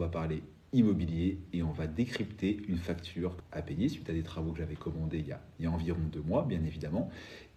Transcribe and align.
va 0.00 0.08
parler 0.08 0.42
immobilier 0.72 1.38
et 1.52 1.62
on 1.62 1.72
va 1.72 1.86
décrypter 1.86 2.60
une 2.68 2.78
facture 2.78 3.36
à 3.52 3.62
payer 3.62 3.88
suite 3.88 4.08
à 4.08 4.12
des 4.12 4.22
travaux 4.22 4.52
que 4.52 4.58
j'avais 4.58 4.76
commandés 4.76 5.18
il 5.18 5.26
y, 5.26 5.32
a, 5.32 5.40
il 5.58 5.64
y 5.64 5.68
a 5.68 5.70
environ 5.70 6.00
deux 6.12 6.22
mois, 6.22 6.44
bien 6.44 6.62
évidemment. 6.64 7.10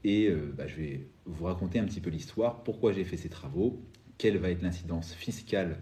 Et 0.04 0.28
euh, 0.28 0.54
bah, 0.58 0.68
je 0.68 0.76
vais 0.76 1.08
vous 1.26 1.46
raconter 1.46 1.80
un 1.80 1.86
petit 1.86 2.02
peu 2.02 2.10
l'histoire, 2.10 2.64
pourquoi 2.64 2.92
j'ai 2.92 3.04
fait 3.04 3.18
ces 3.18 3.30
travaux, 3.30 3.80
quelle 4.18 4.38
va 4.38 4.50
être 4.50 4.62
l'incidence 4.62 5.14
fiscale 5.14 5.78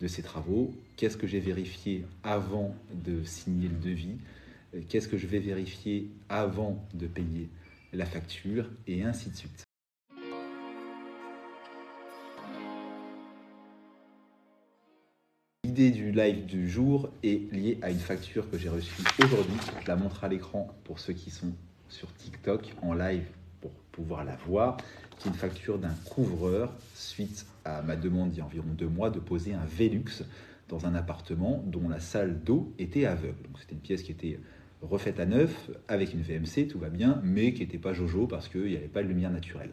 de 0.00 0.06
ces 0.06 0.22
travaux, 0.22 0.74
qu'est-ce 0.96 1.16
que 1.16 1.26
j'ai 1.26 1.40
vérifié 1.40 2.04
avant 2.22 2.74
de 2.94 3.22
signer 3.24 3.68
le 3.68 3.78
devis, 3.78 4.16
euh, 4.74 4.80
qu'est-ce 4.88 5.08
que 5.08 5.16
je 5.16 5.26
vais 5.26 5.40
vérifier 5.40 6.10
avant 6.28 6.86
de 6.94 7.06
payer 7.06 7.48
la 7.92 8.06
facture, 8.06 8.70
et 8.86 9.02
ainsi 9.02 9.30
de 9.30 9.36
suite. 9.36 9.65
L'idée 15.76 15.90
du 15.90 16.10
live 16.10 16.46
du 16.46 16.70
jour 16.70 17.10
est 17.22 17.52
liée 17.52 17.76
à 17.82 17.90
une 17.90 17.98
facture 17.98 18.50
que 18.50 18.56
j'ai 18.56 18.70
reçue 18.70 19.02
aujourd'hui. 19.22 19.58
Je 19.82 19.86
la 19.86 19.96
montre 19.96 20.24
à 20.24 20.28
l'écran 20.28 20.74
pour 20.84 20.98
ceux 20.98 21.12
qui 21.12 21.28
sont 21.28 21.52
sur 21.90 22.10
TikTok 22.14 22.72
en 22.80 22.94
live 22.94 23.26
pour 23.60 23.72
pouvoir 23.92 24.24
la 24.24 24.36
voir, 24.36 24.78
qui 25.18 25.28
est 25.28 25.32
une 25.32 25.36
facture 25.36 25.78
d'un 25.78 25.94
couvreur 26.06 26.72
suite 26.94 27.44
à 27.66 27.82
ma 27.82 27.94
demande 27.94 28.32
il 28.32 28.38
y 28.38 28.40
a 28.40 28.46
environ 28.46 28.68
deux 28.72 28.88
mois 28.88 29.10
de 29.10 29.18
poser 29.18 29.52
un 29.52 29.66
Velux 29.66 30.24
dans 30.70 30.86
un 30.86 30.94
appartement 30.94 31.62
dont 31.66 31.90
la 31.90 32.00
salle 32.00 32.42
d'eau 32.42 32.72
était 32.78 33.04
aveugle. 33.04 33.42
Donc 33.44 33.58
c'était 33.60 33.74
une 33.74 33.82
pièce 33.82 34.02
qui 34.02 34.12
était 34.12 34.40
refaite 34.80 35.20
à 35.20 35.26
neuf 35.26 35.70
avec 35.88 36.14
une 36.14 36.22
VMC, 36.22 36.68
tout 36.68 36.78
va 36.78 36.88
bien, 36.88 37.20
mais 37.22 37.52
qui 37.52 37.60
n'était 37.60 37.76
pas 37.76 37.92
jojo 37.92 38.26
parce 38.26 38.48
qu'il 38.48 38.64
n'y 38.64 38.76
avait 38.76 38.88
pas 38.88 39.02
de 39.02 39.08
lumière 39.08 39.30
naturelle. 39.30 39.72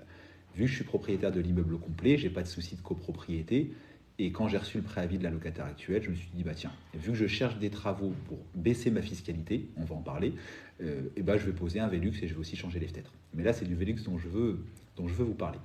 Vu 0.56 0.66
que 0.66 0.70
je 0.70 0.76
suis 0.76 0.84
propriétaire 0.84 1.32
de 1.32 1.40
l'immeuble 1.40 1.78
complet, 1.78 2.18
j'ai 2.18 2.30
pas 2.30 2.44
de 2.44 2.48
souci 2.48 2.76
de 2.76 2.82
copropriété. 2.82 3.72
Et 4.20 4.32
quand 4.32 4.48
j'ai 4.48 4.58
reçu 4.58 4.78
le 4.78 4.84
préavis 4.84 5.18
de 5.18 5.24
la 5.24 5.32
locataire 5.32 5.66
actuelle, 5.66 6.04
je 6.04 6.10
me 6.12 6.16
suis 6.16 6.30
dit, 6.34 6.44
bah 6.44 6.54
tiens, 6.54 6.72
vu 6.94 7.12
que 7.12 7.18
je 7.18 7.26
cherche 7.26 7.58
des 7.58 7.72
travaux 7.72 8.14
pour 8.28 8.38
baisser 8.54 8.92
ma 8.92 9.02
fiscalité, 9.02 9.68
on 9.76 9.86
va 9.86 9.96
en 9.96 10.02
parler, 10.02 10.34
euh, 10.82 11.02
et 11.16 11.24
bah, 11.24 11.38
je 11.38 11.46
vais 11.46 11.52
poser 11.52 11.80
un 11.80 11.88
Velux 11.88 12.14
et 12.22 12.28
je 12.28 12.34
vais 12.34 12.40
aussi 12.40 12.56
changer 12.56 12.80
les 12.80 12.88
fenêtres. 12.88 13.12
Mais 13.34 13.44
là, 13.44 13.54
c'est 13.54 13.66
du 13.66 13.76
Velux 13.76 13.96
dont 14.06 14.20
je 14.20 14.28
veux, 14.28 14.60
dont 14.98 15.08
je 15.08 15.14
veux 15.14 15.26
vous 15.26 15.34
parler. 15.34 15.60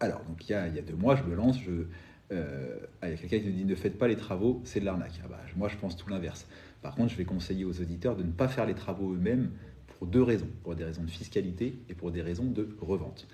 Alors, 0.00 0.24
donc 0.24 0.48
il 0.48 0.52
y 0.52 0.54
a, 0.54 0.66
il 0.68 0.74
y 0.74 0.78
a 0.78 0.82
deux 0.82 0.94
mois, 0.94 1.16
je 1.16 1.24
me 1.24 1.34
lance, 1.34 1.60
je, 1.60 1.84
euh, 2.32 2.78
il 3.02 3.10
y 3.10 3.12
a 3.12 3.16
quelqu'un 3.16 3.40
qui 3.40 3.46
me 3.46 3.52
dit 3.52 3.64
ne 3.64 3.74
faites 3.74 3.98
pas 3.98 4.08
les 4.08 4.16
travaux, 4.16 4.62
c'est 4.64 4.80
de 4.80 4.84
l'arnaque. 4.84 5.20
Ah 5.24 5.28
bah, 5.28 5.40
moi, 5.56 5.68
je 5.68 5.76
pense 5.76 5.96
tout 5.96 6.08
l'inverse. 6.08 6.46
Par 6.80 6.94
contre, 6.94 7.12
je 7.12 7.16
vais 7.16 7.24
conseiller 7.24 7.64
aux 7.64 7.80
auditeurs 7.80 8.16
de 8.16 8.22
ne 8.22 8.30
pas 8.30 8.48
faire 8.48 8.64
les 8.64 8.74
travaux 8.74 9.12
eux-mêmes 9.12 9.50
pour 9.88 10.06
deux 10.06 10.22
raisons, 10.22 10.48
pour 10.62 10.74
des 10.74 10.84
raisons 10.84 11.02
de 11.02 11.10
fiscalité 11.10 11.74
et 11.88 11.94
pour 11.94 12.12
des 12.12 12.22
raisons 12.22 12.50
de 12.50 12.68
revente. 12.80 13.26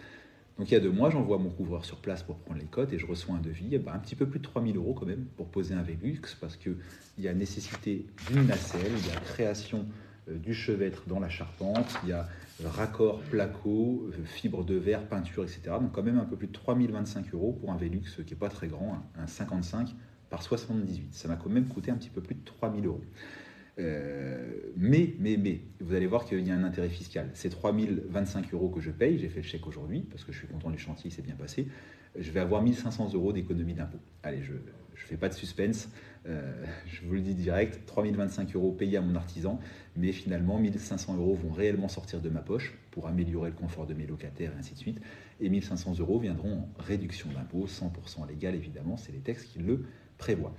Donc 0.58 0.70
il 0.70 0.74
y 0.74 0.77
a 0.77 0.80
deux 0.80 0.92
mois, 0.92 1.10
j'envoie 1.10 1.38
mon 1.38 1.50
couvreur 1.50 1.84
sur 1.84 1.98
place 1.98 2.22
pour 2.22 2.36
prendre 2.36 2.60
les 2.60 2.66
cotes 2.66 2.92
et 2.92 2.98
je 2.98 3.06
reçois 3.06 3.34
un 3.34 3.41
devis, 3.41 3.70
eh 3.72 3.78
ben, 3.78 3.92
un 3.92 3.98
petit 3.98 4.14
peu 4.14 4.27
plus 4.27 4.38
de 4.38 4.44
3000 4.44 4.77
euros 4.77 4.94
quand 4.94 5.06
même 5.06 5.24
pour 5.36 5.48
poser 5.48 5.74
un 5.74 5.83
Velux 5.83 6.20
parce 6.41 6.56
qu'il 6.56 6.77
y 7.19 7.27
a 7.27 7.34
nécessité 7.34 8.06
d'une 8.28 8.47
nacelle, 8.47 8.92
il 8.97 9.06
y 9.12 9.16
a 9.16 9.20
création 9.20 9.86
euh, 10.28 10.38
du 10.38 10.55
chevêtre 10.55 11.02
dans 11.08 11.19
la 11.19 11.28
charpente, 11.28 11.98
il 12.05 12.10
y 12.10 12.12
a 12.12 12.28
raccord 12.64 13.20
placo, 13.22 14.08
euh, 14.08 14.25
fibre 14.25 14.64
de 14.64 14.77
verre, 14.77 15.08
peinture, 15.08 15.42
etc. 15.42 15.62
Donc 15.80 15.91
quand 15.91 16.05
même 16.05 16.19
un 16.19 16.25
peu 16.25 16.36
plus 16.36 16.47
de 16.47 16.52
3025 16.52 17.34
euros 17.34 17.52
pour 17.52 17.72
un 17.72 17.77
Velux 17.77 18.02
qui 18.02 18.22
n'est 18.22 18.38
pas 18.38 18.48
très 18.48 18.69
grand, 18.69 19.02
un 19.19 19.27
55 19.27 19.88
par 20.30 20.42
78. 20.42 21.14
Ça 21.14 21.27
m'a 21.27 21.34
quand 21.34 21.50
même 21.50 21.66
coûté 21.66 21.91
un 21.91 21.97
petit 21.97 22.10
peu 22.10 22.20
plus 22.20 22.36
de 22.36 22.44
3000 22.44 22.86
euros. 22.86 23.02
Euh, 23.78 24.72
mais, 24.77 25.14
mais, 25.19 25.36
mais, 25.36 25.61
vous 25.80 25.94
allez 25.94 26.06
voir 26.06 26.25
qu'il 26.25 26.47
y 26.47 26.50
a 26.50 26.55
un 26.55 26.64
intérêt 26.64 26.89
fiscal. 26.89 27.30
C'est 27.34 27.50
3025 27.50 28.53
euros 28.55 28.69
que 28.69 28.81
je 28.81 28.91
paye, 28.91 29.19
j'ai 29.19 29.28
fait 29.28 29.41
le 29.41 29.47
chèque 29.47 29.66
aujourd'hui, 29.66 30.06
parce 30.11 30.25
que 30.25 30.33
je 30.33 30.39
suis 30.39 30.47
content 30.47 30.70
du 30.70 30.78
chantier, 30.78 31.11
il 31.11 31.12
s'est 31.12 31.22
bien 31.22 31.34
passé. 31.34 31.66
Je 32.16 32.31
vais 32.31 32.41
avoir 32.41 32.62
1500 32.62 33.14
euros 33.14 33.33
d'économie 33.33 33.75
d'impôt. 33.75 33.98
Allez, 34.22 34.42
je 34.42 34.53
ne 34.53 34.58
fais 34.94 35.16
pas 35.16 35.28
de 35.28 35.34
suspense, 35.34 35.89
euh, 36.27 36.64
je 36.86 37.05
vous 37.05 37.14
le 37.14 37.20
dis 37.20 37.34
direct, 37.34 37.84
3025 37.86 38.55
euros 38.55 38.70
payés 38.70 38.97
à 38.97 39.00
mon 39.00 39.16
artisan, 39.16 39.58
mais 39.97 40.12
finalement 40.12 40.59
1500 40.59 41.16
euros 41.16 41.34
vont 41.34 41.50
réellement 41.50 41.88
sortir 41.88 42.20
de 42.20 42.28
ma 42.28 42.41
poche 42.41 42.75
pour 42.92 43.09
améliorer 43.09 43.50
le 43.50 43.56
confort 43.56 43.86
de 43.86 43.94
mes 43.94 44.06
locataires 44.06 44.53
et 44.54 44.59
ainsi 44.59 44.75
de 44.75 44.78
suite. 44.78 45.00
Et 45.41 45.49
1500 45.49 45.99
euros 45.99 46.20
viendront 46.20 46.59
en 46.59 46.69
réduction 46.78 47.28
d'impôt, 47.34 47.66
100% 47.66 48.28
légal 48.28 48.54
évidemment, 48.54 48.97
c'est 48.97 49.12
les 49.12 49.19
textes 49.19 49.53
qui 49.53 49.59
le 49.59 49.84
prévoient. 50.16 50.54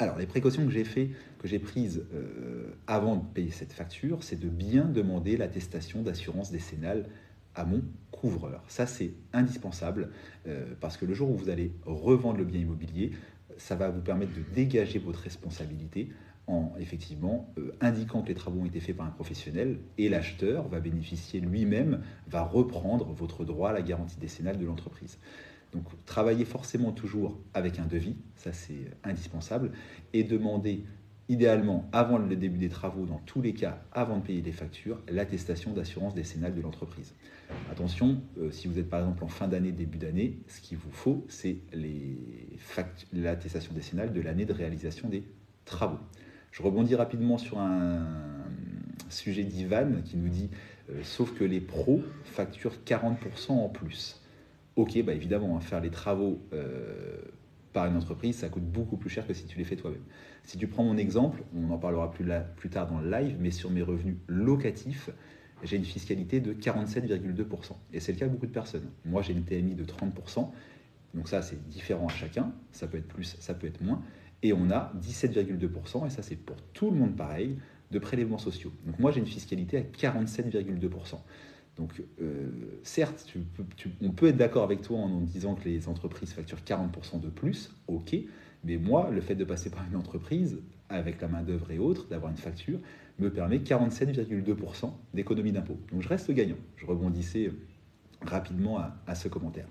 Alors, 0.00 0.16
les 0.16 0.26
précautions 0.26 0.64
que 0.64 0.70
j'ai 0.70 0.84
fait, 0.84 1.10
que 1.40 1.48
j'ai 1.48 1.58
prises 1.58 2.06
euh, 2.14 2.68
avant 2.86 3.16
de 3.16 3.24
payer 3.34 3.50
cette 3.50 3.72
facture, 3.72 4.22
c'est 4.22 4.38
de 4.38 4.48
bien 4.48 4.84
demander 4.84 5.36
l'attestation 5.36 6.02
d'assurance 6.02 6.52
décennale 6.52 7.06
à 7.56 7.64
mon 7.64 7.82
couvreur. 8.12 8.62
Ça, 8.68 8.86
c'est 8.86 9.12
indispensable 9.32 10.10
euh, 10.46 10.66
parce 10.80 10.96
que 10.96 11.04
le 11.04 11.14
jour 11.14 11.30
où 11.30 11.36
vous 11.36 11.50
allez 11.50 11.72
revendre 11.84 12.38
le 12.38 12.44
bien 12.44 12.60
immobilier, 12.60 13.10
ça 13.56 13.74
va 13.74 13.90
vous 13.90 14.00
permettre 14.00 14.32
de 14.34 14.42
dégager 14.54 15.00
votre 15.00 15.18
responsabilité 15.18 16.10
en 16.46 16.72
effectivement 16.78 17.52
euh, 17.58 17.72
indiquant 17.80 18.22
que 18.22 18.28
les 18.28 18.34
travaux 18.34 18.60
ont 18.60 18.66
été 18.66 18.78
faits 18.78 18.96
par 18.96 19.06
un 19.06 19.10
professionnel 19.10 19.78
et 19.98 20.08
l'acheteur 20.08 20.68
va 20.68 20.78
bénéficier 20.78 21.40
lui-même, 21.40 22.02
va 22.28 22.42
reprendre 22.42 23.12
votre 23.12 23.44
droit 23.44 23.70
à 23.70 23.72
la 23.72 23.82
garantie 23.82 24.18
décennale 24.18 24.58
de 24.58 24.64
l'entreprise. 24.64 25.18
Donc 25.72 25.84
travaillez 26.06 26.44
forcément 26.44 26.92
toujours 26.92 27.38
avec 27.54 27.78
un 27.78 27.86
devis, 27.86 28.16
ça 28.36 28.52
c'est 28.52 28.90
indispensable, 29.04 29.72
et 30.12 30.24
demandez 30.24 30.84
idéalement 31.28 31.88
avant 31.92 32.18
le 32.18 32.36
début 32.36 32.58
des 32.58 32.70
travaux, 32.70 33.04
dans 33.04 33.20
tous 33.26 33.42
les 33.42 33.52
cas 33.52 33.82
avant 33.92 34.18
de 34.18 34.22
payer 34.22 34.40
les 34.40 34.52
factures, 34.52 34.98
l'attestation 35.10 35.72
d'assurance 35.72 36.14
décennale 36.14 36.54
de 36.54 36.62
l'entreprise. 36.62 37.14
Attention, 37.70 38.20
euh, 38.38 38.50
si 38.50 38.66
vous 38.66 38.78
êtes 38.78 38.88
par 38.88 39.00
exemple 39.00 39.24
en 39.24 39.28
fin 39.28 39.46
d'année, 39.46 39.72
début 39.72 39.98
d'année, 39.98 40.38
ce 40.48 40.60
qu'il 40.60 40.78
vous 40.78 40.90
faut, 40.90 41.24
c'est 41.28 41.58
l'attestation 43.12 43.72
décennale 43.74 44.12
de 44.12 44.20
l'année 44.20 44.46
de 44.46 44.52
réalisation 44.52 45.08
des 45.08 45.22
travaux. 45.64 45.98
Je 46.50 46.62
rebondis 46.62 46.94
rapidement 46.94 47.36
sur 47.36 47.58
un 47.58 48.06
sujet 49.10 49.44
d'Ivan 49.44 50.02
qui 50.04 50.16
nous 50.16 50.28
dit, 50.28 50.50
euh, 50.90 51.00
sauf 51.02 51.34
que 51.34 51.44
les 51.44 51.60
pros 51.60 52.02
facturent 52.24 52.76
40% 52.86 53.52
en 53.52 53.68
plus. 53.68 54.20
Ok, 54.78 55.02
bah 55.02 55.12
évidemment, 55.12 55.56
hein, 55.56 55.60
faire 55.60 55.80
les 55.80 55.90
travaux 55.90 56.40
euh, 56.52 57.20
par 57.72 57.86
une 57.86 57.96
entreprise, 57.96 58.36
ça 58.36 58.48
coûte 58.48 58.62
beaucoup 58.62 58.96
plus 58.96 59.10
cher 59.10 59.26
que 59.26 59.34
si 59.34 59.44
tu 59.44 59.58
les 59.58 59.64
fais 59.64 59.74
toi-même. 59.74 60.04
Si 60.44 60.56
tu 60.56 60.68
prends 60.68 60.84
mon 60.84 60.96
exemple, 60.96 61.42
on 61.52 61.68
en 61.72 61.78
parlera 61.78 62.12
plus, 62.12 62.24
plus 62.54 62.70
tard 62.70 62.86
dans 62.86 63.00
le 63.00 63.10
live, 63.10 63.36
mais 63.40 63.50
sur 63.50 63.72
mes 63.72 63.82
revenus 63.82 64.14
locatifs, 64.28 65.10
j'ai 65.64 65.78
une 65.78 65.84
fiscalité 65.84 66.40
de 66.40 66.52
47,2%. 66.52 67.72
Et 67.92 67.98
c'est 67.98 68.12
le 68.12 68.18
cas 68.20 68.26
de 68.26 68.30
beaucoup 68.30 68.46
de 68.46 68.52
personnes. 68.52 68.88
Moi, 69.04 69.20
j'ai 69.20 69.32
une 69.32 69.42
TMI 69.42 69.74
de 69.74 69.82
30%. 69.82 70.48
Donc 71.12 71.28
ça, 71.28 71.42
c'est 71.42 71.60
différent 71.68 72.06
à 72.06 72.12
chacun. 72.12 72.52
Ça 72.70 72.86
peut 72.86 72.98
être 72.98 73.08
plus, 73.08 73.36
ça 73.40 73.54
peut 73.54 73.66
être 73.66 73.80
moins. 73.80 74.00
Et 74.44 74.52
on 74.52 74.70
a 74.70 74.92
17,2%, 75.02 76.06
et 76.06 76.10
ça 76.10 76.22
c'est 76.22 76.36
pour 76.36 76.54
tout 76.72 76.92
le 76.92 76.96
monde 76.96 77.16
pareil, 77.16 77.58
de 77.90 77.98
prélèvements 77.98 78.38
sociaux. 78.38 78.70
Donc 78.86 79.00
moi, 79.00 79.10
j'ai 79.10 79.18
une 79.18 79.26
fiscalité 79.26 79.76
à 79.76 79.82
47,2%. 79.82 81.16
Donc, 81.78 82.02
euh, 82.20 82.48
certes, 82.82 83.32
on 84.02 84.10
peut 84.10 84.26
être 84.26 84.36
d'accord 84.36 84.64
avec 84.64 84.82
toi 84.82 84.98
en, 84.98 85.20
disant 85.20 85.54
que 85.54 85.68
les 85.68 85.88
entreprises 85.88 86.32
facturent 86.32 86.62
40% 86.66 87.20
de 87.20 87.28
plus, 87.28 87.70
ok, 87.86 88.16
mais 88.64 88.76
moi, 88.76 89.10
le 89.12 89.20
fait 89.20 89.36
de 89.36 89.44
passer 89.44 89.70
par 89.70 89.86
une 89.88 89.96
entreprise, 89.96 90.60
avec 90.88 91.20
la 91.20 91.28
main-d'œuvre 91.28 91.70
et 91.70 91.78
autres, 91.78 92.08
d'avoir 92.08 92.32
une 92.32 92.36
facture, 92.36 92.80
me 93.20 93.30
permet 93.30 93.58
47,2% 93.58 94.92
d'économie 95.14 95.52
d'impôt. 95.52 95.78
Donc, 95.92 96.02
je 96.02 96.08
reste 96.08 96.30
gagnant. 96.32 96.56
Je 96.76 96.86
rebondissais 96.86 97.52
rapidement 98.22 98.80
à, 99.06 99.14
ce 99.14 99.28
commentaire. 99.28 99.68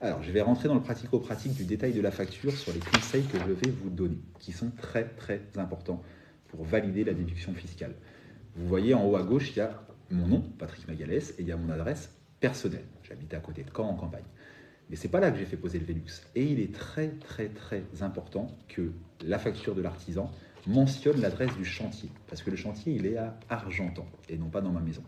Alors, 0.00 0.22
je 0.22 0.32
vais 0.32 0.40
rentrer 0.40 0.68
dans 0.68 0.74
le 0.74 0.82
pratico-pratique 0.82 1.54
du 1.54 1.64
détail 1.64 1.92
de 1.92 2.00
la 2.00 2.10
facture 2.10 2.52
sur 2.52 2.72
les 2.72 2.80
conseils 2.80 3.24
que 3.24 3.38
je 3.38 3.52
vais 3.52 3.70
vous 3.70 3.90
donner, 3.90 4.18
qui 4.38 4.52
sont 4.52 4.70
très 4.70 5.04
très 5.04 5.42
importants 5.56 6.02
pour 6.48 6.64
valider 6.64 7.04
la 7.04 7.12
déduction 7.12 7.52
fiscale. 7.52 7.94
Vous 8.56 8.66
voyez 8.66 8.94
en 8.94 9.06
haut 9.06 9.16
à 9.16 9.22
gauche, 9.22 9.50
il 9.52 9.58
y 9.58 9.60
a 9.60 9.82
mon 10.12 10.26
nom, 10.26 10.40
Patrick 10.58 10.86
Magalès, 10.88 11.30
et 11.38 11.42
il 11.42 11.48
y 11.48 11.52
a 11.52 11.56
mon 11.56 11.70
adresse 11.70 12.14
personnelle. 12.40 12.84
J'habite 13.02 13.34
à 13.34 13.40
côté 13.40 13.62
de 13.62 13.70
Caen, 13.74 13.88
en 13.88 13.94
campagne. 13.94 14.24
Mais 14.90 14.96
c'est 14.96 15.08
pas 15.08 15.20
là 15.20 15.30
que 15.30 15.38
j'ai 15.38 15.46
fait 15.46 15.56
poser 15.56 15.78
le 15.78 15.86
Velux. 15.86 16.22
Et 16.34 16.44
il 16.44 16.60
est 16.60 16.74
très 16.74 17.08
très 17.08 17.48
très 17.48 17.84
important 18.00 18.48
que 18.68 18.92
la 19.24 19.38
facture 19.38 19.74
de 19.74 19.82
l'artisan 19.82 20.30
mentionne 20.66 21.20
l'adresse 21.20 21.56
du 21.56 21.64
chantier. 21.64 22.10
Parce 22.28 22.42
que 22.42 22.50
le 22.50 22.56
chantier, 22.56 22.94
il 22.94 23.06
est 23.06 23.16
à 23.16 23.38
Argentan 23.48 24.06
et 24.28 24.36
non 24.36 24.48
pas 24.48 24.60
dans 24.60 24.70
ma 24.70 24.80
maison. 24.80 25.02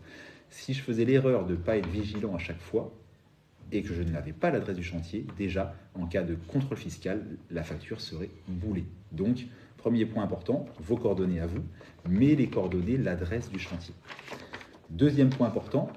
Si 0.49 0.73
je 0.73 0.81
faisais 0.81 1.05
l'erreur 1.05 1.45
de 1.45 1.51
ne 1.51 1.57
pas 1.57 1.77
être 1.77 1.89
vigilant 1.89 2.35
à 2.35 2.39
chaque 2.39 2.59
fois 2.59 2.93
et 3.71 3.81
que 3.81 3.93
je 3.93 4.03
n'avais 4.03 4.33
pas 4.33 4.51
l'adresse 4.51 4.75
du 4.75 4.83
chantier, 4.83 5.25
déjà, 5.37 5.75
en 5.93 6.07
cas 6.07 6.23
de 6.23 6.35
contrôle 6.35 6.77
fiscal, 6.77 7.23
la 7.51 7.63
facture 7.63 7.99
serait 7.99 8.29
boulée. 8.47 8.85
Donc, 9.11 9.45
premier 9.77 10.05
point 10.05 10.23
important, 10.23 10.65
vos 10.79 10.97
coordonnées 10.97 11.39
à 11.39 11.47
vous, 11.47 11.63
mais 12.07 12.35
les 12.35 12.47
coordonnées, 12.47 12.97
l'adresse 12.97 13.49
du 13.49 13.59
chantier. 13.59 13.93
Deuxième 14.89 15.29
point 15.29 15.47
important, 15.47 15.89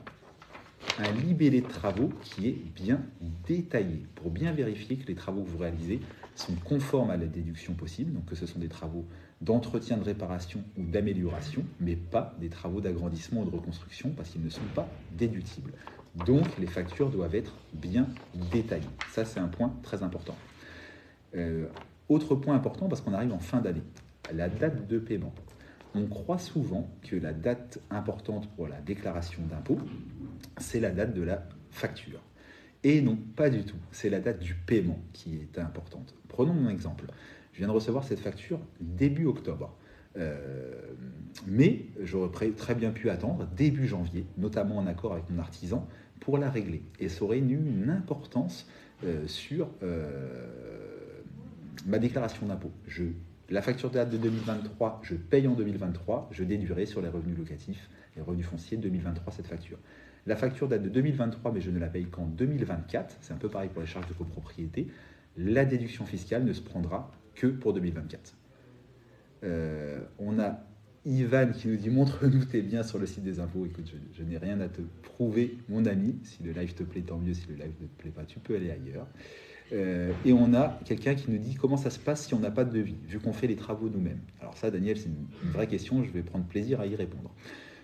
un 0.99 1.13
libellé 1.13 1.61
de 1.61 1.69
travaux 1.69 2.11
qui 2.23 2.49
est 2.49 2.59
bien 2.75 3.01
détaillé 3.47 4.07
pour 4.15 4.31
bien 4.31 4.53
vérifier 4.53 4.97
que 4.97 5.07
les 5.07 5.15
travaux 5.15 5.43
que 5.43 5.49
vous 5.49 5.59
réalisez 5.59 6.01
sont 6.35 6.55
conformes 6.65 7.11
à 7.11 7.17
la 7.17 7.27
déduction 7.27 7.75
possible, 7.75 8.13
donc 8.13 8.27
que 8.27 8.35
ce 8.35 8.47
sont 8.47 8.59
des 8.59 8.69
travaux 8.69 9.05
d'entretien, 9.41 9.97
de 9.97 10.05
réparation 10.05 10.63
ou 10.77 10.85
d'amélioration, 10.85 11.65
mais 11.81 11.97
pas 11.97 12.35
des 12.41 12.49
travaux 12.49 12.81
d'agrandissement 12.81 13.43
ou 13.43 13.45
de 13.45 13.55
reconstruction 13.55 14.11
parce 14.17 14.31
qu'ils 14.31 14.45
ne 14.45 14.51
sont 14.51 14.61
pas 14.75 14.89
déductibles. 15.13 15.73
Donc 16.27 16.47
les 16.59 16.67
factures 16.67 17.11
doivent 17.11 17.35
être 17.35 17.55
bien 17.75 18.07
détaillées. 18.53 18.89
Ça, 19.13 19.25
c'est 19.25 19.41
un 19.41 19.49
point 19.49 19.73
très 19.83 20.03
important. 20.03 20.37
Euh, 21.37 21.67
Autre 22.09 22.35
point 22.35 22.55
important 22.55 22.89
parce 22.89 23.03
qu'on 23.03 23.13
arrive 23.13 23.33
en 23.33 23.39
fin 23.39 23.61
d'année, 23.61 23.83
la 24.33 24.49
date 24.49 24.89
de 24.89 24.99
paiement. 24.99 25.33
On 25.95 26.07
croit 26.07 26.39
souvent 26.39 26.91
que 27.03 27.17
la 27.17 27.33
date 27.33 27.81
importante 27.91 28.49
pour 28.55 28.69
la 28.69 28.81
déclaration 28.81 29.43
d'impôt, 29.47 29.79
c'est 30.59 30.81
la 30.81 30.91
date 30.91 31.15
de 31.15 31.23
la 31.23 31.45
facture. 31.71 32.21
Et 32.85 33.01
non, 33.01 33.17
pas 33.37 33.51
du 33.51 33.65
tout. 33.65 33.77
C'est 33.91 34.11
la 34.11 34.21
date 34.21 34.39
du 34.39 34.55
paiement 34.55 35.01
qui 35.13 35.37
est 35.37 35.59
importante. 35.59 36.15
Prenons 36.29 36.55
mon 36.55 36.69
exemple. 36.69 37.07
Je 37.53 37.59
viens 37.59 37.69
de 37.69 37.73
recevoir 37.73 38.05
cette 38.05 38.21
facture 38.21 38.61
début 38.81 39.27
octobre. 39.27 39.77
Euh, 40.17 40.95
mais 41.47 41.87
j'aurais 42.01 42.51
très 42.51 42.75
bien 42.75 42.91
pu 42.91 43.11
attendre 43.11 43.47
début 43.57 43.87
janvier, 43.87 44.27
notamment 44.37 44.79
en 44.79 44.87
accord 44.87 45.13
avec 45.13 45.29
mon 45.31 45.39
artisan, 45.39 45.87
pour 46.21 46.39
la 46.39 46.51
régler. 46.51 46.83
Et 46.99 47.09
ça 47.09 47.25
aurait 47.25 47.39
eu 47.39 47.43
une 47.43 47.91
importance 47.91 48.69
euh, 49.05 49.27
sur 49.27 49.69
euh, 49.83 51.21
ma 51.87 51.99
déclaration 51.99 52.47
d'impôt. 52.47 52.73
La 53.51 53.63
facture 53.63 53.91
date 53.91 54.11
de 54.11 54.19
2023, 54.19 55.01
je 55.03 55.15
paye 55.15 55.47
en 55.49 55.55
2023, 55.55 56.29
je 56.33 56.45
déduirai 56.45 56.87
sur 56.87 57.01
les 57.01 57.09
revenus 57.09 57.39
locatifs, 57.39 57.89
les 58.17 58.23
revenus 58.23 58.47
fonciers 58.47 58.77
2023 58.77 59.33
cette 59.33 59.47
facture. 59.47 59.79
La 60.27 60.37
facture 60.37 60.69
date 60.69 60.83
de 60.83 60.91
2023, 60.91 61.53
mais 61.53 61.61
je 61.63 61.71
ne 61.71 61.79
la 61.79 61.87
paye 61.87 62.05
qu'en 62.05 62.27
2024. 62.27 63.17
C'est 63.23 63.33
un 63.33 63.39
peu 63.39 63.49
pareil 63.49 63.71
pour 63.71 63.81
les 63.81 63.87
charges 63.87 64.09
de 64.09 64.13
copropriété. 64.13 64.89
La 65.39 65.65
déduction 65.65 66.05
fiscale 66.05 66.45
ne 66.45 66.53
se 66.53 66.61
prendra 66.61 67.11
que 67.35 67.47
pour 67.47 67.73
2024. 67.73 68.37
Euh, 69.45 70.01
on 70.19 70.39
a 70.39 70.61
Ivan 71.07 71.53
qui 71.53 71.69
nous 71.69 71.77
dit 71.77 71.89
montre-nous 71.89 72.45
tes 72.45 72.61
biens 72.61 72.83
sur 72.83 72.99
le 72.99 73.07
site 73.07 73.23
des 73.23 73.41
impôts. 73.41 73.65
Écoute, 73.65 73.91
je, 74.13 74.23
n'ai 74.23 74.37
rien 74.37 74.61
à 74.61 74.69
te 74.69 74.83
prouver, 75.03 75.57
mon 75.71 75.87
ami. 75.87 76.19
Si 76.25 76.43
le 76.43 76.53
live 76.53 76.75
te 76.75 76.83
plaît, 76.83 77.01
tant 77.01 77.17
mieux. 77.17 77.33
Si 77.33 77.47
le 77.49 77.55
live 77.55 77.73
ne 77.81 77.87
te 77.87 78.03
plaît 78.03 78.11
pas, 78.11 78.25
tu 78.25 78.39
peux 78.41 78.57
aller 78.57 78.71
ailleurs. 78.71 79.07
Euh, 79.73 80.13
et 80.25 80.33
on 80.33 80.55
a 80.55 80.79
quelqu'un 80.85 81.15
qui 81.15 81.31
nous 81.31 81.39
dit 81.39 81.55
comment 81.55 81.77
ça 81.77 81.91
se 81.91 81.99
passe 81.99 82.27
si 82.27 82.35
on 82.35 82.39
n'a 82.39 82.51
pas 82.51 82.65
de 82.65 82.73
devis, 82.73 82.97
vu 83.07 83.19
qu'on 83.19 83.33
fait 83.33 83.47
les 83.47 83.57
travaux 83.57 83.89
nous-mêmes. 83.89 84.21
Alors 84.41 84.57
ça, 84.57 84.71
Daniel, 84.71 84.97
c'est 84.97 85.09
une, 85.09 85.51
vraie 85.51 85.67
question. 85.67 86.03
Je 86.05 86.11
vais 86.11 86.23
prendre 86.23 86.47
plaisir 86.47 86.81
à 86.81 86.87
y 86.87 86.97
répondre. 86.97 87.31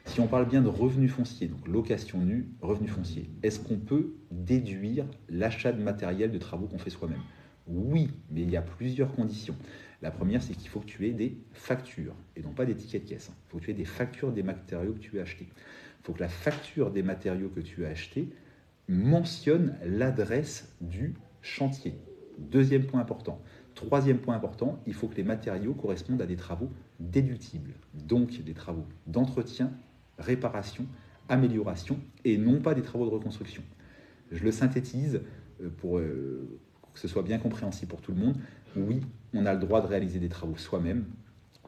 Si 0.06 0.20
on 0.20 0.26
parle 0.26 0.46
bien 0.48 0.60
de 0.60 0.68
revenus 0.68 1.10
fonciers, 1.10 1.48
donc 1.48 1.66
location 1.66 2.18
nue, 2.20 2.48
revenus 2.60 2.90
fonciers, 2.90 3.30
est-ce 3.42 3.58
qu'on 3.58 3.78
peut 3.78 4.14
déduire 4.30 5.06
l'achat 5.30 5.72
de 5.72 5.82
matériel 5.82 6.30
de 6.30 6.38
travaux 6.38 6.66
qu'on 6.66 6.78
fait 6.78 6.90
soi-même? 6.90 7.22
Oui, 7.66 8.10
mais 8.30 8.42
il 8.42 8.50
y 8.50 8.56
a 8.56 8.62
plusieurs 8.62 9.12
conditions. 9.12 9.56
La 10.02 10.10
première, 10.10 10.42
c'est 10.42 10.54
qu'il 10.54 10.68
faut 10.68 10.80
que 10.80 10.86
tu 10.86 11.06
aies 11.06 11.12
des 11.12 11.38
factures 11.52 12.14
et 12.36 12.42
non 12.42 12.50
pas 12.50 12.66
des 12.66 12.74
tickets 12.74 13.04
de 13.04 13.08
caisse. 13.08 13.30
Il 13.30 13.50
faut 13.50 13.58
que 13.58 13.64
tu 13.64 13.70
aies 13.70 13.74
des 13.74 13.86
factures 13.86 14.32
des 14.32 14.42
matériaux 14.42 14.92
que 14.92 14.98
tu 14.98 15.18
as 15.18 15.22
achetés. 15.22 15.48
Il 15.48 16.04
faut 16.04 16.12
que 16.12 16.20
la 16.20 16.28
facture 16.28 16.90
des 16.90 17.02
matériaux 17.02 17.48
que 17.48 17.60
tu 17.60 17.86
as 17.86 17.88
achetés 17.88 18.28
mentionne 18.86 19.76
l'adresse 19.82 20.74
du 20.82 21.14
chantier. 21.44 21.94
Deuxième 22.38 22.84
point 22.84 23.00
important. 23.00 23.40
Troisième 23.74 24.18
point 24.18 24.34
important, 24.34 24.80
il 24.86 24.94
faut 24.94 25.06
que 25.08 25.16
les 25.16 25.22
matériaux 25.22 25.74
correspondent 25.74 26.22
à 26.22 26.26
des 26.26 26.36
travaux 26.36 26.70
déductibles, 26.98 27.74
donc 27.94 28.42
des 28.42 28.54
travaux 28.54 28.86
d'entretien, 29.06 29.72
réparation, 30.18 30.86
amélioration, 31.28 31.98
et 32.24 32.38
non 32.38 32.60
pas 32.60 32.74
des 32.74 32.82
travaux 32.82 33.06
de 33.06 33.10
reconstruction. 33.10 33.62
Je 34.32 34.42
le 34.42 34.52
synthétise 34.52 35.20
euh, 35.62 35.68
pour 35.76 35.98
euh, 35.98 36.58
que 36.92 37.00
ce 37.00 37.08
soit 37.08 37.22
bien 37.22 37.38
compréhensible 37.38 37.90
pour 37.90 38.00
tout 38.00 38.12
le 38.12 38.18
monde 38.18 38.36
oui, 38.76 39.00
on 39.32 39.46
a 39.46 39.54
le 39.54 39.60
droit 39.60 39.80
de 39.80 39.86
réaliser 39.86 40.18
des 40.18 40.28
travaux 40.28 40.56
soi-même. 40.56 41.04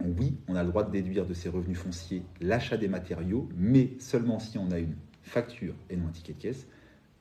Oui, 0.01 0.37
on 0.49 0.57
a 0.57 0.63
le 0.63 0.71
droit 0.71 0.85
de 0.85 0.91
déduire 0.91 1.25
de 1.25 1.35
ses 1.35 1.49
revenus 1.49 1.79
fonciers 1.79 2.23
l'achat 2.41 2.77
des 2.77 2.89
matériaux, 2.89 3.49
mais 3.57 3.93
seulement 3.99 4.39
si 4.39 4.59
on 4.59 4.71
a 4.71 4.79
une 4.79 4.95
facture 5.23 5.75
et 5.89 5.97
non 5.97 6.09
un 6.09 6.11
ticket 6.11 6.35
de 6.35 6.39
caisse, 6.39 6.67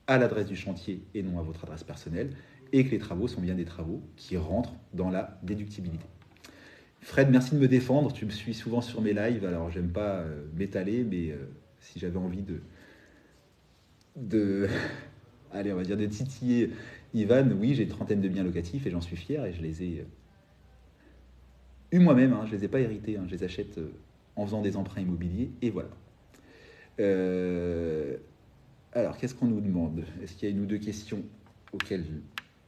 à 0.06 0.18
l'adresse 0.18 0.46
du 0.46 0.56
chantier 0.56 1.02
et 1.14 1.22
non 1.22 1.38
à 1.38 1.42
votre 1.42 1.64
adresse 1.64 1.84
personnelle, 1.84 2.30
et 2.72 2.84
que 2.84 2.90
les 2.90 2.98
travaux 2.98 3.28
sont 3.28 3.40
bien 3.40 3.54
des 3.54 3.64
travaux 3.64 4.02
qui 4.16 4.36
rentrent 4.36 4.74
dans 4.92 5.10
la 5.10 5.38
déductibilité. 5.42 6.06
Fred, 7.00 7.30
merci 7.30 7.54
de 7.54 7.60
me 7.60 7.68
défendre. 7.68 8.12
Tu 8.12 8.26
me 8.26 8.30
suis 8.30 8.54
souvent 8.54 8.80
sur 8.80 9.00
mes 9.00 9.12
lives, 9.12 9.44
alors 9.44 9.70
j'aime 9.70 9.90
pas 9.90 10.16
euh, 10.16 10.44
m'étaler, 10.54 11.04
mais 11.04 11.30
euh, 11.30 11.36
si 11.78 11.98
j'avais 12.00 12.18
envie 12.18 12.42
de, 12.42 12.60
de, 14.16 14.68
allez, 15.52 15.72
on 15.72 15.76
va 15.76 15.84
dire 15.84 15.96
de 15.96 16.06
titiller 16.06 16.70
Ivan, 17.14 17.48
oui, 17.52 17.74
j'ai 17.74 17.84
une 17.84 17.88
trentaine 17.88 18.20
de 18.20 18.28
biens 18.28 18.42
locatifs 18.42 18.86
et 18.86 18.90
j'en 18.90 19.00
suis 19.00 19.16
fier 19.16 19.44
et 19.44 19.52
je 19.52 19.62
les 19.62 19.84
ai 19.84 20.00
euh, 20.00 20.04
eu 21.92 22.00
moi-même, 22.00 22.32
hein, 22.32 22.42
je 22.46 22.52
ne 22.52 22.56
les 22.56 22.64
ai 22.64 22.68
pas 22.68 22.80
hérités, 22.80 23.16
hein, 23.16 23.24
je 23.26 23.36
les 23.36 23.44
achète 23.44 23.78
en 24.34 24.44
faisant 24.44 24.60
des 24.60 24.76
emprunts 24.76 25.00
immobiliers 25.00 25.50
et 25.62 25.70
voilà. 25.70 25.90
Alors, 28.96 29.18
qu'est-ce 29.18 29.34
qu'on 29.34 29.46
nous 29.46 29.60
demande? 29.60 30.04
Est-ce 30.22 30.34
qu'il 30.34 30.48
y 30.48 30.52
a 30.52 30.54
une 30.54 30.62
ou 30.62 30.66
deux 30.66 30.78
questions 30.78 31.22
auxquelles 31.72 32.04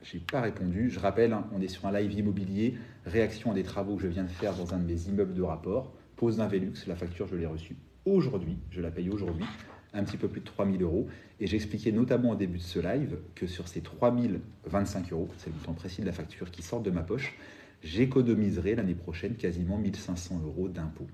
je 0.03 0.15
n'ai 0.15 0.23
pas 0.31 0.41
répondu? 0.41 0.91
Je 0.91 0.99
rappelle, 0.99 1.33
hein, 1.33 1.47
on 1.51 1.59
est 1.59 1.67
sur 1.67 1.87
un 1.87 1.91
live 1.91 2.13
immobilier, 2.13 2.75
réaction 3.05 3.51
à 3.51 3.55
des 3.55 3.63
travaux 3.63 3.95
que 3.95 4.03
je 4.03 4.07
viens 4.07 4.23
de 4.23 4.29
faire 4.29 4.55
dans 4.55 4.75
un 4.75 4.77
de 4.77 4.85
mes 4.85 5.07
immeubles 5.07 5.33
de 5.33 5.41
rapport, 5.41 5.91
pose 6.17 6.37
d'un 6.37 6.47
Velux, 6.47 6.73
la 6.85 6.95
facture 6.95 7.25
je 7.27 7.35
l'ai 7.35 7.47
reçue 7.47 7.75
aujourd'hui, 8.05 8.57
je 8.69 8.81
la 8.81 8.91
paye 8.91 9.09
aujourd'hui 9.09 9.45
un 9.93 10.03
petit 10.03 10.17
peu 10.17 10.27
plus 10.27 10.41
de 10.41 10.45
3000 10.45 10.83
euros. 10.83 11.07
Et 11.39 11.47
j'expliquais 11.47 11.91
notamment 11.91 12.31
au 12.31 12.35
début 12.35 12.59
de 12.59 12.63
ce 12.63 12.79
live 12.79 13.17
que 13.33 13.47
sur 13.47 13.67
ces 13.67 13.81
3025 13.81 15.11
euros, 15.11 15.27
c'est 15.37 15.49
le 15.49 15.55
montant 15.55 15.73
précis 15.73 16.01
de 16.01 16.05
la 16.05 16.11
facture 16.11 16.51
qui 16.51 16.61
sort 16.61 16.81
de 16.81 16.91
ma 16.91 17.01
poche, 17.01 17.33
j'économiserai 17.81 18.75
l'année 18.75 18.93
prochaine 18.93 19.33
quasiment 19.33 19.79
1500 19.79 20.41
euros 20.43 20.67
d'impôts. 20.67 21.07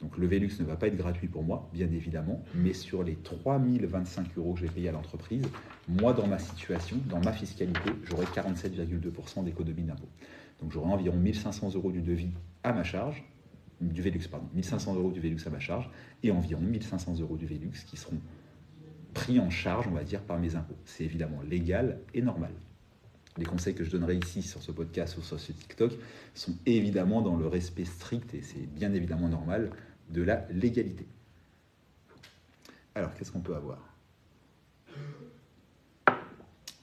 Donc 0.00 0.18
le 0.18 0.26
Velux 0.26 0.50
ne 0.60 0.64
va 0.64 0.76
pas 0.76 0.88
être 0.88 0.96
gratuit 0.96 1.28
pour 1.28 1.42
moi, 1.42 1.70
bien 1.72 1.90
évidemment, 1.90 2.42
mais 2.54 2.74
sur 2.74 3.02
les 3.02 3.16
3025 3.16 4.36
euros 4.36 4.54
que 4.54 4.60
j'ai 4.60 4.68
payé 4.68 4.88
à 4.90 4.92
l'entreprise, 4.92 5.42
moi 5.88 6.12
dans 6.12 6.26
ma 6.26 6.38
situation, 6.38 6.98
dans 7.08 7.20
ma 7.20 7.32
fiscalité, 7.32 7.90
j'aurai 8.04 8.26
47,2% 8.26 9.44
d'économie 9.44 9.84
d'impôt. 9.84 10.08
Donc 10.60 10.72
j'aurai 10.72 10.90
environ 10.90 11.16
1500 11.16 11.74
euros 11.74 11.92
du 11.92 12.02
devis 12.02 12.30
à 12.62 12.72
ma 12.72 12.84
charge, 12.84 13.24
du 13.80 14.02
Velux, 14.02 14.28
pardon, 14.30 14.48
1500 14.54 14.94
euros 14.96 15.10
du 15.10 15.20
Velux 15.20 15.40
à 15.46 15.50
ma 15.50 15.60
charge 15.60 15.90
et 16.22 16.30
environ 16.30 16.62
1500 16.62 17.20
euros 17.20 17.36
du 17.36 17.46
Velux 17.46 17.84
qui 17.86 17.96
seront 17.96 18.18
pris 19.14 19.40
en 19.40 19.48
charge, 19.48 19.86
on 19.88 19.92
va 19.92 20.04
dire, 20.04 20.20
par 20.22 20.38
mes 20.38 20.56
impôts. 20.56 20.76
C'est 20.84 21.04
évidemment 21.04 21.40
légal 21.42 22.00
et 22.12 22.20
normal. 22.20 22.52
Les 23.38 23.44
conseils 23.44 23.74
que 23.74 23.84
je 23.84 23.90
donnerai 23.90 24.16
ici 24.16 24.42
sur 24.42 24.62
ce 24.62 24.72
podcast 24.72 25.18
ou 25.18 25.22
sur 25.22 25.38
ce 25.38 25.52
TikTok 25.52 25.92
sont 26.34 26.54
évidemment 26.64 27.20
dans 27.20 27.36
le 27.36 27.46
respect 27.46 27.84
strict, 27.84 28.32
et 28.34 28.40
c'est 28.42 28.66
bien 28.66 28.94
évidemment 28.94 29.28
normal, 29.28 29.70
de 30.10 30.22
la 30.22 30.46
légalité. 30.50 31.06
Alors, 32.94 33.14
qu'est-ce 33.14 33.32
qu'on 33.32 33.40
peut 33.40 33.56
avoir? 33.56 33.78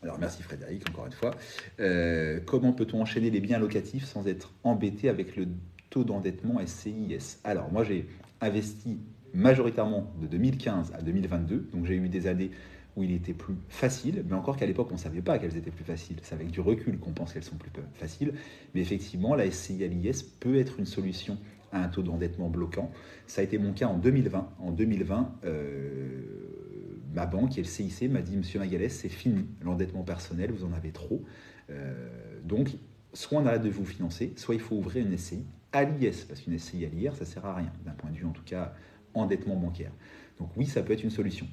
Alors 0.04 0.20
merci 0.20 0.44
Frédéric, 0.44 0.88
encore 0.90 1.06
une 1.06 1.14
fois. 1.14 1.31
Euh, 1.80 2.42
comment 2.46 2.74
peut-on 2.74 3.02
enchaîner 3.02 3.30
les 3.30 3.40
biens 3.40 3.58
locatifs 3.58 4.04
sans 4.04 4.28
être 4.28 4.54
embêté 4.66 5.08
avec 5.08 5.38
le 5.38 5.48
taux 5.90 6.04
d'endettement 6.04 6.60
SCIS. 6.66 7.38
Alors, 7.44 7.72
moi, 7.72 7.84
j'ai 7.84 8.07
investi 8.42 9.00
majoritairement 9.33 10.12
de 10.19 10.28
2015 10.28 10.92
à 10.94 11.02
2022, 11.02 11.69
donc 11.71 11.86
j'ai 11.86 11.95
eu 11.95 12.09
des 12.09 12.26
années 12.26 12.50
où 12.95 13.04
il 13.04 13.12
était 13.12 13.33
plus 13.33 13.56
facile, 13.69 14.24
mais 14.28 14.36
encore 14.36 14.57
qu'à 14.57 14.66
l'époque, 14.66 14.88
on 14.90 14.95
ne 14.95 15.00
savait 15.00 15.21
pas 15.21 15.40
qu'elles 15.40 15.57
étaient 15.57 15.71
plus 15.71 15.83
faciles. 15.86 16.18
C'est 16.21 16.36
avec 16.36 16.52
du 16.52 16.62
recul 16.62 17.00
qu'on 17.00 17.12
pense 17.12 17.33
qu'elles 17.33 17.44
sont 17.44 17.56
plus 17.56 17.71
faciles. 17.94 18.33
Mais 18.74 18.81
effectivement, 18.81 19.36
la 19.36 19.50
SCI 19.50 19.83
à 19.83 19.88
l'IS 19.88 20.24
peut 20.24 20.57
être 20.57 20.80
une 20.80 20.86
solution 20.86 21.38
un 21.73 21.87
taux 21.87 22.03
d'endettement 22.03 22.49
bloquant. 22.49 22.92
Ça 23.27 23.42
a 23.42 23.44
été 23.44 23.57
mon 23.57 23.73
cas 23.73 23.87
en 23.87 23.97
2020. 23.97 24.49
En 24.59 24.71
2020, 24.71 25.39
euh, 25.45 26.21
ma 27.13 27.25
banque 27.25 27.57
et 27.57 27.61
le 27.61 27.68
CIC 27.68 28.09
m'a 28.09 28.21
dit, 28.21 28.37
Monsieur 28.37 28.59
Magalès, 28.59 28.94
c'est 28.94 29.09
fini, 29.09 29.45
l'endettement 29.63 30.03
personnel, 30.03 30.51
vous 30.51 30.65
en 30.65 30.73
avez 30.73 30.92
trop. 30.92 31.23
Euh, 31.69 32.39
donc, 32.44 32.69
soit 33.13 33.39
on 33.39 33.45
arrête 33.45 33.63
de 33.63 33.69
vous 33.69 33.85
financer, 33.85 34.33
soit 34.35 34.56
il 34.56 34.61
faut 34.61 34.75
ouvrir 34.75 35.06
une 35.06 35.18
SCI 35.18 35.45
à 35.71 35.83
l'IS, 35.83 36.25
parce 36.27 36.42
qu'une 36.42 36.57
SCI 36.57 36.85
à 36.85 36.89
l'IR, 36.89 37.15
ça 37.15 37.25
sert 37.25 37.45
à 37.45 37.56
rien, 37.56 37.71
d'un 37.85 37.94
point 37.94 38.11
de 38.11 38.15
vue 38.15 38.25
en 38.25 38.31
tout 38.31 38.44
cas 38.44 38.73
endettement 39.13 39.56
bancaire. 39.56 39.92
Donc 40.39 40.49
oui, 40.57 40.65
ça 40.65 40.81
peut 40.81 40.94
être 40.94 41.03
une 41.03 41.09
solution. 41.09 41.47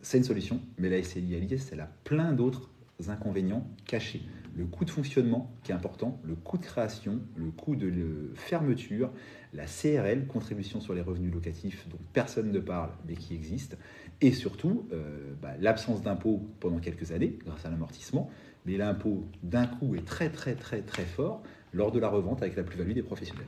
C'est 0.00 0.18
une 0.18 0.24
solution, 0.24 0.60
mais 0.78 0.88
la 0.88 1.02
SCI 1.02 1.34
à 1.34 1.38
l'IS, 1.38 1.70
elle 1.72 1.80
a 1.80 1.90
plein 2.04 2.32
d'autres 2.32 2.70
inconvénients 3.08 3.66
cachés. 3.84 4.22
Le 4.54 4.66
coût 4.66 4.84
de 4.84 4.90
fonctionnement 4.90 5.50
qui 5.62 5.72
est 5.72 5.74
important, 5.74 6.20
le 6.24 6.34
coût 6.34 6.58
de 6.58 6.64
création, 6.64 7.20
le 7.36 7.50
coût 7.50 7.74
de 7.74 8.32
fermeture, 8.34 9.10
la 9.54 9.64
CRL, 9.64 10.26
contribution 10.26 10.80
sur 10.80 10.92
les 10.94 11.00
revenus 11.00 11.32
locatifs 11.32 11.88
dont 11.88 11.98
personne 12.12 12.52
ne 12.52 12.58
parle 12.60 12.90
mais 13.06 13.14
qui 13.14 13.34
existe, 13.34 13.78
et 14.20 14.32
surtout 14.32 14.86
euh, 14.92 15.32
bah, 15.40 15.54
l'absence 15.58 16.02
d'impôt 16.02 16.46
pendant 16.60 16.78
quelques 16.78 17.12
années 17.12 17.38
grâce 17.44 17.64
à 17.64 17.70
l'amortissement, 17.70 18.30
mais 18.66 18.76
l'impôt 18.76 19.26
d'un 19.42 19.66
coup 19.66 19.94
est 19.94 20.04
très 20.04 20.30
très 20.30 20.54
très 20.54 20.82
très 20.82 21.04
fort 21.04 21.42
lors 21.72 21.90
de 21.90 21.98
la 21.98 22.08
revente 22.08 22.42
avec 22.42 22.56
la 22.56 22.62
plus-value 22.62 22.92
des 22.92 23.02
professionnels. 23.02 23.46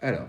Alors, 0.00 0.28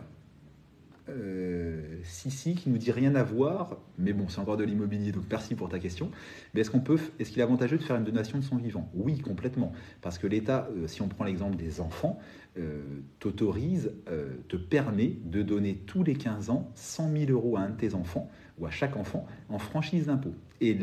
euh, 1.09 1.62
Sissi 2.03 2.55
qui 2.55 2.69
nous 2.69 2.77
dit 2.77 2.91
rien 2.91 3.15
à 3.15 3.23
voir, 3.23 3.77
mais 3.97 4.13
bon, 4.13 4.27
c'est 4.27 4.39
encore 4.39 4.57
de 4.57 4.63
l'immobilier, 4.63 5.11
donc 5.11 5.23
merci 5.29 5.55
pour 5.55 5.69
ta 5.69 5.79
question. 5.79 6.11
Mais 6.53 6.61
est-ce 6.61 6.71
qu'on 6.71 6.79
peut, 6.79 6.99
est-ce 7.19 7.31
qu'il 7.31 7.39
est 7.39 7.43
avantageux 7.43 7.77
de 7.77 7.83
faire 7.83 7.95
une 7.95 8.03
donation 8.03 8.37
de 8.37 8.43
son 8.43 8.57
vivant? 8.57 8.89
Oui, 8.93 9.19
complètement, 9.19 9.71
parce 10.01 10.17
que 10.17 10.27
l'État, 10.27 10.67
euh, 10.75 10.87
si 10.87 11.01
on 11.01 11.07
prend 11.07 11.23
l'exemple 11.23 11.55
des 11.55 11.81
enfants, 11.81 12.19
euh, 12.57 12.81
t'autorise, 13.19 13.91
euh, 14.09 14.35
te 14.47 14.57
permet 14.57 15.17
de 15.23 15.41
donner 15.41 15.75
tous 15.75 16.03
les 16.03 16.15
15 16.15 16.49
ans 16.49 16.69
100 16.75 17.11
000 17.11 17.31
euros 17.31 17.57
à 17.57 17.61
un 17.61 17.69
de 17.69 17.77
tes 17.77 17.95
enfants 17.95 18.29
ou 18.59 18.65
à 18.65 18.71
chaque 18.71 18.95
enfant 18.95 19.25
en 19.49 19.57
franchise 19.57 20.07
d'impôt. 20.07 20.33
Et 20.61 20.77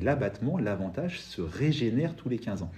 l'abattement, 0.00 0.58
l'avantage 0.58 1.20
se 1.20 1.42
régénère 1.42 2.14
tous 2.14 2.28
les 2.28 2.38
15 2.38 2.62
ans. 2.62 2.70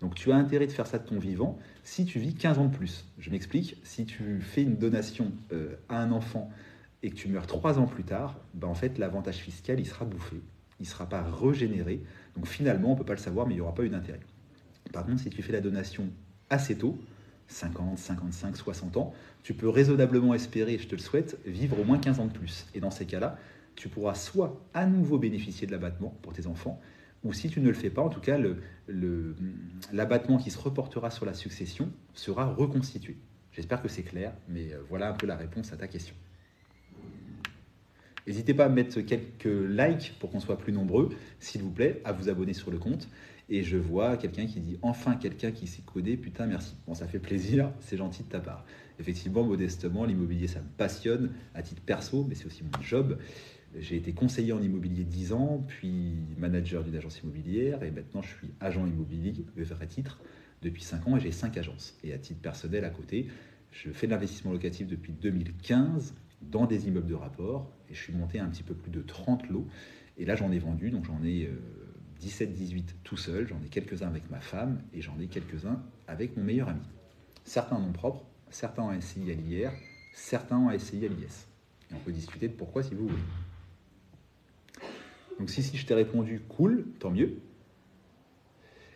Donc 0.00 0.14
tu 0.14 0.32
as 0.32 0.36
intérêt 0.36 0.66
de 0.66 0.72
faire 0.72 0.86
ça 0.86 0.98
de 0.98 1.06
ton 1.06 1.18
vivant 1.18 1.58
si 1.84 2.04
tu 2.04 2.18
vis 2.18 2.34
15 2.34 2.58
ans 2.58 2.66
de 2.66 2.76
plus. 2.76 3.06
Je 3.18 3.30
m'explique, 3.30 3.76
si 3.84 4.04
tu 4.04 4.40
fais 4.40 4.62
une 4.62 4.76
donation 4.76 5.32
à 5.88 6.00
un 6.00 6.12
enfant 6.12 6.50
et 7.02 7.10
que 7.10 7.16
tu 7.16 7.28
meurs 7.28 7.46
3 7.46 7.78
ans 7.78 7.86
plus 7.86 8.04
tard, 8.04 8.38
ben 8.54 8.68
en 8.68 8.74
fait 8.74 8.98
l'avantage 8.98 9.36
fiscal 9.36 9.80
il 9.80 9.86
sera 9.86 10.04
bouffé, 10.04 10.36
il 10.78 10.84
ne 10.84 10.88
sera 10.88 11.08
pas 11.08 11.22
régénéré. 11.22 12.02
Donc 12.36 12.46
finalement 12.46 12.88
on 12.88 12.92
ne 12.92 12.98
peut 12.98 13.04
pas 13.04 13.14
le 13.14 13.18
savoir 13.18 13.46
mais 13.46 13.54
il 13.54 13.56
n'y 13.56 13.62
aura 13.62 13.74
pas 13.74 13.84
eu 13.84 13.88
d'intérêt. 13.88 14.20
Par 14.92 15.04
contre 15.04 15.20
si 15.20 15.30
tu 15.30 15.42
fais 15.42 15.52
la 15.52 15.60
donation 15.60 16.08
assez 16.50 16.76
tôt, 16.76 16.98
50, 17.48 17.98
55, 17.98 18.56
60 18.56 18.96
ans, 18.96 19.14
tu 19.42 19.54
peux 19.54 19.68
raisonnablement 19.68 20.34
espérer, 20.34 20.78
je 20.78 20.88
te 20.88 20.94
le 20.94 21.00
souhaite, 21.00 21.38
vivre 21.44 21.78
au 21.80 21.84
moins 21.84 21.98
15 21.98 22.20
ans 22.20 22.26
de 22.26 22.32
plus. 22.32 22.66
Et 22.74 22.80
dans 22.80 22.90
ces 22.90 23.06
cas-là, 23.06 23.38
tu 23.74 23.88
pourras 23.88 24.14
soit 24.14 24.60
à 24.74 24.86
nouveau 24.86 25.18
bénéficier 25.18 25.66
de 25.66 25.72
l'abattement 25.72 26.16
pour 26.22 26.32
tes 26.32 26.46
enfants, 26.46 26.80
ou 27.24 27.32
si 27.32 27.48
tu 27.48 27.60
ne 27.60 27.68
le 27.68 27.74
fais 27.74 27.90
pas, 27.90 28.02
en 28.02 28.08
tout 28.08 28.20
cas, 28.20 28.38
l'abattement 29.92 30.38
qui 30.38 30.50
se 30.50 30.58
reportera 30.58 31.10
sur 31.10 31.24
la 31.24 31.34
succession 31.34 31.90
sera 32.14 32.46
reconstitué. 32.46 33.16
J'espère 33.52 33.82
que 33.82 33.88
c'est 33.88 34.02
clair, 34.02 34.32
mais 34.48 34.72
euh, 34.72 34.78
voilà 34.88 35.10
un 35.10 35.12
peu 35.12 35.26
la 35.26 35.36
réponse 35.36 35.72
à 35.72 35.76
ta 35.76 35.86
question. 35.86 36.14
N'hésitez 38.26 38.54
pas 38.54 38.66
à 38.66 38.68
mettre 38.68 39.00
quelques 39.00 39.44
likes 39.46 40.14
pour 40.20 40.30
qu'on 40.30 40.40
soit 40.40 40.58
plus 40.58 40.72
nombreux, 40.72 41.10
s'il 41.40 41.62
vous 41.62 41.70
plaît, 41.70 42.00
à 42.04 42.12
vous 42.12 42.28
abonner 42.28 42.52
sur 42.52 42.70
le 42.70 42.78
compte. 42.78 43.08
Et 43.48 43.64
je 43.64 43.76
vois 43.76 44.16
quelqu'un 44.16 44.46
qui 44.46 44.60
dit 44.60 44.78
enfin 44.82 45.16
quelqu'un 45.16 45.50
qui 45.50 45.66
s'est 45.66 45.82
codé, 45.82 46.16
putain 46.16 46.46
merci. 46.46 46.74
Bon, 46.86 46.94
ça 46.94 47.06
fait 47.06 47.18
plaisir, 47.18 47.72
c'est 47.80 47.96
gentil 47.96 48.22
de 48.22 48.28
ta 48.28 48.40
part. 48.40 48.64
Effectivement, 49.00 49.42
modestement, 49.42 50.04
l'immobilier, 50.04 50.46
ça 50.46 50.60
me 50.60 50.68
passionne 50.76 51.32
à 51.54 51.62
titre 51.62 51.82
perso, 51.82 52.24
mais 52.28 52.34
c'est 52.34 52.46
aussi 52.46 52.62
mon 52.62 52.82
job. 52.82 53.18
J'ai 53.78 53.96
été 53.96 54.12
conseiller 54.12 54.52
en 54.52 54.62
immobilier 54.62 55.02
10 55.02 55.32
ans, 55.32 55.64
puis 55.66 56.14
manager 56.38 56.84
d'une 56.84 56.94
agence 56.94 57.20
immobilière, 57.20 57.82
et 57.82 57.90
maintenant 57.90 58.22
je 58.22 58.28
suis 58.28 58.50
agent 58.60 58.86
immobilier, 58.86 59.32
de 59.32 59.64
vrai 59.64 59.86
titre, 59.86 60.20
depuis 60.60 60.82
5 60.82 61.08
ans, 61.08 61.16
et 61.16 61.20
j'ai 61.20 61.32
5 61.32 61.56
agences. 61.56 61.98
Et 62.04 62.12
à 62.12 62.18
titre 62.18 62.40
personnel, 62.40 62.84
à 62.84 62.90
côté, 62.90 63.28
je 63.72 63.90
fais 63.90 64.06
de 64.06 64.12
l'investissement 64.12 64.52
locatif 64.52 64.86
depuis 64.86 65.12
2015 65.12 66.14
dans 66.50 66.66
des 66.66 66.88
immeubles 66.88 67.08
de 67.08 67.14
rapport, 67.14 67.70
et 67.90 67.94
je 67.94 68.00
suis 68.00 68.12
monté 68.12 68.38
à 68.38 68.44
un 68.44 68.48
petit 68.48 68.62
peu 68.62 68.74
plus 68.74 68.90
de 68.90 69.02
30 69.02 69.48
lots. 69.48 69.66
Et 70.18 70.24
là, 70.24 70.34
j'en 70.34 70.52
ai 70.52 70.58
vendu, 70.58 70.90
donc 70.90 71.04
j'en 71.04 71.22
ai 71.24 71.50
17-18 72.20 72.78
euh, 72.78 72.82
tout 73.04 73.16
seul, 73.16 73.48
j'en 73.48 73.60
ai 73.64 73.68
quelques-uns 73.68 74.08
avec 74.08 74.30
ma 74.30 74.40
femme, 74.40 74.80
et 74.92 75.00
j'en 75.00 75.18
ai 75.20 75.26
quelques-uns 75.26 75.82
avec 76.06 76.36
mon 76.36 76.44
meilleur 76.44 76.68
ami. 76.68 76.82
Certains 77.44 77.76
en 77.76 77.80
nom 77.80 77.92
certains 78.50 78.82
en 78.82 79.00
SCI 79.00 79.30
à 79.30 79.34
l'IR, 79.34 79.72
certains 80.12 80.56
en 80.56 80.78
SCI 80.78 81.06
à 81.06 81.08
l'IS. 81.08 81.46
Et 81.90 81.94
on 81.94 81.98
peut 81.98 82.12
discuter 82.12 82.48
de 82.48 82.52
pourquoi 82.52 82.82
si 82.82 82.94
vous 82.94 83.08
voulez. 83.08 83.22
Donc 85.38 85.50
si, 85.50 85.62
si 85.62 85.76
je 85.76 85.86
t'ai 85.86 85.94
répondu, 85.94 86.40
cool, 86.48 86.84
tant 86.98 87.10
mieux. 87.10 87.38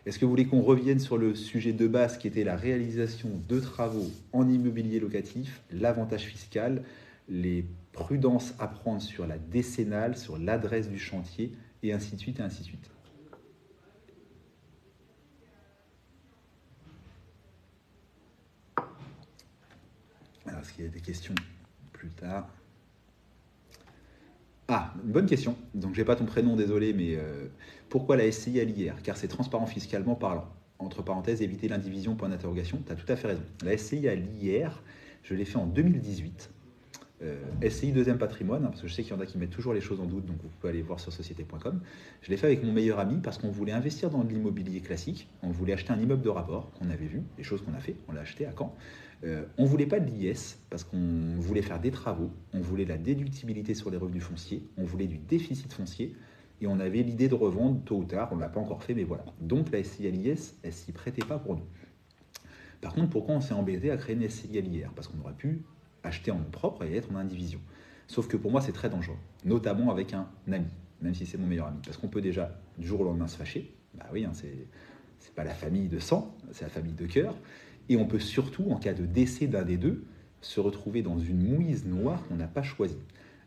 Est-ce 0.05 0.19
que 0.19 0.23
vous 0.23 0.31
voulez 0.31 0.47
qu'on 0.47 0.61
revienne 0.61 0.99
sur 0.99 1.17
le 1.17 1.35
sujet 1.35 1.73
de 1.73 1.85
base 1.85 2.17
qui 2.17 2.27
était 2.27 2.45
la 2.45 2.55
réalisation 2.55 3.29
de 3.49 3.59
travaux 3.59 4.09
en 4.31 4.47
immobilier 4.47 5.01
locatif, 5.01 5.61
l'avantage 5.69 6.23
fiscal, 6.23 6.83
les 7.27 7.65
prudences 7.91 8.53
à 8.59 8.67
prendre 8.67 9.01
sur 9.01 9.27
la 9.27 9.37
décennale, 9.37 10.17
sur 10.17 10.37
l'adresse 10.37 10.89
du 10.89 10.99
chantier, 10.99 11.51
et 11.83 11.93
ainsi 11.93 12.15
de 12.15 12.19
suite, 12.19 12.39
et 12.39 12.43
ainsi 12.43 12.61
de 12.61 12.65
suite 12.65 12.89
Alors, 20.45 20.61
est-ce 20.61 20.73
qu'il 20.73 20.85
y 20.85 20.87
a 20.87 20.91
des 20.91 21.01
questions 21.01 21.35
plus 21.91 22.09
tard? 22.09 22.47
Ah, 24.69 24.93
bonne 25.03 25.25
question. 25.25 25.57
Donc, 25.73 25.95
j'ai 25.95 26.03
pas 26.03 26.15
ton 26.15 26.25
prénom, 26.25 26.55
désolé, 26.55 26.93
mais 26.93 27.15
euh, 27.15 27.47
pourquoi 27.89 28.17
la 28.17 28.29
SCI 28.31 28.59
à 28.59 28.63
l'IR 28.63 29.01
Car 29.01 29.17
c'est 29.17 29.27
transparent 29.27 29.65
fiscalement 29.65 30.15
parlant. 30.15 30.49
Entre 30.79 31.01
parenthèses, 31.01 31.41
éviter 31.41 31.67
l'indivision, 31.67 32.15
point 32.15 32.29
d'interrogation. 32.29 32.81
Tu 32.85 32.91
as 32.91 32.95
tout 32.95 33.11
à 33.11 33.15
fait 33.15 33.27
raison. 33.27 33.43
La 33.63 33.77
SCI 33.77 34.07
à 34.07 34.15
l'IR, 34.15 34.83
je 35.23 35.33
l'ai 35.35 35.45
fait 35.45 35.57
en 35.57 35.65
2018. 35.65 36.49
Euh, 37.23 37.35
SCI 37.67 37.93
deuxième 37.93 38.19
patrimoine, 38.19 38.63
hein, 38.63 38.67
parce 38.67 38.81
que 38.81 38.87
je 38.87 38.93
sais 38.93 39.01
qu'il 39.01 39.11
y 39.11 39.15
en 39.15 39.19
a 39.19 39.25
qui 39.25 39.39
mettent 39.39 39.49
toujours 39.49 39.73
les 39.73 39.81
choses 39.81 39.99
en 39.99 40.05
doute, 40.05 40.25
donc 40.27 40.37
vous 40.43 40.49
pouvez 40.49 40.69
aller 40.69 40.83
voir 40.83 40.99
sur 40.99 41.11
société.com. 41.11 41.81
Je 42.21 42.29
l'ai 42.29 42.37
fait 42.37 42.45
avec 42.45 42.63
mon 42.63 42.71
meilleur 42.71 42.99
ami 42.99 43.17
parce 43.23 43.39
qu'on 43.39 43.49
voulait 43.49 43.71
investir 43.71 44.11
dans 44.11 44.21
l'immobilier 44.21 44.81
classique. 44.81 45.27
On 45.41 45.49
voulait 45.49 45.73
acheter 45.73 45.91
un 45.91 45.99
immeuble 45.99 46.21
de 46.21 46.29
rapport 46.29 46.69
qu'on 46.73 46.91
avait 46.91 47.07
vu, 47.07 47.23
les 47.37 47.43
choses 47.43 47.63
qu'on 47.63 47.73
a 47.73 47.79
fait. 47.79 47.95
On 48.07 48.11
l'a 48.11 48.21
acheté 48.21 48.45
à 48.45 48.53
Caen. 48.55 48.75
Euh, 49.23 49.45
on 49.57 49.65
voulait 49.65 49.87
pas 49.87 49.99
de 49.99 50.05
l'IS 50.05 50.59
parce 50.69 50.83
qu'on 50.83 51.37
voulait 51.39 51.63
faire 51.63 51.79
des 51.79 51.89
travaux, 51.89 52.29
on 52.53 52.59
voulait 52.59 52.85
la 52.85 52.97
déductibilité 52.97 53.73
sur 53.73 53.89
les 53.89 53.97
revenus 53.97 54.21
fonciers, 54.21 54.61
on 54.77 54.83
voulait 54.83 55.07
du 55.07 55.17
déficit 55.17 55.73
foncier 55.73 56.15
et 56.61 56.67
on 56.67 56.79
avait 56.79 57.01
l'idée 57.01 57.27
de 57.27 57.33
revendre 57.33 57.83
tôt 57.83 57.97
ou 57.97 58.03
tard, 58.03 58.29
on 58.31 58.35
ne 58.35 58.41
l'a 58.41 58.49
pas 58.49 58.59
encore 58.59 58.83
fait, 58.83 58.93
mais 58.93 59.05
voilà. 59.05 59.25
Donc 59.41 59.71
la 59.71 59.83
SCI 59.83 60.05
à 60.05 60.11
l'IS, 60.11 60.55
elle 60.61 60.73
s'y 60.73 60.91
prêtait 60.91 61.25
pas 61.25 61.39
pour 61.39 61.55
nous. 61.55 61.65
Par 62.79 62.93
contre, 62.93 63.09
pourquoi 63.09 63.33
on 63.33 63.41
s'est 63.41 63.55
embêté 63.55 63.89
à 63.89 63.97
créer 63.97 64.15
une 64.15 64.29
SCI 64.29 64.55
à 64.55 64.61
l'IR 64.61 64.91
Parce 64.93 65.07
qu'on 65.07 65.19
aurait 65.21 65.33
pu 65.33 65.63
acheter 66.07 66.31
en 66.31 66.39
nom 66.39 66.49
propre 66.51 66.83
et 66.83 66.95
être 66.95 67.11
en 67.11 67.15
indivision. 67.15 67.59
Sauf 68.07 68.27
que 68.27 68.37
pour 68.37 68.51
moi, 68.51 68.61
c'est 68.61 68.71
très 68.71 68.89
dangereux, 68.89 69.17
notamment 69.45 69.91
avec 69.91 70.13
un 70.13 70.27
ami, 70.51 70.67
même 71.01 71.13
si 71.13 71.25
c'est 71.25 71.37
mon 71.37 71.47
meilleur 71.47 71.67
ami. 71.67 71.79
Parce 71.83 71.97
qu'on 71.97 72.07
peut 72.07 72.21
déjà, 72.21 72.59
du 72.77 72.87
jour 72.87 73.01
au 73.01 73.03
lendemain, 73.03 73.27
se 73.27 73.37
fâcher. 73.37 73.73
Bah 73.93 74.05
oui, 74.13 74.25
hein, 74.25 74.31
c'est 74.33 75.33
pas 75.35 75.43
la 75.43 75.53
famille 75.53 75.87
de 75.87 75.99
sang, 75.99 76.35
c'est 76.51 76.63
la 76.63 76.69
famille 76.69 76.93
de 76.93 77.05
cœur. 77.05 77.35
Et 77.89 77.97
on 77.97 78.05
peut 78.05 78.19
surtout, 78.19 78.71
en 78.71 78.77
cas 78.77 78.93
de 78.93 79.05
décès 79.05 79.47
d'un 79.47 79.63
des 79.63 79.77
deux, 79.77 80.05
se 80.41 80.59
retrouver 80.59 81.01
dans 81.01 81.19
une 81.19 81.55
mouise 81.55 81.85
noire 81.85 82.23
qu'on 82.27 82.35
n'a 82.35 82.47
pas 82.47 82.63
choisie. 82.63 82.97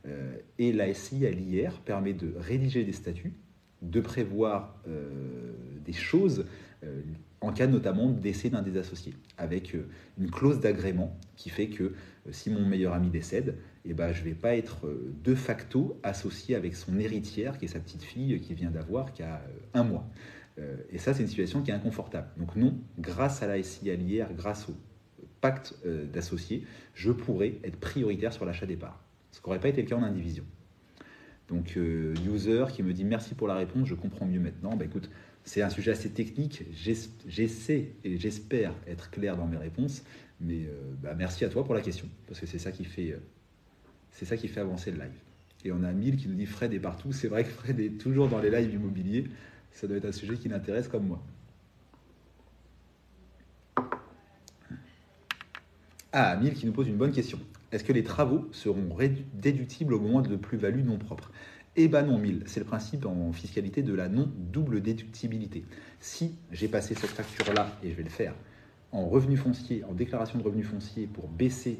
Euh, 0.06 0.36
et 0.58 0.72
la 0.72 0.92
SCI 0.92 1.26
à 1.26 1.30
l'IR 1.30 1.80
permet 1.80 2.14
de 2.14 2.34
rédiger 2.36 2.84
des 2.84 2.92
statuts, 2.92 3.34
de 3.82 4.00
prévoir 4.00 4.76
euh, 4.88 5.52
des 5.84 5.92
choses 5.92 6.46
euh, 6.84 7.02
en 7.40 7.52
cas 7.52 7.66
notamment 7.66 8.10
de 8.10 8.18
décès 8.18 8.50
d'un 8.50 8.62
des 8.62 8.76
associés, 8.76 9.14
avec 9.38 9.74
une 10.18 10.30
clause 10.30 10.60
d'agrément 10.60 11.16
qui 11.36 11.48
fait 11.48 11.68
que 11.68 11.94
si 12.30 12.50
mon 12.50 12.66
meilleur 12.66 12.92
ami 12.92 13.08
décède, 13.08 13.56
eh 13.86 13.94
ben, 13.94 14.12
je 14.12 14.20
ne 14.20 14.24
vais 14.26 14.34
pas 14.34 14.56
être 14.56 14.92
de 15.24 15.34
facto 15.34 15.98
associé 16.02 16.54
avec 16.54 16.76
son 16.76 16.98
héritière, 16.98 17.56
qui 17.56 17.64
est 17.64 17.68
sa 17.68 17.80
petite 17.80 18.02
fille 18.02 18.38
qui 18.40 18.52
vient 18.52 18.70
d'avoir, 18.70 19.12
qui 19.12 19.22
a 19.22 19.40
un 19.72 19.84
mois. 19.84 20.06
Euh, 20.60 20.76
et 20.90 20.98
ça, 20.98 21.14
c'est 21.14 21.22
une 21.22 21.28
situation 21.28 21.62
qui 21.62 21.70
est 21.70 21.74
inconfortable. 21.74 22.28
Donc 22.36 22.56
non, 22.56 22.78
grâce 22.98 23.42
à 23.42 23.46
la 23.46 23.62
SI 23.62 23.90
à 23.90 23.96
grâce 24.32 24.68
au 24.68 24.74
pacte 25.40 25.74
euh, 25.86 26.06
d'associés, 26.06 26.64
je 26.94 27.12
pourrais 27.12 27.58
être 27.64 27.78
prioritaire 27.78 28.32
sur 28.32 28.44
l'achat 28.44 28.66
des 28.66 28.76
parts. 28.76 29.02
Ce 29.30 29.40
qui 29.40 29.46
n'aurait 29.46 29.60
pas 29.60 29.68
été 29.68 29.82
le 29.82 29.88
cas 29.88 29.96
en 29.96 30.02
indivision. 30.02 30.44
Donc, 31.48 31.74
euh, 31.76 32.14
user 32.32 32.64
qui 32.72 32.82
me 32.82 32.92
dit 32.92 33.04
merci 33.04 33.34
pour 33.34 33.48
la 33.48 33.54
réponse, 33.54 33.88
je 33.88 33.94
comprends 33.94 34.26
mieux 34.26 34.38
maintenant. 34.38 34.76
Bah, 34.76 34.84
écoute, 34.84 35.10
c'est 35.44 35.62
un 35.62 35.70
sujet 35.70 35.92
assez 35.92 36.10
technique. 36.10 36.64
J'essaie 37.26 37.92
et 38.04 38.18
j'espère 38.18 38.72
être 38.86 39.10
clair 39.10 39.36
dans 39.36 39.46
mes 39.46 39.56
réponses, 39.56 40.02
mais 40.40 40.68
bah, 41.02 41.14
merci 41.16 41.44
à 41.44 41.48
toi 41.48 41.64
pour 41.64 41.74
la 41.74 41.80
question, 41.80 42.06
parce 42.26 42.40
que 42.40 42.46
c'est 42.46 42.58
ça 42.58 42.72
qui 42.72 42.84
fait, 42.84 43.18
fait 44.12 44.60
avancer 44.60 44.90
le 44.90 44.98
live. 44.98 45.18
Et 45.64 45.72
on 45.72 45.82
a 45.82 45.92
Mille 45.92 46.16
qui 46.16 46.28
nous 46.28 46.34
dit 46.34 46.46
Fred 46.46 46.72
est 46.72 46.80
partout. 46.80 47.12
C'est 47.12 47.28
vrai 47.28 47.44
que 47.44 47.50
Fred 47.50 47.78
est 47.80 47.98
toujours 47.98 48.28
dans 48.28 48.38
les 48.38 48.50
lives 48.50 48.72
immobiliers 48.72 49.24
ça 49.72 49.86
doit 49.86 49.96
être 49.96 50.06
un 50.06 50.12
sujet 50.12 50.36
qui 50.36 50.48
l'intéresse 50.48 50.88
comme 50.88 51.06
moi. 51.06 51.22
Ah, 56.12 56.36
Mille 56.36 56.54
qui 56.54 56.66
nous 56.66 56.72
pose 56.72 56.88
une 56.88 56.96
bonne 56.96 57.12
question. 57.12 57.38
Est-ce 57.70 57.84
que 57.84 57.92
les 57.92 58.02
travaux 58.02 58.48
seront 58.52 58.88
déductibles 59.34 59.94
au 59.94 60.00
moment 60.00 60.22
de 60.22 60.34
plus-value 60.34 60.84
non 60.84 60.98
propre 60.98 61.30
Eh 61.76 61.86
bien 61.86 62.02
non, 62.02 62.18
Mille. 62.18 62.42
C'est 62.46 62.60
le 62.60 62.66
principe 62.66 63.06
en 63.06 63.32
fiscalité 63.32 63.82
de 63.82 63.94
la 63.94 64.08
non-double 64.08 64.80
déductibilité. 64.82 65.64
Si 66.00 66.34
j'ai 66.50 66.66
passé 66.66 66.94
cette 66.94 67.10
facture-là, 67.10 67.70
et 67.82 67.90
je 67.90 67.94
vais 67.94 68.02
le 68.02 68.08
faire, 68.10 68.34
en 68.90 69.06
revenu 69.06 69.36
foncier, 69.36 69.84
en 69.84 69.92
déclaration 69.92 70.38
de 70.38 70.42
revenus 70.42 70.66
fonciers 70.66 71.06
pour 71.06 71.28
baisser 71.28 71.78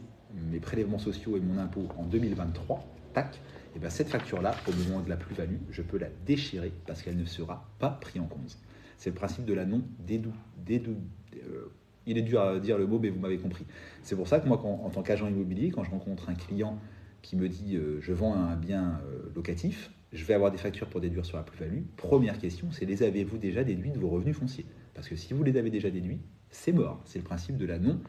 mes 0.52 0.60
prélèvements 0.60 1.00
sociaux 1.00 1.36
et 1.36 1.40
mon 1.40 1.58
impôt 1.58 1.88
en 1.98 2.04
2023, 2.04 2.84
tac, 3.14 3.40
et 3.74 3.80
bien 3.80 3.90
cette 3.90 4.08
facture-là, 4.08 4.54
au 4.68 4.72
moment 4.72 5.02
de 5.02 5.08
la 5.08 5.16
plus-value, 5.16 5.56
je 5.70 5.82
peux 5.82 5.98
la 5.98 6.08
déchirer 6.24 6.72
parce 6.86 7.02
qu'elle 7.02 7.16
ne 7.16 7.24
sera 7.24 7.68
pas 7.80 7.90
prise 7.90 8.22
en 8.22 8.26
compte. 8.26 8.58
C'est 8.96 9.10
le 9.10 9.16
principe 9.16 9.44
de 9.44 9.54
la 9.54 9.64
non 9.64 9.82
dédou. 10.06 10.32
dédou 10.64 10.94
euh, 11.34 11.72
il 12.06 12.16
est 12.16 12.22
dur 12.22 12.40
à 12.40 12.60
dire 12.60 12.78
le 12.78 12.86
mot, 12.86 12.98
mais 12.98 13.10
vous 13.10 13.20
m'avez 13.20 13.38
compris. 13.38 13.66
C'est 14.02 14.16
pour 14.16 14.28
ça 14.28 14.38
que 14.40 14.46
moi, 14.46 14.60
en 14.64 14.88
tant 14.90 15.02
qu'agent 15.02 15.28
immobilier, 15.28 15.70
quand 15.70 15.84
je 15.84 15.90
rencontre 15.90 16.28
un 16.28 16.34
client 16.34 16.78
qui 17.22 17.36
me 17.36 17.48
dit 17.48 17.76
euh, 17.76 18.00
je 18.00 18.12
vends 18.12 18.34
un 18.34 18.56
bien 18.56 19.00
euh, 19.04 19.30
locatif, 19.34 19.90
je 20.12 20.24
vais 20.24 20.34
avoir 20.34 20.50
des 20.50 20.58
factures 20.58 20.88
pour 20.88 21.00
déduire 21.00 21.24
sur 21.24 21.36
la 21.36 21.42
plus-value. 21.42 21.82
Première 21.96 22.38
question, 22.38 22.70
c'est 22.72 22.84
les 22.84 23.02
avez-vous 23.02 23.38
déjà 23.38 23.64
déduits 23.64 23.90
de 23.90 23.98
vos 23.98 24.08
revenus 24.08 24.36
fonciers? 24.36 24.66
Parce 24.94 25.08
que 25.08 25.16
si 25.16 25.32
vous 25.34 25.44
les 25.44 25.56
avez 25.56 25.70
déjà 25.70 25.90
déduits, 25.90 26.20
c'est 26.50 26.72
mort. 26.72 27.00
C'est 27.04 27.18
le 27.18 27.24
principe 27.24 27.56
de 27.56 27.66
la 27.66 27.78
non 27.78 28.00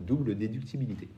double 0.00 0.36
déductibilité. 0.36 1.08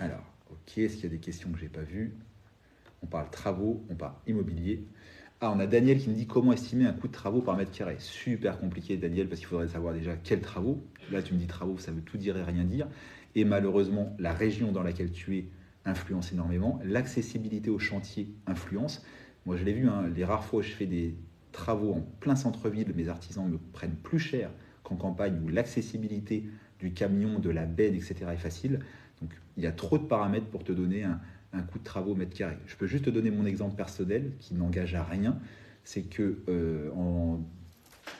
Alors, 0.00 0.24
Ok, 0.50 0.78
est-ce 0.78 0.94
qu'il 0.94 1.04
y 1.04 1.06
a 1.06 1.10
des 1.10 1.18
questions 1.18 1.50
que 1.50 1.58
je 1.58 1.64
n'ai 1.64 1.68
pas 1.68 1.82
vues? 1.82 2.14
On 3.02 3.06
parle 3.06 3.30
travaux, 3.30 3.84
on 3.90 3.94
parle 3.94 4.14
immobilier. 4.26 4.84
Ah, 5.40 5.52
on 5.54 5.60
a 5.60 5.66
Daniel 5.66 5.98
qui 5.98 6.08
nous 6.08 6.16
dit 6.16 6.26
comment 6.26 6.52
estimer 6.52 6.86
un 6.86 6.92
coût 6.92 7.06
de 7.06 7.12
travaux 7.12 7.42
par 7.42 7.56
mètre 7.56 7.70
carré? 7.70 7.96
Super 7.98 8.58
compliqué, 8.58 8.96
Daniel, 8.96 9.28
parce 9.28 9.40
qu'il 9.40 9.48
faudrait 9.48 9.68
savoir 9.68 9.94
déjà 9.94 10.16
quels 10.16 10.40
travaux. 10.40 10.82
Là, 11.12 11.22
tu 11.22 11.34
me 11.34 11.38
dis 11.38 11.46
travaux, 11.46 11.78
ça 11.78 11.92
veut 11.92 12.00
tout 12.00 12.16
dire 12.16 12.36
et 12.36 12.42
rien 12.42 12.64
dire. 12.64 12.88
Et 13.34 13.44
malheureusement, 13.44 14.14
la 14.18 14.32
région 14.32 14.72
dans 14.72 14.82
laquelle 14.82 15.10
tu 15.10 15.36
es 15.36 15.48
influence 15.84 16.32
énormément. 16.32 16.80
L'accessibilité 16.84 17.70
au 17.70 17.78
chantier 17.78 18.34
influence. 18.46 19.04
Moi, 19.46 19.56
je 19.56 19.64
l'ai 19.64 19.72
vu, 19.72 19.88
hein, 19.88 20.04
les 20.14 20.24
rares 20.24 20.44
fois 20.44 20.60
où 20.60 20.62
je 20.62 20.70
fais 20.70 20.86
des 20.86 21.14
travaux 21.52 21.92
en 21.92 22.00
plein 22.20 22.36
centre-ville, 22.36 22.92
mes 22.94 23.08
artisans 23.08 23.48
me 23.48 23.58
prennent 23.72 23.96
plus 23.96 24.18
cher 24.18 24.50
qu'en 24.82 24.96
campagne 24.96 25.40
où 25.44 25.48
l'accessibilité 25.48 26.48
du 26.78 26.92
camion, 26.92 27.38
de 27.38 27.50
la 27.50 27.64
benne, 27.64 27.94
etc. 27.94 28.16
est 28.32 28.36
facile. 28.36 28.80
Donc 29.20 29.30
il 29.56 29.64
y 29.64 29.66
a 29.66 29.72
trop 29.72 29.98
de 29.98 30.04
paramètres 30.04 30.46
pour 30.46 30.62
te 30.62 30.72
donner 30.72 31.04
un, 31.04 31.20
un 31.52 31.62
coût 31.62 31.78
de 31.78 31.84
travaux 31.84 32.12
au 32.12 32.14
mètre 32.14 32.36
carré. 32.36 32.56
Je 32.66 32.76
peux 32.76 32.86
juste 32.86 33.06
te 33.06 33.10
donner 33.10 33.30
mon 33.30 33.46
exemple 33.46 33.74
personnel 33.74 34.32
qui 34.38 34.54
n'engage 34.54 34.94
à 34.94 35.02
rien. 35.02 35.38
C'est 35.84 36.02
que 36.02 36.38
euh, 36.48 36.90
en 36.92 37.40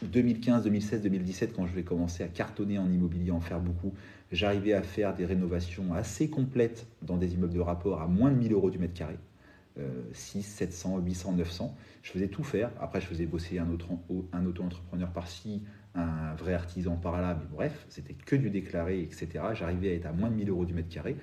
2015, 0.02 0.64
2016, 0.64 1.02
2017, 1.02 1.52
quand 1.54 1.66
je 1.66 1.74
vais 1.74 1.82
commencer 1.82 2.22
à 2.22 2.28
cartonner 2.28 2.78
en 2.78 2.90
immobilier, 2.90 3.30
en 3.30 3.40
faire 3.40 3.60
beaucoup, 3.60 3.94
j'arrivais 4.32 4.72
à 4.72 4.82
faire 4.82 5.14
des 5.14 5.24
rénovations 5.24 5.94
assez 5.94 6.30
complètes 6.30 6.86
dans 7.02 7.16
des 7.16 7.34
immeubles 7.34 7.54
de 7.54 7.60
rapport 7.60 8.00
à 8.00 8.06
moins 8.06 8.30
de 8.30 8.36
1000 8.36 8.52
euros 8.52 8.70
du 8.70 8.78
mètre 8.78 8.94
carré. 8.94 9.18
6, 10.12 10.42
700, 10.42 10.98
800, 10.98 11.32
900. 11.32 11.76
Je 12.02 12.10
faisais 12.10 12.28
tout 12.28 12.42
faire. 12.42 12.70
Après, 12.80 13.00
je 13.00 13.06
faisais 13.06 13.26
bosser 13.26 13.58
un, 13.58 13.68
un 14.32 14.46
auto-entrepreneur 14.46 15.10
par-ci, 15.12 15.62
un 15.94 16.34
vrai 16.34 16.54
artisan 16.54 16.96
par 16.96 17.20
là. 17.20 17.38
Mais 17.40 17.46
bref, 17.50 17.86
c'était 17.88 18.14
que 18.14 18.36
du 18.36 18.50
déclaré, 18.50 19.00
etc. 19.00 19.28
J'arrivais 19.54 19.90
à 19.90 19.94
être 19.94 20.06
à 20.06 20.12
moins 20.12 20.30
de 20.30 20.34
1000 20.34 20.50
euros 20.50 20.64
du 20.64 20.74
mètre 20.74 20.88
carré. 20.88 21.16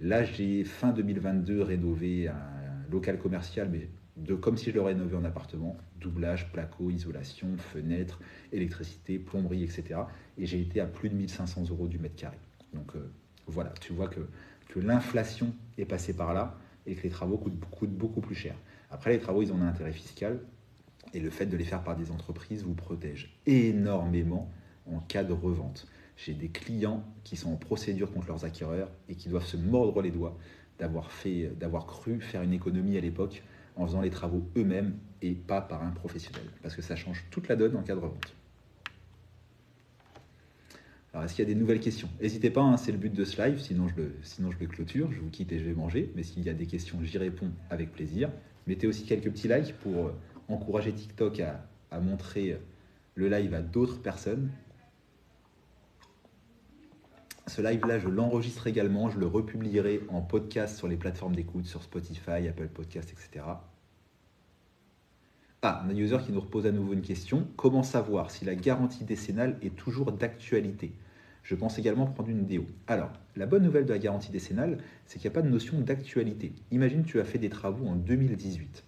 Là, 0.00 0.24
j'ai 0.24 0.64
fin 0.64 0.92
2022 0.92 1.62
rénové 1.62 2.28
un 2.28 2.36
local 2.90 3.18
commercial, 3.18 3.68
mais 3.70 3.88
de 4.16 4.34
comme 4.34 4.56
si 4.56 4.70
je 4.70 4.74
le 4.74 4.82
rénovais 4.82 5.16
en 5.16 5.24
appartement, 5.24 5.76
doublage, 6.00 6.52
placo, 6.52 6.90
isolation, 6.90 7.56
fenêtre, 7.56 8.20
électricité, 8.52 9.18
plomberie, 9.18 9.64
etc. 9.64 10.00
Et 10.36 10.46
j'ai 10.46 10.60
été 10.60 10.80
à 10.80 10.86
plus 10.86 11.08
de 11.08 11.14
1500 11.14 11.70
euros 11.70 11.88
du 11.88 11.98
mètre 11.98 12.16
carré. 12.16 12.36
Donc 12.72 12.94
euh, 12.96 13.10
voilà, 13.46 13.72
tu 13.80 13.92
vois 13.92 14.08
que, 14.08 14.20
l'inflation 14.74 15.54
est 15.76 15.84
passée 15.84 16.14
par 16.14 16.32
là 16.32 16.56
et 16.86 16.94
que 16.94 17.02
les 17.02 17.10
travaux 17.10 17.36
coûtent, 17.36 17.90
beaucoup 17.90 18.22
plus 18.22 18.34
cher. 18.34 18.54
Après, 18.90 19.12
les 19.12 19.18
travaux, 19.18 19.42
ils 19.42 19.52
ont 19.52 19.60
un 19.60 19.68
intérêt 19.68 19.92
fiscal 19.92 20.40
et 21.12 21.20
le 21.20 21.28
fait 21.28 21.44
de 21.44 21.58
les 21.58 21.64
faire 21.64 21.84
par 21.84 21.94
des 21.94 22.10
entreprises 22.10 22.62
vous 22.62 22.72
protège 22.72 23.38
énormément 23.44 24.50
en 24.86 24.98
cas 25.00 25.24
de 25.24 25.34
revente. 25.34 25.86
J'ai 26.16 26.32
des 26.32 26.48
clients 26.48 27.04
qui 27.22 27.36
sont 27.36 27.52
en 27.52 27.56
procédure 27.56 28.10
contre 28.10 28.28
leurs 28.28 28.46
acquéreurs 28.46 28.90
et 29.10 29.14
qui 29.14 29.28
doivent 29.28 29.44
se 29.44 29.58
mordre 29.58 30.00
les 30.00 30.10
doigts 30.10 30.38
d'avoir 30.78 31.10
d'avoir 31.60 31.86
cru 31.86 32.20
faire 32.20 32.40
une 32.40 32.54
économie 32.54 32.96
à 32.96 33.00
l'époque 33.02 33.42
en 33.76 33.86
faisant 33.86 34.00
les 34.00 34.10
travaux 34.10 34.48
eux-mêmes 34.56 34.96
et 35.20 35.32
pas 35.34 35.60
par 35.60 35.82
un 35.82 35.90
professionnel, 35.90 36.46
parce 36.62 36.74
que 36.74 36.82
ça 36.82 36.96
change 36.96 37.24
toute 37.30 37.48
la 37.48 37.56
donne 37.56 37.76
en 37.76 37.82
cas 37.82 37.94
de 37.94 38.00
revente. 38.00 38.34
Alors, 41.12 41.24
est-ce 41.24 41.34
qu'il 41.34 41.46
y 41.46 41.50
a 41.50 41.54
des 41.54 41.58
nouvelles 41.58 41.80
questions? 41.80 42.08
N'hésitez 42.20 42.50
pas, 42.50 42.62
hein, 42.62 42.76
c'est 42.76 42.92
le 42.92 42.98
but 42.98 43.12
de 43.12 43.24
ce 43.24 43.40
live, 43.42 43.60
sinon 43.60 43.86
je, 43.88 43.96
le, 43.96 44.14
sinon 44.22 44.50
je 44.50 44.64
clôture, 44.64 45.12
je 45.12 45.20
vous 45.20 45.28
quitte 45.28 45.52
et 45.52 45.58
je 45.58 45.64
vais 45.64 45.74
manger. 45.74 46.10
Mais 46.16 46.22
s'il 46.22 46.42
y 46.42 46.48
a 46.48 46.54
des 46.54 46.66
questions, 46.66 46.98
j'y 47.02 47.18
réponds 47.18 47.50
avec 47.68 47.92
plaisir. 47.92 48.30
Mettez 48.66 48.86
aussi 48.86 49.04
quelques 49.04 49.30
petits 49.30 49.48
likes 49.48 49.74
pour 49.80 50.06
euh, 50.06 50.14
encourager 50.48 50.92
TikTok 50.92 51.40
à, 51.40 51.66
à 51.90 52.00
montrer 52.00 52.58
le 53.14 53.28
live 53.28 53.52
à 53.52 53.60
d'autres 53.60 54.00
personnes. 54.00 54.50
Ce 57.46 57.60
live-là, 57.60 57.98
je 57.98 58.08
l'enregistre 58.08 58.66
également, 58.66 59.10
je 59.10 59.18
le 59.18 59.26
republierai 59.26 60.00
en 60.08 60.22
podcast 60.22 60.78
sur 60.78 60.88
les 60.88 60.96
plateformes 60.96 61.34
d'écoute, 61.34 61.66
sur 61.66 61.82
Spotify, 61.82 62.48
Apple 62.48 62.68
Podcast, 62.68 63.12
etc. 63.12 63.44
Ah, 65.64 65.84
un 65.88 65.96
user 65.96 66.18
qui 66.26 66.32
nous 66.32 66.40
repose 66.40 66.66
à 66.66 66.72
nouveau 66.72 66.92
une 66.92 67.02
question. 67.02 67.46
Comment 67.56 67.84
savoir 67.84 68.32
si 68.32 68.44
la 68.44 68.56
garantie 68.56 69.04
décennale 69.04 69.58
est 69.62 69.76
toujours 69.76 70.10
d'actualité? 70.10 70.92
Je 71.44 71.54
pense 71.54 71.78
également 71.78 72.06
prendre 72.06 72.30
une 72.30 72.40
vidéo. 72.40 72.66
Alors, 72.88 73.12
la 73.36 73.46
bonne 73.46 73.62
nouvelle 73.62 73.84
de 73.84 73.92
la 73.92 74.00
garantie 74.00 74.32
décennale, 74.32 74.78
c'est 75.06 75.20
qu'il 75.20 75.30
n'y 75.30 75.34
a 75.34 75.38
pas 75.40 75.46
de 75.46 75.52
notion 75.52 75.80
d'actualité. 75.80 76.52
Imagine 76.72 77.04
tu 77.04 77.20
as 77.20 77.24
fait 77.24 77.38
des 77.38 77.48
travaux 77.48 77.86
en 77.86 77.94
2018. 77.94 78.82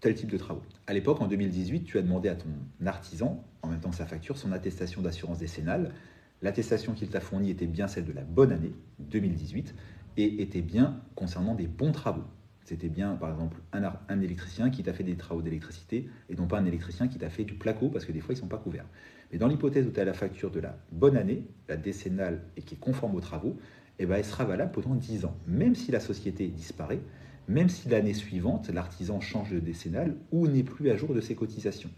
Tel 0.00 0.14
type 0.14 0.30
de 0.30 0.38
travaux. 0.38 0.62
À 0.86 0.94
l'époque, 0.94 1.20
en 1.20 1.26
2018, 1.26 1.84
tu 1.84 1.98
as 1.98 2.02
demandé 2.02 2.30
à 2.30 2.34
ton 2.34 2.48
artisan, 2.86 3.44
en 3.60 3.68
même 3.68 3.80
temps 3.80 3.90
que 3.90 3.96
sa 3.96 4.06
facture, 4.06 4.38
son 4.38 4.52
attestation 4.52 5.02
d'assurance 5.02 5.38
décennale 5.38 5.92
L'attestation 6.40 6.94
qu'il 6.94 7.10
t'a 7.10 7.20
fournie 7.20 7.50
était 7.50 7.66
bien 7.66 7.86
celle 7.86 8.06
de 8.06 8.12
la 8.12 8.22
bonne 8.22 8.52
année 8.52 8.72
2018 9.00 9.74
et 10.16 10.40
était 10.40 10.62
bien 10.62 11.02
concernant 11.16 11.54
des 11.54 11.66
bons 11.66 11.92
travaux. 11.92 12.24
C'était 12.68 12.90
bien, 12.90 13.14
par 13.14 13.30
exemple, 13.30 13.56
un, 13.72 14.20
électricien 14.20 14.68
qui 14.68 14.82
t'a 14.82 14.92
fait 14.92 15.02
des 15.02 15.16
travaux 15.16 15.40
d'électricité 15.40 16.06
et 16.28 16.34
non 16.34 16.46
pas 16.46 16.58
un 16.58 16.66
électricien 16.66 17.08
qui 17.08 17.16
t'a 17.16 17.30
fait 17.30 17.44
du 17.44 17.54
placo 17.54 17.88
parce 17.88 18.04
que 18.04 18.12
des 18.12 18.20
fois, 18.20 18.34
ils 18.34 18.36
ne 18.36 18.42
sont 18.42 18.46
pas 18.46 18.58
couverts. 18.58 18.84
Mais 19.32 19.38
dans 19.38 19.48
l'hypothèse 19.48 19.86
où 19.86 19.90
tu 19.90 19.98
as 19.98 20.04
la 20.04 20.12
facture 20.12 20.50
de 20.50 20.60
la 20.60 20.76
bonne 20.92 21.16
année, 21.16 21.46
la 21.70 21.78
décennale 21.78 22.42
et 22.58 22.60
qui 22.60 22.74
est 22.74 22.78
conforme 22.78 23.14
aux 23.14 23.22
travaux, 23.22 23.56
eh 23.98 24.04
ben, 24.04 24.16
elle 24.16 24.24
sera 24.24 24.44
valable 24.44 24.72
pendant 24.72 24.94
10 24.94 25.24
ans. 25.24 25.34
Même 25.46 25.74
si 25.74 25.90
la 25.90 25.98
société 25.98 26.46
disparaît, 26.48 27.00
même 27.48 27.70
si 27.70 27.88
l'année 27.88 28.12
suivante, 28.12 28.68
l'artisan 28.68 29.18
change 29.18 29.50
de 29.50 29.60
décennale 29.60 30.14
ou 30.30 30.46
n'est 30.46 30.62
plus 30.62 30.90
à 30.90 30.96
jour 30.96 31.14
de 31.14 31.22
ses 31.22 31.34
cotisations. 31.34 31.90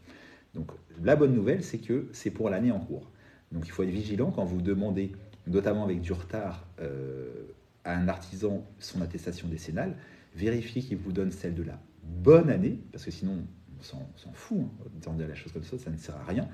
Donc 0.54 0.70
la 1.02 1.16
bonne 1.16 1.34
nouvelle, 1.34 1.64
c'est 1.64 1.78
que 1.78 2.06
c'est 2.12 2.30
pour 2.30 2.48
l'année 2.48 2.70
en 2.70 2.78
cours. 2.78 3.10
Donc 3.50 3.66
il 3.66 3.72
faut 3.72 3.82
être 3.82 3.90
vigilant 3.90 4.30
quand 4.30 4.44
vous 4.44 4.62
demandez, 4.62 5.10
notamment 5.48 5.82
avec 5.82 6.00
du 6.00 6.12
retard, 6.12 6.64
euh, 6.80 7.48
à 7.84 7.96
un 7.96 8.06
artisan 8.06 8.64
son 8.78 9.02
attestation 9.02 9.48
décennale, 9.48 9.96
vérifiez 10.34 10.82
qu'il 10.82 10.98
vous 10.98 11.12
donne 11.12 11.30
celle 11.30 11.54
de 11.54 11.62
la 11.62 11.80
bonne 12.02 12.50
année, 12.50 12.80
parce 12.92 13.04
que 13.04 13.10
sinon 13.10 13.44
on 13.78 13.82
s'en 13.82 14.32
fout, 14.32 14.58
hein, 14.60 15.14
dire 15.14 15.28
la 15.28 15.34
chose 15.34 15.52
comme 15.52 15.64
ça, 15.64 15.78
ça 15.78 15.90
ne 15.90 15.96
sert 15.96 16.16
à 16.16 16.24
rien, 16.24 16.48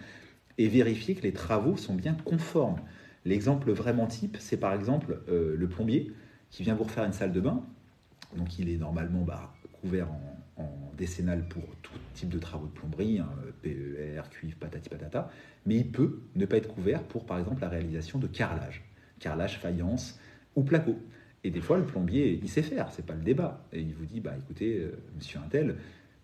et 0.59 0.69
vérifiez 0.69 1.15
que 1.15 1.23
les 1.23 1.33
travaux 1.33 1.77
sont 1.77 1.95
bien 1.95 2.15
conformes. 2.15 2.81
L'exemple 3.25 3.73
vraiment 3.73 4.07
type, 4.07 4.37
c'est 4.41 4.57
par 4.57 4.73
exemple 4.73 5.21
euh, 5.29 5.57
le 5.57 5.69
plombier 5.69 6.13
qui 6.51 6.63
vient 6.63 6.75
vous 6.75 6.85
refaire 6.85 7.05
une 7.05 7.13
salle 7.13 7.33
de 7.33 7.41
bain, 7.41 7.65
donc 8.37 8.59
il 8.59 8.69
est 8.69 8.77
normalement 8.77 9.23
bah, 9.23 9.55
couvert 9.81 10.09
en, 10.11 10.21
décennale 10.97 11.47
pour 11.47 11.63
tout 11.83 11.93
type 12.15 12.31
de 12.31 12.39
travaux 12.39 12.69
de 12.69 12.73
plomberie, 12.73 13.19
hein, 13.19 13.29
PER, 13.61 14.23
cuivre, 14.31 14.57
patati 14.57 14.89
patata, 14.89 15.31
mais 15.67 15.77
il 15.77 15.93
peut 15.93 16.23
ne 16.35 16.47
pas 16.47 16.57
être 16.57 16.73
couvert 16.73 17.03
pour, 17.03 17.27
par 17.27 17.39
exemple, 17.39 17.61
la 17.61 17.69
réalisation 17.69 18.19
de 18.19 18.27
carrelage, 18.27 18.83
carrelage, 19.19 19.59
faïence 19.59 20.19
ou 20.55 20.63
placo. 20.63 20.97
Et 21.47 21.51
des 21.51 21.61
fois, 21.61 21.79
le 21.79 21.85
plombier, 21.85 22.41
il 22.43 22.49
sait 22.49 22.61
faire, 22.61 22.91
c'est 22.91 23.07
pas 23.07 23.15
le 23.15 23.23
débat. 23.23 23.65
Et 23.73 23.81
il 23.81 23.95
vous 23.95 24.05
dit, 24.05 24.19
bah 24.19 24.35
écoutez, 24.37 24.81
euh, 24.81 24.99
monsieur 25.15 25.39
Intel, 25.39 25.77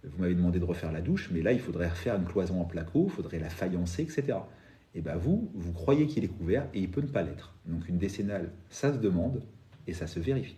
vous 0.02 0.20
m'avez 0.20 0.34
demandé 0.34 0.58
de 0.58 0.64
refaire 0.64 0.90
la 0.90 1.00
douche, 1.00 1.30
mais 1.32 1.42
là, 1.42 1.52
il 1.52 1.60
faudrait 1.60 1.88
refaire 1.88 2.16
une 2.16 2.24
cloison 2.24 2.60
en 2.60 2.64
placo, 2.64 3.04
il 3.04 3.12
faudrait 3.12 3.38
la 3.38 3.48
faïencer, 3.48 4.02
etc. 4.02 4.38
Et 4.96 5.00
bien 5.00 5.14
vous, 5.14 5.48
vous 5.54 5.72
croyez 5.72 6.08
qu'il 6.08 6.24
est 6.24 6.28
couvert 6.28 6.66
et 6.74 6.80
il 6.80 6.90
peut 6.90 7.02
ne 7.02 7.06
pas 7.06 7.22
l'être. 7.22 7.54
Donc 7.66 7.88
une 7.88 7.98
décennale, 7.98 8.50
ça 8.68 8.92
se 8.92 8.98
demande 8.98 9.44
et 9.86 9.92
ça 9.92 10.08
se 10.08 10.18
vérifie. 10.18 10.56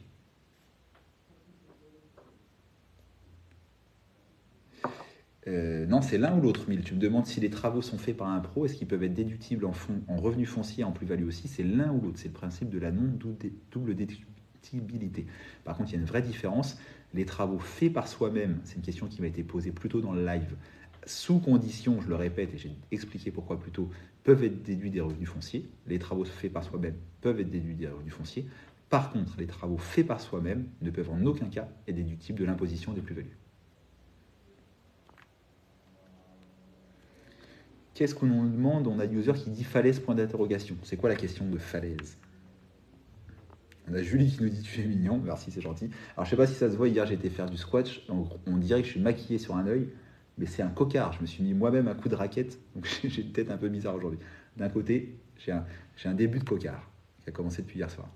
Euh, 5.46 5.84
non, 5.84 6.00
c'est 6.00 6.16
l'un 6.16 6.38
ou 6.38 6.40
l'autre, 6.40 6.70
Mille. 6.70 6.80
Tu 6.80 6.94
me 6.94 7.00
demandes 7.00 7.26
si 7.26 7.38
les 7.38 7.50
travaux 7.50 7.82
sont 7.82 7.98
faits 7.98 8.16
par 8.16 8.28
un 8.28 8.40
pro, 8.40 8.64
est-ce 8.64 8.76
qu'ils 8.76 8.88
peuvent 8.88 9.02
être 9.02 9.12
déductibles 9.12 9.66
en, 9.66 9.72
revenus 10.16 10.48
fonciers, 10.48 10.84
en 10.84 10.92
plus-value 10.92 11.26
aussi? 11.26 11.48
C'est 11.48 11.64
l'un 11.64 11.92
ou 11.92 12.00
l'autre. 12.00 12.18
C'est 12.18 12.28
le 12.28 12.34
principe 12.34 12.70
de 12.70 12.78
la 12.78 12.90
non-double 12.90 13.94
déductibilité. 13.94 14.33
Par 15.64 15.76
contre, 15.76 15.90
il 15.90 15.92
y 15.94 15.96
a 15.96 16.00
une 16.00 16.06
vraie 16.06 16.22
différence. 16.22 16.78
Les 17.12 17.24
travaux 17.24 17.58
faits 17.58 17.92
par 17.92 18.08
soi-même, 18.08 18.60
c'est 18.64 18.76
une 18.76 18.82
question 18.82 19.06
qui 19.06 19.20
m'a 19.20 19.28
été 19.28 19.42
posée 19.42 19.72
plus 19.72 19.88
tôt 19.88 20.00
dans 20.00 20.12
le 20.12 20.24
live, 20.24 20.56
sous 21.06 21.38
condition, 21.38 22.00
je 22.00 22.08
le 22.08 22.16
répète 22.16 22.54
et 22.54 22.58
j'ai 22.58 22.72
expliqué 22.90 23.30
pourquoi 23.30 23.58
plus 23.58 23.70
tôt, 23.70 23.90
peuvent 24.22 24.42
être 24.42 24.62
déduits 24.62 24.90
des 24.90 25.00
revenus 25.00 25.28
fonciers. 25.28 25.68
Les 25.86 25.98
travaux 25.98 26.24
faits 26.24 26.52
par 26.52 26.64
soi-même 26.64 26.96
peuvent 27.20 27.40
être 27.40 27.50
déduits 27.50 27.74
des 27.74 27.88
revenus 27.88 28.14
fonciers. 28.14 28.46
Par 28.88 29.10
contre, 29.12 29.34
les 29.38 29.46
travaux 29.46 29.76
faits 29.76 30.06
par 30.06 30.20
soi-même 30.20 30.66
ne 30.80 30.90
peuvent 30.90 31.10
en 31.10 31.24
aucun 31.26 31.46
cas 31.46 31.68
être 31.86 31.94
déductibles 31.94 32.38
de 32.38 32.44
l'imposition 32.44 32.92
des 32.92 33.00
plus-values. 33.00 33.36
Qu'est-ce 37.94 38.14
qu'on 38.14 38.26
nous 38.26 38.48
demande? 38.48 38.86
On 38.86 38.98
a 38.98 39.04
user 39.04 39.34
qui 39.34 39.50
dit 39.50 39.62
falaise, 39.62 40.00
point 40.00 40.14
d'interrogation. 40.14 40.76
C'est 40.82 40.96
quoi 40.96 41.08
la 41.08 41.16
question 41.16 41.48
de 41.48 41.58
falaise? 41.58 42.16
On 43.90 43.94
a 43.94 44.02
Julie 44.02 44.30
qui 44.30 44.42
nous 44.42 44.48
dit 44.48 44.62
tu 44.62 44.80
es 44.80 44.86
mignon, 44.86 45.20
merci, 45.22 45.50
c'est 45.50 45.60
gentil. 45.60 45.90
Alors 46.16 46.24
je 46.24 46.30
sais 46.30 46.36
pas 46.36 46.46
si 46.46 46.54
ça 46.54 46.70
se 46.70 46.76
voit, 46.76 46.88
hier 46.88 47.04
j'ai 47.06 47.14
été 47.14 47.28
faire 47.28 47.50
du 47.50 47.56
squash, 47.56 48.00
on 48.08 48.56
dirait 48.56 48.80
que 48.80 48.86
je 48.86 48.92
suis 48.92 49.00
maquillé 49.00 49.38
sur 49.38 49.56
un 49.56 49.66
œil, 49.66 49.88
mais 50.38 50.46
c'est 50.46 50.62
un 50.62 50.68
cocard. 50.68 51.12
Je 51.12 51.20
me 51.20 51.26
suis 51.26 51.42
mis 51.42 51.54
moi-même 51.54 51.88
un 51.88 51.94
coup 51.94 52.08
de 52.08 52.14
raquette, 52.14 52.58
donc 52.74 52.86
j'ai 53.04 53.22
une 53.22 53.32
tête 53.32 53.50
un 53.50 53.56
peu 53.56 53.68
bizarre 53.68 53.94
aujourd'hui. 53.94 54.18
D'un 54.56 54.68
côté, 54.68 55.18
j'ai 55.38 55.52
un, 55.52 55.64
un 56.04 56.14
début 56.14 56.38
de 56.38 56.44
cocard 56.44 56.90
qui 57.22 57.28
a 57.30 57.32
commencé 57.32 57.62
depuis 57.62 57.78
hier 57.78 57.90
soir. 57.90 58.08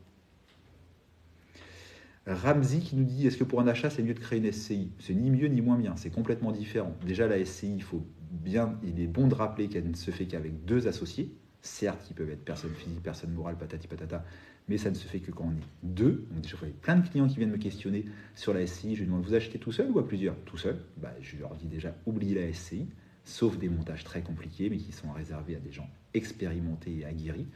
Ramsey 2.26 2.80
qui 2.80 2.94
nous 2.94 3.04
dit 3.04 3.26
est-ce 3.26 3.38
que 3.38 3.44
pour 3.44 3.60
un 3.60 3.66
achat 3.66 3.88
c'est 3.88 4.02
mieux 4.02 4.12
de 4.12 4.20
créer 4.20 4.38
une 4.38 4.52
SCI 4.52 4.92
C'est 4.98 5.14
ni 5.14 5.30
mieux 5.30 5.48
ni 5.48 5.62
moins 5.62 5.78
bien, 5.78 5.96
c'est 5.96 6.10
complètement 6.10 6.52
différent. 6.52 6.94
Déjà 7.06 7.26
la 7.26 7.42
SCI, 7.42 7.74
il 7.76 7.82
faut 7.82 8.06
bien, 8.30 8.78
il 8.82 9.00
est 9.00 9.06
bon 9.06 9.28
de 9.28 9.34
rappeler 9.34 9.68
qu'elle 9.68 9.88
ne 9.88 9.96
se 9.96 10.10
fait 10.10 10.26
qu'avec 10.26 10.64
deux 10.64 10.86
associés. 10.88 11.34
Certes, 11.62 12.06
ils 12.10 12.14
peuvent 12.14 12.30
être 12.30 12.44
personne 12.44 12.72
physique, 12.74 13.02
personne 13.02 13.32
morale, 13.32 13.56
patati 13.56 13.88
patata, 13.88 14.24
mais 14.68 14.78
ça 14.78 14.90
ne 14.90 14.94
se 14.94 15.06
fait 15.06 15.20
que 15.20 15.30
quand 15.30 15.44
on 15.44 15.52
est 15.52 15.68
deux. 15.82 16.26
Donc 16.30 16.42
déjà, 16.42 16.56
a 16.56 16.66
plein 16.82 16.96
de 16.96 17.08
clients 17.08 17.26
qui 17.26 17.36
viennent 17.36 17.50
me 17.50 17.58
questionner 17.58 18.04
sur 18.34 18.52
la 18.52 18.66
SCI. 18.66 18.94
Je 18.94 19.00
lui 19.00 19.06
demande, 19.06 19.24
vous 19.24 19.34
achetez 19.34 19.58
tout 19.58 19.72
seul 19.72 19.90
ou 19.90 19.98
à 19.98 20.06
plusieurs? 20.06 20.36
Tout 20.44 20.58
seul. 20.58 20.78
Bah, 20.96 21.12
je 21.20 21.36
leur 21.38 21.54
dis 21.54 21.66
déjà, 21.66 21.94
oubliez 22.06 22.34
la 22.34 22.52
SCI, 22.52 22.86
sauf 23.24 23.58
des 23.58 23.68
montages 23.68 24.04
très 24.04 24.22
compliqués, 24.22 24.68
mais 24.70 24.76
qui 24.76 24.92
sont 24.92 25.10
réservés 25.12 25.56
à 25.56 25.60
des 25.60 25.72
gens 25.72 25.88
expérimentés 26.14 26.98
et 26.98 27.04
aguerris. 27.04 27.46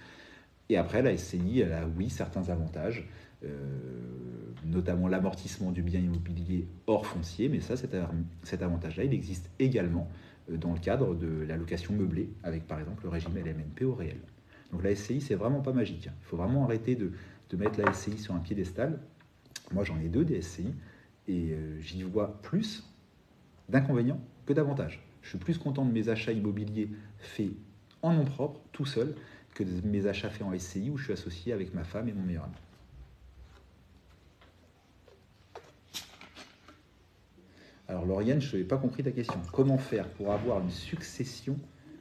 Et 0.69 0.77
après, 0.77 1.03
la 1.03 1.17
SCI, 1.17 1.61
elle 1.61 1.73
a, 1.73 1.87
oui, 1.87 2.09
certains 2.09 2.49
avantages. 2.49 3.07
notamment 4.65 5.09
l'amortissement 5.09 5.73
du 5.73 5.83
bien 5.83 6.01
immobilier 6.01 6.67
hors 6.87 7.05
foncier, 7.07 7.49
mais 7.49 7.61
ça, 7.61 7.77
cet, 7.77 7.95
cet 8.43 8.63
avantage-là, 8.63 9.05
il 9.05 9.13
existe 9.13 9.51
également 9.59 10.09
dans 10.49 10.73
le 10.73 10.79
cadre 10.79 11.15
de 11.15 11.45
la 11.47 11.57
location 11.57 11.95
meublée, 11.95 12.31
avec 12.43 12.67
par 12.67 12.81
exemple 12.81 13.05
le 13.05 13.11
régime 13.11 13.35
LMNP 13.35 13.85
au 13.85 13.95
réel. 13.95 14.19
Donc 14.73 14.83
la 14.83 14.95
SCI, 14.95 15.21
c'est 15.21 15.35
vraiment 15.35 15.61
pas 15.61 15.73
magique. 15.73 16.07
Il 16.07 16.25
faut 16.25 16.37
vraiment 16.37 16.65
arrêter 16.65 16.97
de, 16.97 17.13
mettre 17.57 17.79
la 17.83 17.93
SCI 17.93 18.17
sur 18.17 18.35
un 18.35 18.39
piédestal. 18.39 18.99
Moi, 19.73 19.85
j'en 19.85 19.99
ai 20.01 20.09
deux 20.09 20.25
des 20.25 20.41
SCI, 20.41 20.73
et 21.29 21.55
j'y 21.81 22.03
vois 22.03 22.41
plus 22.41 22.91
d'inconvénients 23.69 24.21
que 24.47 24.55
d'avantages. 24.55 25.05
Je 25.21 25.29
suis 25.29 25.39
plus 25.39 25.59
content 25.59 25.85
de 25.85 25.93
mes 25.93 26.09
achats 26.09 26.33
immobiliers 26.33 26.89
faits 27.19 27.53
en 28.01 28.15
nom 28.15 28.25
propre, 28.25 28.61
tout 28.73 28.87
seul, 28.87 29.15
que 29.55 29.63
de 29.63 29.87
mes 29.87 30.07
achats 30.07 30.31
faits 30.31 30.43
en 30.43 30.59
SCI 30.59 30.91
où 30.91 30.97
je 30.97 31.05
suis 31.05 31.13
associé 31.13 31.53
avec 31.53 31.75
ma 31.75 31.85
femme 31.85 32.09
et 32.09 32.13
mon 32.13 32.23
meilleur 32.23 32.45
ami. 32.45 32.55
Alors 37.89 38.07
Lauriane, 38.07 38.41
je 38.41 38.57
n'ai 38.57 38.65
pas 38.65 38.79
compris 38.79 39.03
ta 39.03 39.11
question. 39.11 39.39
Comment 39.53 39.77
faire 39.77 40.09
pour 40.09 40.33
avoir 40.33 40.61
une 40.61 40.71
succession 40.71 41.57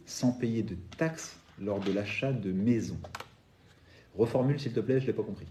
sans 0.05 0.31
payer 0.31 0.63
de 0.63 0.75
taxes 0.97 1.37
lors 1.59 1.79
de 1.79 1.91
l'achat 1.91 2.31
de 2.33 2.51
maison 2.51 2.97
Reformule 4.15 4.59
s'il 4.59 4.73
te 4.73 4.79
plaît, 4.79 4.99
je 4.99 5.05
ne 5.05 5.07
l'ai 5.07 5.13
pas 5.13 5.23
compris. 5.23 5.47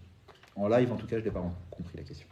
En 0.55 0.69
live 0.69 0.93
en 0.93 0.97
tout 0.97 1.07
cas, 1.07 1.19
je 1.19 1.25
n'ai 1.25 1.31
pas 1.31 1.43
compris 1.71 1.97
la 1.97 2.03
question. 2.03 2.27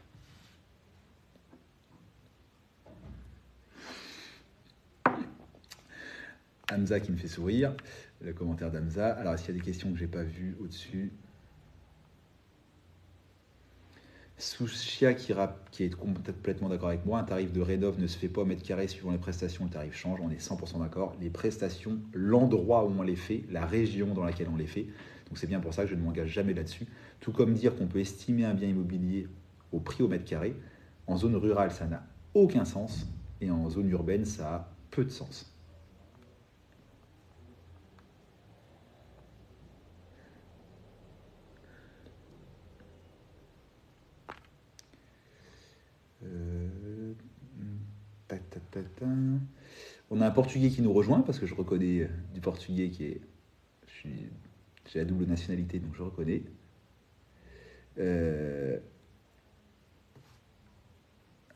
Hamza 6.71 7.01
qui 7.01 7.13
me 7.13 7.17
fait 7.17 7.29
sourire, 7.29 7.75
le 8.21 8.35
commentaire 8.35 8.71
d'Hamza. 8.71 9.11
Alors, 9.15 9.37
qu'il 9.37 9.49
y 9.49 9.51
a 9.51 9.61
des 9.61 9.65
questions 9.65 9.91
que 9.91 9.97
je 9.97 10.05
n'ai 10.05 10.11
pas 10.11 10.23
vues 10.23 10.55
au-dessus 10.61 11.13
Souchia 14.41 15.15
qui, 15.15 15.33
qui 15.73 15.83
est 15.83 15.91
complètement 15.91 16.69
d'accord 16.69 16.91
avec 16.91 17.05
moi, 17.05 17.19
un 17.19 17.25
tarif 17.25 17.53
de 17.53 17.61
rénov 17.61 17.99
ne 17.99 18.07
se 18.07 18.17
fait 18.17 18.29
pas 18.29 18.43
au 18.43 18.45
mètre 18.45 18.63
carré 18.63 18.87
suivant 18.87 19.11
les 19.11 19.19
prestations, 19.19 19.65
le 19.65 19.71
tarif 19.71 19.97
change, 19.97 20.21
on 20.23 20.31
est 20.31 20.41
100% 20.41 20.81
d'accord. 20.81 21.17
Les 21.21 21.29
prestations, 21.29 21.99
l'endroit 22.13 22.85
où 22.85 22.95
on 22.97 23.03
les 23.03 23.17
fait, 23.17 23.43
la 23.51 23.67
région 23.67 24.15
dans 24.15 24.23
laquelle 24.23 24.49
on 24.53 24.57
les 24.57 24.69
fait, 24.69 24.85
donc 25.29 25.39
c'est 25.39 25.49
bien 25.49 25.59
pour 25.59 25.75
ça 25.75 25.83
que 25.83 25.91
je 25.91 25.97
ne 25.97 26.03
m'engage 26.03 26.29
jamais 26.29 26.55
là-dessus. 26.55 26.87
Tout 27.19 27.33
comme 27.33 27.53
dire 27.53 27.75
qu'on 27.75 27.89
peut 27.89 27.99
estimer 27.99 28.45
un 28.45 28.55
bien 28.55 28.69
immobilier 28.69 29.27
au 29.73 29.81
prix 29.81 30.05
au 30.05 30.09
mètre 30.09 30.25
carré, 30.25 30.55
en 31.09 31.17
zone 31.17 31.35
rurale 31.35 31.73
ça 31.73 31.87
n'a 31.87 32.05
aucun 32.35 32.65
sens, 32.65 33.09
et 33.41 33.51
en 33.51 33.69
zone 33.69 33.91
urbaine 33.91 34.25
ça 34.25 34.55
a 34.55 34.69
peu 34.93 35.05
de 35.05 35.11
sens. 35.11 35.53
On 50.11 50.21
a 50.21 50.27
un 50.27 50.31
Portugais 50.31 50.71
qui 50.71 50.83
nous 50.83 50.93
rejoint 50.93 51.21
parce 51.21 51.39
que 51.39 51.47
je 51.47 51.55
reconnais 51.55 52.09
du 52.35 52.41
Portugais 52.41 52.91
qui 52.91 53.05
est. 53.05 53.21
J'ai 54.05 55.01
la 55.01 55.05
double 55.05 55.27
nationalité 55.27 55.79
donc 55.79 55.95
je 55.95 56.03
reconnais. 56.03 56.43
Euh, 57.99 58.79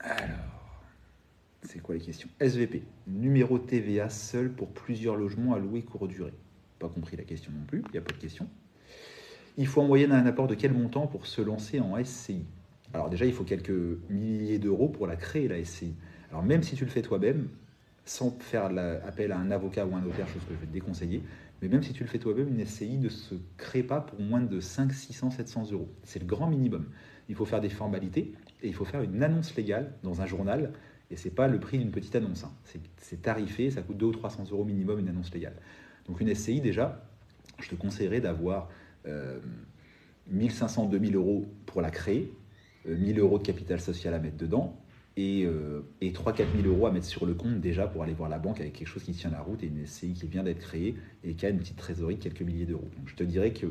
alors, 0.00 0.28
c'est 1.62 1.80
quoi 1.80 1.94
les 1.94 2.00
questions? 2.00 2.28
SVP, 2.40 2.82
numéro 3.06 3.58
TVA 3.58 4.10
seul 4.10 4.50
pour 4.50 4.72
plusieurs 4.72 5.16
logements 5.16 5.54
à 5.54 5.58
louer 5.58 5.82
court 5.82 6.08
durée. 6.08 6.34
Pas 6.78 6.88
compris 6.88 7.16
la 7.16 7.22
question 7.22 7.52
non 7.52 7.64
plus, 7.64 7.82
il 7.88 7.92
n'y 7.92 7.98
a 7.98 8.02
pas 8.02 8.12
de 8.12 8.18
question. 8.18 8.48
Il 9.56 9.66
faut 9.66 9.82
en 9.82 9.86
moyenne 9.86 10.12
un 10.12 10.26
apport 10.26 10.48
de 10.48 10.54
quel 10.54 10.72
montant 10.72 11.06
pour 11.06 11.26
se 11.26 11.40
lancer 11.40 11.78
en 11.78 12.02
SCI 12.02 12.44
Alors 12.92 13.10
déjà, 13.10 13.26
il 13.26 13.32
faut 13.32 13.44
quelques 13.44 13.70
milliers 14.10 14.58
d'euros 14.58 14.88
pour 14.88 15.06
la 15.06 15.14
créer, 15.16 15.46
la 15.46 15.62
SCI. 15.64 15.94
Alors 16.32 16.42
même 16.42 16.62
si 16.62 16.74
tu 16.74 16.84
le 16.84 16.90
fais 16.90 17.02
toi-même, 17.02 17.48
sans 18.04 18.30
faire 18.40 18.64
appel 19.06 19.30
à 19.32 19.38
un 19.38 19.50
avocat 19.50 19.86
ou 19.86 19.94
un 19.94 20.00
notaire, 20.00 20.26
chose 20.26 20.42
que 20.48 20.54
je 20.54 20.58
vais 20.58 20.66
te 20.66 20.72
déconseiller, 20.72 21.22
mais 21.60 21.68
même 21.68 21.82
si 21.82 21.92
tu 21.92 22.02
le 22.02 22.08
fais 22.08 22.18
toi-même, 22.18 22.48
une 22.48 22.64
SCI 22.64 22.96
ne 22.96 23.08
se 23.08 23.36
crée 23.56 23.82
pas 23.82 24.00
pour 24.00 24.18
moins 24.20 24.40
de 24.40 24.58
5, 24.58 24.92
600, 24.92 25.30
700 25.30 25.70
euros. 25.72 25.88
C'est 26.02 26.18
le 26.18 26.26
grand 26.26 26.48
minimum. 26.48 26.86
Il 27.28 27.36
faut 27.36 27.44
faire 27.44 27.60
des 27.60 27.68
formalités 27.68 28.32
et 28.62 28.68
il 28.68 28.74
faut 28.74 28.84
faire 28.84 29.02
une 29.02 29.22
annonce 29.22 29.54
légale 29.54 29.92
dans 30.02 30.22
un 30.22 30.26
journal. 30.26 30.72
Et 31.10 31.16
ce 31.16 31.28
n'est 31.28 31.34
pas 31.34 31.46
le 31.46 31.60
prix 31.60 31.78
d'une 31.78 31.92
petite 31.92 32.16
annonce. 32.16 32.44
Hein. 32.44 32.52
C'est 32.96 33.22
tarifé, 33.22 33.70
ça 33.70 33.82
coûte 33.82 33.98
200 33.98 34.08
ou 34.08 34.18
300 34.18 34.44
euros 34.50 34.64
minimum 34.64 34.98
une 34.98 35.08
annonce 35.08 35.32
légale. 35.32 35.54
Donc 36.06 36.20
une 36.20 36.34
SCI, 36.34 36.60
déjà, 36.60 37.04
je 37.60 37.68
te 37.68 37.74
conseillerais 37.74 38.20
d'avoir 38.20 38.70
euh, 39.06 39.38
1500, 40.28 40.86
2000 40.86 41.14
euros 41.14 41.46
pour 41.66 41.82
la 41.82 41.90
créer, 41.90 42.32
1000 42.86 43.18
euh, 43.18 43.22
euros 43.22 43.38
de 43.38 43.44
capital 43.44 43.80
social 43.80 44.14
à 44.14 44.18
mettre 44.18 44.38
dedans, 44.38 44.82
et, 45.16 45.44
euh, 45.44 45.82
et 46.00 46.12
3-4 46.12 46.44
000 46.62 46.68
euros 46.74 46.86
à 46.86 46.90
mettre 46.90 47.06
sur 47.06 47.26
le 47.26 47.34
compte 47.34 47.60
déjà 47.60 47.86
pour 47.86 48.02
aller 48.02 48.14
voir 48.14 48.28
la 48.28 48.38
banque 48.38 48.60
avec 48.60 48.72
quelque 48.72 48.88
chose 48.88 49.02
qui 49.02 49.12
tient 49.12 49.30
la 49.30 49.40
route 49.40 49.62
et 49.62 49.66
une 49.66 49.86
SCI 49.86 50.14
qui 50.14 50.26
vient 50.26 50.42
d'être 50.42 50.60
créée 50.60 50.96
et 51.24 51.34
qui 51.34 51.46
a 51.46 51.50
une 51.50 51.58
petite 51.58 51.76
trésorerie 51.76 52.16
de 52.16 52.22
quelques 52.22 52.42
milliers 52.42 52.66
d'euros. 52.66 52.88
Je 53.06 53.14
te 53.14 53.22
dirais 53.22 53.52
que 53.52 53.66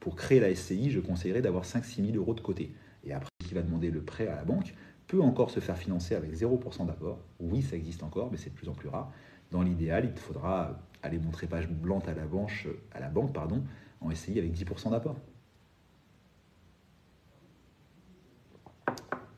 pour 0.00 0.16
créer 0.16 0.40
la 0.40 0.54
SCI, 0.54 0.90
je 0.90 1.00
conseillerais 1.00 1.42
d'avoir 1.42 1.64
5-6 1.64 2.06
000 2.06 2.16
euros 2.16 2.34
de 2.34 2.40
côté. 2.40 2.72
Et 3.04 3.12
après, 3.12 3.30
qui 3.44 3.54
va 3.54 3.62
demander 3.62 3.90
le 3.90 4.02
prêt 4.02 4.28
à 4.28 4.36
la 4.36 4.44
banque 4.44 4.74
peut 5.06 5.20
encore 5.20 5.50
se 5.50 5.60
faire 5.60 5.76
financer 5.76 6.14
avec 6.14 6.34
0% 6.34 6.86
d'apport. 6.86 7.18
Oui, 7.40 7.62
ça 7.62 7.76
existe 7.76 8.02
encore, 8.02 8.30
mais 8.30 8.36
c'est 8.36 8.50
de 8.50 8.54
plus 8.54 8.68
en 8.68 8.74
plus 8.74 8.88
rare. 8.88 9.12
Dans 9.50 9.62
l'idéal, 9.62 10.04
il 10.04 10.12
te 10.12 10.20
faudra 10.20 10.80
aller 11.02 11.18
montrer 11.18 11.46
page 11.46 11.68
blanche 11.68 12.04
à 12.06 12.14
la, 12.14 12.26
banque, 12.26 12.66
à 12.92 13.00
la 13.00 13.08
banque 13.08 13.32
pardon, 13.32 13.62
en 14.00 14.10
SCI 14.14 14.38
avec 14.38 14.52
10% 14.52 14.90
d'apport. 14.90 15.16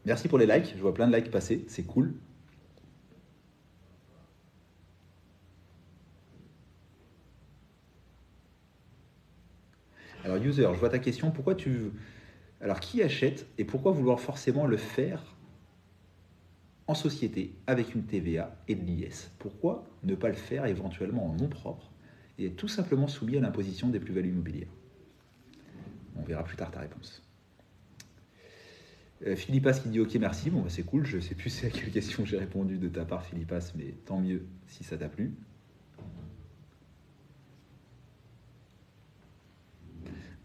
Merci 0.06 0.28
pour 0.28 0.38
les 0.38 0.46
likes. 0.46 0.72
Je 0.76 0.80
vois 0.80 0.94
plein 0.94 1.08
de 1.08 1.16
likes 1.16 1.32
passer. 1.32 1.64
C'est 1.66 1.82
cool. 1.82 2.14
Alors, 10.24 10.36
user, 10.36 10.62
je 10.62 10.78
vois 10.78 10.90
ta 10.90 11.00
question. 11.00 11.32
Pourquoi 11.32 11.56
tu. 11.56 11.90
Alors, 12.60 12.78
qui 12.78 13.02
achète 13.02 13.46
et 13.58 13.64
pourquoi 13.64 13.90
vouloir 13.90 14.20
forcément 14.20 14.66
le 14.66 14.76
faire 14.76 15.36
en 16.86 16.94
société 16.94 17.56
avec 17.66 17.96
une 17.96 18.04
TVA 18.04 18.56
et 18.68 18.76
de 18.76 18.84
l'IS 18.84 19.32
Pourquoi 19.40 19.88
ne 20.04 20.14
pas 20.14 20.28
le 20.28 20.34
faire 20.34 20.66
éventuellement 20.66 21.26
en 21.26 21.34
nom 21.34 21.48
propre 21.48 21.90
et 22.38 22.46
être 22.46 22.56
tout 22.56 22.68
simplement 22.68 23.08
soumis 23.08 23.38
à 23.38 23.40
l'imposition 23.40 23.88
des 23.88 23.98
plus-values 23.98 24.28
immobilières? 24.28 24.72
On 26.14 26.22
verra 26.22 26.44
plus 26.44 26.56
tard 26.56 26.70
ta 26.70 26.78
réponse. 26.78 27.25
Euh, 29.24 29.34
Philippas 29.34 29.72
qui 29.72 29.88
dit 29.88 30.00
ok 30.00 30.14
merci, 30.16 30.50
bon 30.50 30.60
bah, 30.60 30.68
c'est 30.68 30.82
cool, 30.82 31.06
je 31.06 31.18
sais 31.18 31.34
plus 31.34 31.64
à 31.64 31.70
quelle 31.70 31.90
question 31.90 32.24
j'ai 32.24 32.36
répondu 32.36 32.78
de 32.78 32.88
ta 32.88 33.04
part 33.04 33.24
Philippas, 33.24 33.72
mais 33.76 33.94
tant 34.04 34.20
mieux 34.20 34.46
si 34.66 34.84
ça 34.84 34.96
t'a 34.96 35.08
plu. 35.08 35.32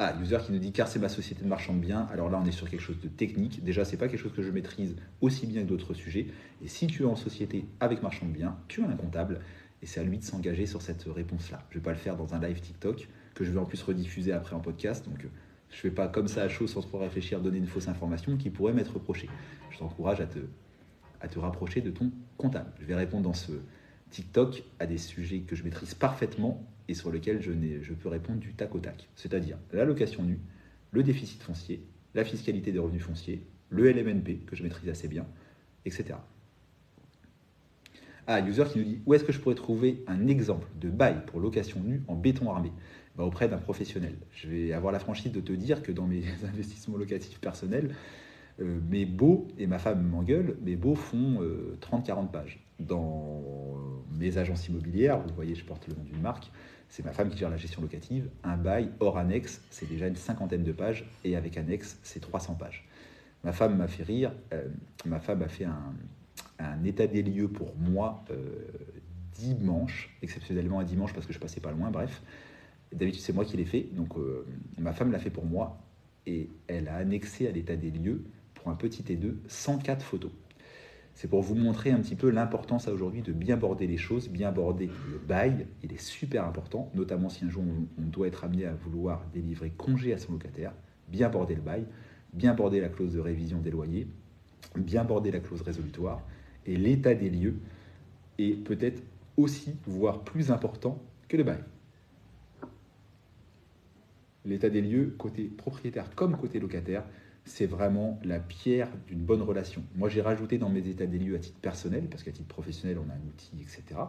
Ah, 0.03 0.15
user 0.19 0.38
qui 0.43 0.51
nous 0.51 0.57
dit 0.57 0.71
car 0.71 0.88
c'est 0.88 0.97
ma 0.97 1.10
société 1.10 1.43
de 1.43 1.47
marchand 1.47 1.75
de 1.75 1.79
biens. 1.79 2.07
Alors 2.12 2.27
là, 2.31 2.39
on 2.41 2.45
est 2.47 2.51
sur 2.51 2.67
quelque 2.67 2.81
chose 2.81 2.99
de 2.99 3.07
technique. 3.07 3.63
Déjà, 3.63 3.86
c'est 3.86 3.97
pas 3.97 4.07
quelque 4.07 4.19
chose 4.19 4.34
que 4.34 4.41
je 4.41 4.49
maîtrise 4.49 4.95
aussi 5.21 5.45
bien 5.45 5.62
que 5.62 5.67
d'autres 5.67 5.93
sujets. 5.93 6.25
Et 6.63 6.67
si 6.67 6.88
tu 6.88 7.03
es 7.03 7.05
en 7.05 7.15
société 7.15 7.65
avec 7.79 8.01
marchand 8.01 8.25
de 8.25 8.31
biens, 8.31 8.57
tu 8.67 8.81
as 8.81 8.88
un 8.88 8.95
comptable 8.95 9.41
et 9.84 9.86
c'est 9.86 9.99
à 9.99 10.03
lui 10.03 10.17
de 10.17 10.23
s'engager 10.23 10.65
sur 10.65 10.81
cette 10.81 11.03
réponse-là. 11.03 11.63
Je 11.69 11.75
vais 11.75 11.84
pas 11.84 11.91
le 11.91 11.97
faire 11.97 12.17
dans 12.17 12.34
un 12.34 12.39
live 12.39 12.62
TikTok 12.62 13.07
que 13.36 13.43
je 13.43 13.51
vais 13.51 13.60
en 13.60 13.65
plus 13.65 13.84
rediffuser 13.84 14.31
après 14.31 14.55
en 14.55 14.60
podcast. 14.60 15.05
Donc 15.05 15.27
je 15.71 15.77
ne 15.77 15.81
fais 15.81 15.91
pas 15.91 16.07
comme 16.07 16.27
ça 16.27 16.43
à 16.43 16.49
chaud 16.49 16.67
sans 16.67 16.81
trop 16.81 16.99
réfléchir, 16.99 17.39
donner 17.39 17.57
une 17.57 17.67
fausse 17.67 17.88
information 17.88 18.38
qui 18.38 18.49
pourrait 18.49 18.73
m'être 18.73 18.93
reprochée. 18.93 19.29
Je 19.71 19.79
t'encourage 19.79 20.19
à 20.21 20.27
te, 20.27 21.39
rapprocher 21.39 21.81
de 21.81 21.91
ton 21.91 22.12
comptable. 22.38 22.71
Je 22.79 22.86
vais 22.86 22.95
répondre 22.95 23.23
dans 23.23 23.34
ce 23.34 23.53
TikTok 24.10 24.63
à 24.79 24.86
des 24.86 24.97
sujets 24.97 25.39
que 25.39 25.55
je 25.55 25.63
maîtrise 25.63 25.93
parfaitement 25.93 26.65
et 26.88 26.93
sur 26.93 27.12
lesquels 27.12 27.41
je, 27.41 27.51
je 27.81 27.93
peux 27.93 28.10
répondre 28.10 28.39
du 28.39 28.53
tac 28.53 28.75
au 28.75 28.79
tac. 28.79 29.07
C'est-à-dire 29.15 29.57
l'allocation 29.71 30.23
nue, 30.23 30.39
le 30.91 31.03
déficit 31.03 31.41
foncier, 31.41 31.84
la 32.13 32.25
fiscalité 32.25 32.73
des 32.73 32.79
revenus 32.79 33.03
fonciers, 33.03 33.45
le 33.69 33.89
LMNP 33.89 34.45
que 34.45 34.55
je 34.57 34.63
maîtrise 34.63 34.89
assez 34.89 35.07
bien, 35.07 35.25
etc. 35.86 36.15
Ah, 38.27 38.39
user 38.41 38.65
qui 38.71 38.79
nous 38.79 38.86
dit 38.86 39.01
où 39.05 39.13
est-ce 39.13 39.23
que 39.23 39.31
je 39.31 39.39
pourrais 39.39 39.55
trouver 39.55 40.03
un 40.07 40.27
exemple 40.27 40.67
de 40.79 40.89
bail 40.89 41.25
pour 41.25 41.39
location 41.39 41.79
nue 41.81 42.01
en 42.07 42.15
béton 42.15 42.51
armé? 42.51 42.71
Bah, 43.15 43.24
auprès 43.24 43.47
d'un 43.47 43.58
professionnel. 43.58 44.15
Je 44.32 44.47
vais 44.47 44.74
avoir 44.74 44.93
la 44.93 45.00
franchise 45.00 45.32
de 45.32 45.41
te 45.41 45.52
dire 45.52 45.84
que 45.84 45.91
dans 45.91 46.08
mes 46.08 46.24
investissements 46.43 46.97
locatifs 46.97 47.39
personnels, 47.39 47.93
euh, 48.60 48.80
mes 48.89 49.06
beaux, 49.06 49.47
et 49.58 49.67
ma 49.67 49.80
femme 49.80 50.08
m'engueule, 50.08 50.58
mes 50.62 50.76
beaux 50.76 50.95
font 50.95 51.39
30-40 51.82 52.24
euh, 52.24 52.28
pages. 52.28 52.60
Dans 52.80 53.43
mes 54.19 54.38
agences 54.38 54.67
immobilières, 54.67 55.19
vous 55.19 55.34
voyez, 55.34 55.56
je 55.56 55.63
porte 55.63 55.88
le 55.88 55.95
nom 55.95 56.04
d'une 56.04 56.21
marque, 56.21 56.52
c'est 56.89 57.06
ma 57.06 57.12
femme 57.12 57.30
qui 57.30 57.38
gère 57.38 57.50
la 57.50 57.58
gestion 57.58 57.82
locative. 57.82 58.30
Un 58.43 58.58
bail 58.58 58.89
hors 59.00 59.17
annexe, 59.17 59.62
c'est 59.69 59.88
déjà 59.88 60.08
une 60.08 60.15
cinquantaine 60.15 60.63
de 60.63 60.71
pages, 60.71 61.06
et 61.24 61.36
avec 61.36 61.58
annexe, 61.58 62.00
c'est 62.04 62.19
300 62.19 62.56
pages. 62.56 62.88
Ma 63.43 63.52
femme 63.52 63.78
m'a 63.78 63.88
fait 63.88 64.04
rire, 64.04 64.34
euh, 64.54 64.67
ma 65.06 65.19
femme 65.19 65.41
a 65.41 65.47
fait 65.47 65.65
un, 65.65 65.93
un, 66.60 66.84
état 66.84 67.08
des 67.08 67.24
lieux 67.24 67.47
pour 67.47 67.76
moi 67.76 68.24
dimanche, 69.34 70.15
exceptionnellement 70.21 70.80
un 70.80 70.84
dimanche 70.84 71.13
parce 71.13 71.26
que 71.26 71.34
je 71.34 71.39
passais 71.39 71.60
pas 71.60 71.71
loin, 71.71 71.89
bref. 71.89 72.21
D'habitude, 72.91 73.21
c'est 73.21 73.34
moi 73.34 73.45
qui 73.45 73.58
l'ai 73.58 73.65
fait. 73.65 73.88
Donc, 73.93 74.17
euh, 74.17 74.45
ma 74.77 74.93
femme 74.93 75.12
l'a 75.12 75.19
fait 75.19 75.30
pour 75.30 75.45
moi. 75.45 75.80
et 76.27 76.49
elle 76.67 76.88
a 76.88 76.97
annexé 76.97 77.47
à 77.47 77.51
l'état 77.51 77.75
des 77.75 77.89
lieux, 77.89 78.23
pour 78.54 78.71
un 78.71 78.75
petit 78.75 79.01
T2, 79.01 79.38
104 79.47 80.04
photos. 80.04 80.32
C'est 81.13 81.27
pour 81.27 81.41
vous 81.41 81.56
montrer 81.56 81.91
un 81.91 81.99
petit 81.99 82.15
peu 82.15 82.30
l'importance 82.30 82.88
aujourd'hui 82.88 83.21
de 83.21 83.34
bien 83.34 83.58
border 83.58 83.86
les 83.86 83.97
choses, 83.97 84.30
bien 84.30 84.51
border 84.51 84.89
le 85.12 85.17
bail. 85.17 85.67
Il 85.84 85.91
est 85.93 86.01
super 86.01 86.45
important, 86.45 86.89
notamment 86.95 87.30
si 87.30 87.45
un 87.45 87.49
jour 87.49 87.63
on, 87.63 88.01
doit 88.01 88.27
être 88.27 88.43
amené 88.43 88.65
à 88.65 88.73
vouloir 88.73 89.25
délivrer 89.34 89.71
congé 89.71 90.13
à 90.13 90.17
son 90.17 90.34
locataire. 90.34 90.73
Bien 91.10 91.30
border 91.30 91.56
le 91.56 91.62
bail, 91.62 91.86
bien 92.34 92.54
border 92.54 92.80
la 92.82 92.89
clause 92.89 93.13
de 93.13 93.19
révision 93.19 93.60
des 93.60 93.71
loyers, 93.71 94.08
bien 94.77 95.04
border 95.04 95.32
la 95.32 95.39
clause 95.39 95.62
résolutoire. 95.62 96.21
Et 96.65 96.75
l'état 96.75 97.13
des 97.13 97.30
lieux 97.30 97.58
est 98.38 98.56
peut-être 98.63 99.04
aussi, 99.38 99.75
voire 99.86 100.23
plus 100.23 100.51
important 100.51 101.01
que 101.27 101.38
le 101.38 101.43
bail. 101.43 101.63
L'état 104.45 104.69
des 104.69 104.82
lieux, 104.82 105.13
côté 105.17 105.43
propriétaire 105.43 106.13
comme 106.15 106.38
côté 106.38 106.60
locataire, 106.60 107.04
c'est 107.45 107.65
vraiment 107.65 108.19
la 108.23 108.39
pierre 108.39 108.89
d'une 109.08 109.19
bonne 109.19 109.41
relation. 109.41 109.84
Moi, 109.95 110.10
j'ai 110.10 110.21
rajouté 110.21 110.58
dans 110.58 110.69
mes 110.69 110.88
états 110.88 111.06
des 111.06 111.19
lieux 111.19 111.36
à 111.36 111.39
titre 111.39 111.60
personnel, 111.60 112.08
parce 112.10 112.23
qu'à 112.23 112.32
titre 112.32 112.47
professionnel, 112.47 112.97
on 112.99 113.10
a 113.10 113.13
un 113.13 113.27
outil, 113.27 113.51
etc. 113.62 113.99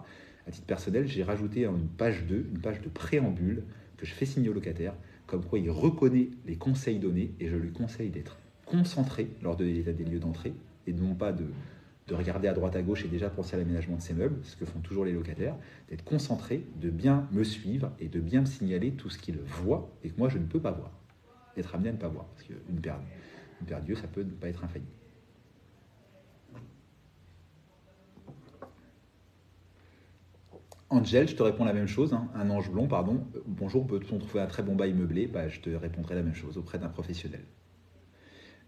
À 0.47 0.51
titre 0.51 0.67
personnel, 0.67 1.07
j'ai 1.07 1.23
rajouté 1.23 1.65
une 1.65 1.89
page 1.89 2.27
2, 2.27 2.47
une 2.53 2.61
page 2.61 2.81
de 2.81 2.89
préambule 2.89 3.65
que 3.97 4.07
je 4.07 4.13
fais 4.13 4.27
signer 4.27 4.49
au 4.49 4.53
locataire, 4.53 4.95
comme 5.27 5.45
quoi 5.45 5.59
il 5.59 5.71
reconnaît 5.71 6.31
les 6.47 6.57
conseils 6.57 6.99
donnés 6.99 7.33
et 7.41 7.49
je 7.49 7.57
lui 7.57 7.73
conseille 7.73 8.11
d'être 8.11 8.39
concentré 8.67 9.29
lors 9.43 9.57
de 9.57 9.65
l'état 9.65 9.93
des 9.93 10.05
lieux 10.05 10.19
d'entrée 10.19 10.53
et 10.87 10.93
non 10.93 11.15
pas 11.15 11.33
de, 11.33 11.45
de 12.09 12.15
regarder 12.15 12.49
à 12.49 12.53
droite 12.53 12.75
à 12.77 12.83
gauche 12.83 13.05
et 13.05 13.09
déjà 13.09 13.31
penser 13.31 13.55
à 13.55 13.59
l'aménagement 13.59 13.97
de 13.97 14.03
ses 14.03 14.15
meubles, 14.15 14.39
ce 14.43 14.57
que 14.57 14.65
font 14.65 14.81
toujours 14.81 15.05
les 15.05 15.13
locataires, 15.13 15.57
d'être 15.89 16.05
concentré, 16.05 16.67
de 16.81 16.91
bien 16.91 17.29
me 17.31 17.45
suivre 17.45 17.93
et 18.01 18.09
de 18.09 18.21
bien 18.21 18.41
me 18.41 18.47
signaler 18.47 18.93
tout 18.93 19.09
ce 19.09 19.19
qu'il 19.19 19.39
voit 19.39 19.91
et 20.03 20.11
que 20.11 20.19
moi 20.19 20.29
je 20.29 20.39
ne 20.39 20.47
peux 20.47 20.61
pas 20.61 20.73
voir. 20.73 20.91
D'être 21.55 21.75
amené 21.75 21.91
à 21.91 21.93
ne 21.93 21.99
pas 21.99 22.09
voir, 22.09 22.27
parce 22.27 22.43
qu'une 22.45 22.81
paire, 22.81 22.99
une 23.61 23.67
paire 23.67 23.81
d'yeux, 23.83 23.95
ça 23.95 24.09
peut 24.09 24.23
ne 24.23 24.31
pas 24.31 24.49
être 24.49 24.65
infaillible. 24.65 24.91
Angel, 30.93 31.27
je 31.27 31.35
te 31.35 31.43
réponds 31.43 31.65
la 31.65 31.73
même 31.73 31.87
chose, 31.87 32.13
hein. 32.13 32.29
un 32.35 32.51
ange 32.51 32.71
blond, 32.71 32.87
pardon. 32.87 33.27
Bonjour, 33.47 33.87
peut-on 33.87 34.19
trouver 34.19 34.43
un 34.43 34.47
très 34.47 34.63
bon 34.63 34.77
bail 34.77 34.93
meublé? 34.93 35.27
Bah, 35.27 35.49
Je 35.49 35.61
te 35.61 35.71
répondrai 35.71 36.15
la 36.15 36.23
même 36.23 36.35
chose 36.35 36.59
auprès 36.59 36.79
d'un 36.79 36.91
professionnel. 36.91 37.41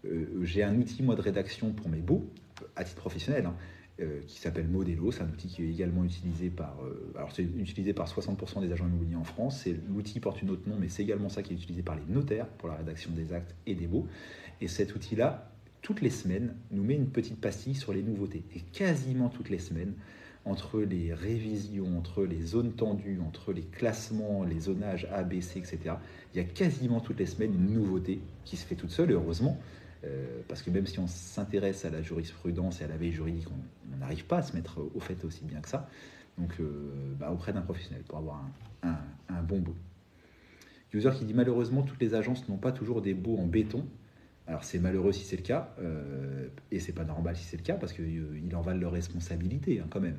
Euh, 0.05 0.43
j'ai 0.43 0.63
un 0.63 0.75
outil, 0.75 1.03
moi, 1.03 1.15
de 1.15 1.21
rédaction 1.21 1.71
pour 1.71 1.87
mes 1.87 1.99
beaux, 2.01 2.27
à 2.75 2.83
titre 2.83 2.99
professionnel, 2.99 3.45
hein, 3.45 3.55
euh, 4.01 4.19
qui 4.27 4.39
s'appelle 4.39 4.67
Modelo. 4.67 5.11
C'est 5.11 5.21
un 5.21 5.29
outil 5.29 5.47
qui 5.47 5.63
est 5.63 5.69
également 5.69 6.03
utilisé 6.03 6.49
par, 6.49 6.75
euh, 6.83 7.13
alors 7.15 7.31
c'est 7.31 7.43
utilisé 7.43 7.93
par 7.93 8.07
60% 8.07 8.61
des 8.61 8.71
agents 8.71 8.87
immobiliers 8.87 9.15
en 9.15 9.23
France. 9.23 9.67
L'outil 9.89 10.19
porte 10.19 10.41
une 10.41 10.49
autre 10.49 10.67
nom, 10.67 10.75
mais 10.79 10.89
c'est 10.89 11.03
également 11.03 11.29
ça 11.29 11.43
qui 11.43 11.53
est 11.53 11.55
utilisé 11.55 11.81
par 11.81 11.95
les 11.95 12.13
notaires 12.13 12.47
pour 12.47 12.67
la 12.67 12.75
rédaction 12.75 13.11
des 13.11 13.33
actes 13.33 13.55
et 13.65 13.75
des 13.75 13.87
baux. 13.87 14.07
Et 14.59 14.67
cet 14.67 14.95
outil-là, 14.95 15.49
toutes 15.81 16.01
les 16.01 16.09
semaines, 16.09 16.55
nous 16.71 16.83
met 16.83 16.95
une 16.95 17.09
petite 17.09 17.39
pastille 17.39 17.75
sur 17.75 17.93
les 17.93 18.01
nouveautés. 18.01 18.43
Et 18.55 18.59
quasiment 18.59 19.29
toutes 19.29 19.49
les 19.49 19.59
semaines, 19.59 19.93
entre 20.45 20.81
les 20.81 21.13
révisions, 21.13 21.97
entre 21.97 22.23
les 22.23 22.41
zones 22.41 22.73
tendues, 22.73 23.19
entre 23.25 23.53
les 23.53 23.63
classements, 23.63 24.43
les 24.43 24.59
zonages 24.59 25.07
A, 25.11 25.23
B, 25.23 25.41
C, 25.41 25.59
etc., 25.59 25.95
il 26.33 26.37
y 26.37 26.39
a 26.39 26.43
quasiment 26.43 26.99
toutes 26.99 27.19
les 27.19 27.25
semaines 27.25 27.53
une 27.53 27.73
nouveauté 27.73 28.19
qui 28.43 28.57
se 28.57 28.65
fait 28.65 28.75
toute 28.75 28.91
seule, 28.91 29.11
heureusement, 29.11 29.59
euh, 30.05 30.41
parce 30.47 30.61
que 30.61 30.69
même 30.69 30.85
si 30.85 30.99
on 30.99 31.07
s'intéresse 31.07 31.85
à 31.85 31.89
la 31.89 32.01
jurisprudence 32.01 32.81
et 32.81 32.83
à 32.83 32.87
la 32.87 32.97
veille 32.97 33.11
juridique, 33.11 33.47
on 33.49 33.97
n'arrive 33.97 34.25
pas 34.25 34.37
à 34.37 34.41
se 34.41 34.55
mettre 34.55 34.79
au 34.93 34.99
fait 34.99 35.23
aussi 35.25 35.43
bien 35.45 35.59
que 35.61 35.69
ça. 35.69 35.89
Donc, 36.37 36.53
euh, 36.59 37.13
bah, 37.17 37.31
auprès 37.31 37.53
d'un 37.53 37.61
professionnel 37.61 38.03
pour 38.03 38.17
avoir 38.17 38.43
un, 38.83 39.41
bon 39.43 39.59
beau. 39.59 39.75
User 40.93 41.11
qui 41.17 41.25
dit 41.25 41.33
malheureusement, 41.33 41.81
toutes 41.81 42.01
les 42.01 42.13
agences 42.13 42.47
n'ont 42.47 42.57
pas 42.57 42.71
toujours 42.71 43.01
des 43.01 43.13
baux 43.13 43.37
en 43.37 43.47
béton. 43.47 43.85
Alors, 44.47 44.63
c'est 44.63 44.79
malheureux 44.79 45.11
si 45.11 45.23
c'est 45.23 45.37
le 45.37 45.41
cas, 45.41 45.73
euh, 45.79 46.47
et 46.71 46.79
c'est 46.79 46.93
pas 46.93 47.03
normal 47.03 47.35
si 47.35 47.43
c'est 47.43 47.57
le 47.57 47.63
cas, 47.63 47.75
parce 47.75 47.93
qu'il 47.93 48.55
en 48.55 48.61
va 48.61 48.73
de 48.73 48.79
leur 48.79 48.91
responsabilité 48.91 49.79
hein, 49.79 49.87
quand 49.89 49.99
même. 49.99 50.17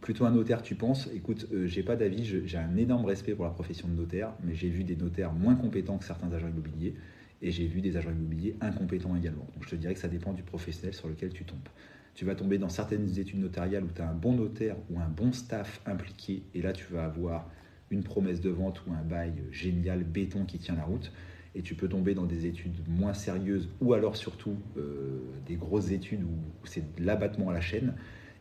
Plutôt 0.00 0.24
un 0.24 0.30
notaire, 0.30 0.62
tu 0.62 0.76
penses? 0.76 1.10
Écoute, 1.12 1.46
j'ai 1.66 1.82
pas 1.82 1.94
d'avis, 1.94 2.24
j'ai 2.24 2.56
un 2.56 2.76
énorme 2.76 3.04
respect 3.04 3.34
pour 3.34 3.44
la 3.44 3.50
profession 3.50 3.86
de 3.86 3.92
notaire, 3.92 4.32
mais 4.42 4.54
j'ai 4.54 4.70
vu 4.70 4.82
des 4.82 4.96
notaires 4.96 5.32
moins 5.32 5.56
compétents 5.56 5.98
que 5.98 6.04
certains 6.04 6.32
agents 6.32 6.48
immobiliers. 6.48 6.94
Et 7.42 7.50
j'ai 7.50 7.66
vu 7.66 7.80
des 7.80 7.96
agents 7.96 8.10
immobiliers 8.10 8.56
incompétents 8.60 9.16
également. 9.16 9.46
Donc 9.54 9.64
je 9.64 9.70
te 9.70 9.76
dirais 9.76 9.94
que 9.94 10.00
ça 10.00 10.08
dépend 10.08 10.32
du 10.32 10.42
professionnel 10.42 10.94
sur 10.94 11.08
lequel 11.08 11.32
tu 11.32 11.44
tombes. 11.44 11.58
Tu 12.14 12.24
vas 12.24 12.34
tomber 12.34 12.58
dans 12.58 12.68
certaines 12.68 13.18
études 13.18 13.40
notariales 13.40 13.84
où 13.84 13.90
tu 13.94 14.02
as 14.02 14.08
un 14.08 14.14
bon 14.14 14.34
notaire 14.34 14.76
ou 14.90 15.00
un 15.00 15.08
bon 15.08 15.32
staff 15.32 15.80
impliqué, 15.86 16.42
et 16.54 16.60
là 16.60 16.72
tu 16.72 16.92
vas 16.92 17.04
avoir 17.04 17.48
une 17.90 18.02
promesse 18.02 18.40
de 18.40 18.50
vente 18.50 18.84
ou 18.86 18.92
un 18.92 19.02
bail 19.02 19.32
génial, 19.50 20.04
béton 20.04 20.44
qui 20.44 20.58
tient 20.58 20.74
la 20.74 20.84
route. 20.84 21.12
Et 21.54 21.62
tu 21.62 21.74
peux 21.74 21.88
tomber 21.88 22.14
dans 22.14 22.26
des 22.26 22.46
études 22.46 22.76
moins 22.86 23.14
sérieuses 23.14 23.68
ou 23.80 23.92
alors 23.92 24.16
surtout 24.16 24.56
euh, 24.76 25.20
des 25.46 25.56
grosses 25.56 25.90
études 25.90 26.22
où, 26.22 26.36
c'est 26.64 26.94
de 26.94 27.04
l'abattement 27.04 27.50
à 27.50 27.52
la 27.52 27.60
chaîne. 27.60 27.94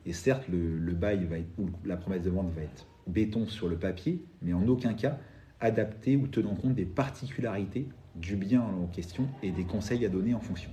Et 0.05 0.13
certes, 0.13 0.47
le, 0.47 0.93
bail 0.93 1.25
va 1.25 1.39
être, 1.39 1.49
ou 1.57 1.69
la 1.85 1.97
promesse 1.97 2.21
de 2.21 2.29
vente 2.29 2.53
va 2.53 2.61
être 2.61 2.87
béton 3.07 3.47
sur 3.47 3.67
le 3.67 3.77
papier, 3.77 4.23
mais 4.41 4.53
en 4.53 4.67
aucun 4.67 4.93
cas 4.93 5.17
adapté 5.59 6.15
ou 6.15 6.27
tenant 6.27 6.55
compte 6.55 6.75
des 6.75 6.85
particularités 6.85 7.87
du 8.15 8.35
bien 8.35 8.61
en 8.61 8.87
question 8.87 9.27
et 9.43 9.51
des 9.51 9.65
conseils 9.65 10.05
à 10.05 10.09
donner 10.09 10.33
en 10.33 10.39
fonction. 10.39 10.71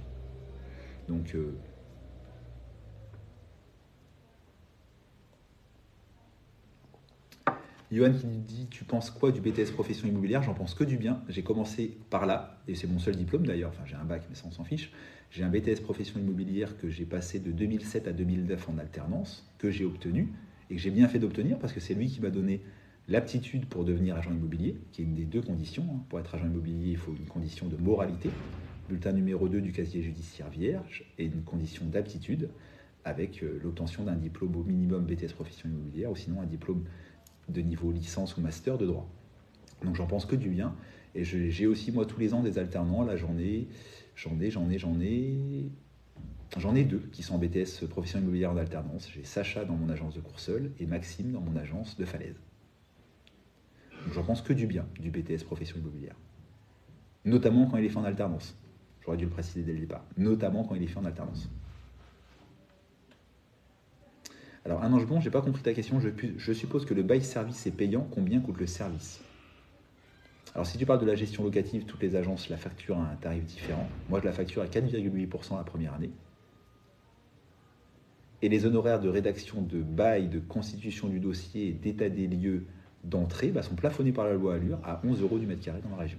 Donc, 1.08 1.34
euh, 1.34 1.56
Johan 7.92 8.12
qui 8.12 8.26
dit 8.26 8.66
Tu 8.70 8.84
penses 8.84 9.10
quoi 9.10 9.30
du 9.30 9.40
BTS 9.40 9.70
profession 9.72 10.08
immobilière? 10.08 10.42
J'en 10.42 10.54
pense 10.54 10.74
que 10.74 10.84
du 10.84 10.96
bien. 10.96 11.22
J'ai 11.28 11.42
commencé 11.42 11.96
par 12.10 12.26
là, 12.26 12.58
et 12.66 12.74
c'est 12.74 12.88
mon 12.88 12.98
seul 12.98 13.16
diplôme 13.16 13.46
d'ailleurs. 13.46 13.70
Enfin, 13.70 13.84
j'ai 13.86 13.94
un 13.94 14.04
bac, 14.04 14.24
mais 14.28 14.34
ça, 14.34 14.44
on 14.46 14.50
s'en 14.50 14.64
fiche. 14.64 14.90
J'ai 15.30 15.44
un 15.44 15.48
BTS 15.48 15.80
profession 15.82 16.18
immobilière 16.18 16.76
que 16.78 16.88
j'ai 16.88 17.04
passé 17.04 17.38
de 17.38 17.52
2007 17.52 18.08
à 18.08 18.12
2009 18.12 18.68
en 18.68 18.78
alternance, 18.78 19.48
que 19.58 19.70
j'ai 19.70 19.84
obtenu, 19.84 20.32
et 20.70 20.76
que 20.76 20.80
j'ai 20.80 20.90
bien 20.90 21.08
fait 21.08 21.18
d'obtenir 21.18 21.58
parce 21.58 21.72
que 21.72 21.80
c'est 21.80 21.94
lui 21.94 22.08
qui 22.08 22.20
m'a 22.20 22.30
donné 22.30 22.62
l'aptitude 23.08 23.66
pour 23.66 23.84
devenir 23.84 24.16
agent 24.16 24.30
immobilier, 24.30 24.76
qui 24.92 25.02
est 25.02 25.04
une 25.04 25.14
des 25.14 25.24
deux 25.24 25.42
conditions. 25.42 25.84
Hein. 25.90 26.04
Pour 26.08 26.18
être 26.20 26.34
agent 26.34 26.46
immobilier, 26.46 26.90
il 26.90 26.96
faut 26.96 27.14
une 27.14 27.26
condition 27.26 27.68
de 27.68 27.76
moralité, 27.76 28.30
bulletin 28.88 29.12
numéro 29.12 29.48
2 29.48 29.60
du 29.60 29.72
casier 29.72 30.02
judiciaire 30.02 30.50
vierge, 30.50 31.04
et 31.18 31.24
une 31.24 31.42
condition 31.42 31.86
d'aptitude 31.86 32.50
avec 33.04 33.42
euh, 33.42 33.60
l'obtention 33.62 34.04
d'un 34.04 34.16
diplôme 34.16 34.56
au 34.56 34.64
minimum 34.64 35.04
BTS 35.04 35.32
profession 35.34 35.68
immobilière, 35.68 36.10
ou 36.10 36.16
sinon 36.16 36.40
un 36.40 36.46
diplôme 36.46 36.84
de 37.48 37.60
niveau 37.60 37.92
licence 37.92 38.36
ou 38.36 38.40
master 38.40 38.78
de 38.78 38.86
droit. 38.86 39.08
Donc 39.84 39.94
j'en 39.94 40.06
pense 40.06 40.26
que 40.26 40.36
du 40.36 40.48
bien. 40.48 40.74
Et 41.14 41.24
j'ai 41.24 41.66
aussi, 41.66 41.92
moi, 41.92 42.04
tous 42.04 42.20
les 42.20 42.34
ans 42.34 42.42
des 42.42 42.58
alternants. 42.58 43.02
Là, 43.02 43.16
j'en 43.16 43.38
ai, 43.38 43.68
j'en 44.16 44.38
ai, 44.38 44.50
j'en 44.50 44.68
ai, 44.68 44.78
j'en 44.78 45.00
ai. 45.00 45.70
J'en 46.58 46.74
ai 46.74 46.84
deux 46.84 47.02
qui 47.12 47.22
sont 47.22 47.34
en 47.34 47.38
BTS 47.38 47.86
profession 47.88 48.18
immobilière 48.18 48.52
en 48.52 48.56
alternance. 48.56 49.10
J'ai 49.12 49.24
Sacha 49.24 49.64
dans 49.64 49.76
mon 49.76 49.88
agence 49.88 50.14
de 50.14 50.20
Courseul 50.20 50.72
et 50.78 50.86
Maxime 50.86 51.32
dans 51.32 51.40
mon 51.40 51.56
agence 51.56 51.96
de 51.96 52.04
Falaise. 52.04 52.45
J'en 54.12 54.22
pense 54.22 54.42
que 54.42 54.52
du 54.52 54.66
bien 54.66 54.86
du 55.00 55.10
BTS 55.10 55.44
profession 55.44 55.78
immobilière. 55.78 56.16
Notamment 57.24 57.66
quand 57.66 57.76
il 57.76 57.84
est 57.84 57.88
fait 57.88 57.98
en 57.98 58.04
alternance. 58.04 58.56
J'aurais 59.04 59.16
dû 59.16 59.24
le 59.24 59.30
préciser 59.30 59.62
dès 59.62 59.72
le 59.72 59.80
départ. 59.80 60.04
Notamment 60.16 60.64
quand 60.64 60.74
il 60.74 60.82
est 60.82 60.86
fait 60.86 60.98
en 60.98 61.04
alternance. 61.04 61.48
Alors, 64.64 64.82
un 64.82 64.92
ange 64.92 65.06
bon, 65.06 65.20
j'ai 65.20 65.30
pas 65.30 65.42
compris 65.42 65.62
ta 65.62 65.72
question. 65.72 66.00
Je, 66.00 66.08
je, 66.36 66.52
suppose 66.52 66.84
que 66.84 66.94
le 66.94 67.04
bail 67.04 67.22
service 67.22 67.66
est 67.68 67.70
payant. 67.70 68.06
Combien 68.10 68.40
coûte 68.40 68.58
le 68.58 68.66
service? 68.66 69.20
Alors, 70.54 70.66
si 70.66 70.76
tu 70.76 70.86
parles 70.86 71.00
de 71.00 71.06
la 71.06 71.14
gestion 71.14 71.44
locative, 71.44 71.84
toutes 71.84 72.02
les 72.02 72.16
agences 72.16 72.48
la 72.48 72.56
facturent 72.56 72.98
à 72.98 73.10
un 73.12 73.14
tarif 73.14 73.44
différent. 73.44 73.88
Moi, 74.08 74.18
je 74.20 74.24
la 74.24 74.32
facture 74.32 74.62
à 74.62 74.66
4,8% 74.66 75.56
la 75.56 75.62
première 75.62 75.94
année. 75.94 76.10
Et 78.42 78.48
les 78.48 78.66
honoraires 78.66 79.00
de 79.00 79.08
rédaction 79.08 79.62
de 79.62 79.80
bail, 79.80 80.28
de 80.28 80.40
constitution 80.40 81.08
du 81.08 81.20
dossier, 81.20 81.72
d'état 81.72 82.08
des 82.08 82.26
lieux, 82.26 82.66
d'entrée 83.06 83.52
sont 83.62 83.74
plafonnés 83.74 84.12
par 84.12 84.26
la 84.26 84.34
loi 84.34 84.54
Allure 84.54 84.78
à 84.84 85.00
11 85.04 85.22
euros 85.22 85.38
du 85.38 85.46
mètre 85.46 85.62
carré 85.62 85.80
dans 85.82 85.90
la 85.90 86.02
région. 86.02 86.18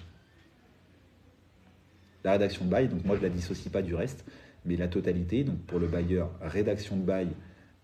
La 2.24 2.34
rédaction 2.34 2.66
de 2.66 2.70
bail, 2.70 2.88
donc 2.88 3.06
moi 3.06 3.16
je 3.16 3.22
ne 3.22 3.28
la 3.28 3.34
dissocie 3.34 3.72
pas 3.72 3.82
du 3.82 3.94
reste, 3.96 4.26
mais 4.66 4.76
la 4.76 4.88
totalité, 4.88 5.44
donc 5.44 5.60
pour 5.60 5.80
le 5.80 5.88
bailleur, 5.88 6.32
rédaction 6.42 6.98
de 6.98 7.04
bail, 7.04 7.30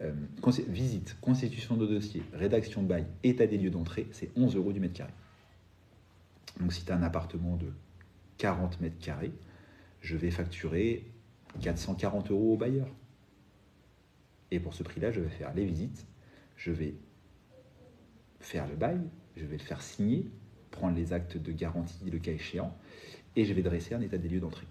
euh, 0.01 0.11
visite, 0.67 1.15
constitution 1.21 1.77
de 1.77 1.85
dossier, 1.85 2.23
rédaction 2.33 2.81
de 2.81 2.87
bail, 2.87 3.05
état 3.23 3.47
des 3.47 3.57
lieux 3.57 3.69
d'entrée, 3.69 4.07
c'est 4.11 4.31
11 4.35 4.55
euros 4.55 4.73
du 4.73 4.79
mètre 4.79 4.95
carré. 4.95 5.13
Donc 6.59 6.73
si 6.73 6.83
tu 6.83 6.91
as 6.91 6.95
un 6.95 7.03
appartement 7.03 7.55
de 7.55 7.67
40 8.37 8.81
mètres 8.81 8.99
carrés, 8.99 9.31
je 10.01 10.17
vais 10.17 10.31
facturer 10.31 11.05
440 11.61 12.31
euros 12.31 12.53
au 12.53 12.57
bailleur. 12.57 12.87
Et 14.51 14.59
pour 14.59 14.73
ce 14.73 14.83
prix-là, 14.83 15.11
je 15.11 15.21
vais 15.21 15.29
faire 15.29 15.53
les 15.53 15.65
visites, 15.65 16.05
je 16.57 16.71
vais 16.71 16.95
faire 18.45 18.67
le 18.67 18.75
bail, 18.75 18.99
je 19.35 19.45
vais 19.45 19.57
le 19.57 19.63
faire 19.63 19.81
signer, 19.81 20.29
prendre 20.71 20.95
les 20.95 21.13
actes 21.13 21.37
de 21.37 21.51
garantie 21.51 22.09
le 22.09 22.19
cas 22.19 22.31
échéant, 22.31 22.75
et 23.35 23.45
je 23.45 23.53
vais 23.53 23.61
dresser 23.61 23.95
un 23.95 24.01
état 24.01 24.17
des 24.17 24.29
lieux 24.29 24.39
d'entrée. 24.39 24.67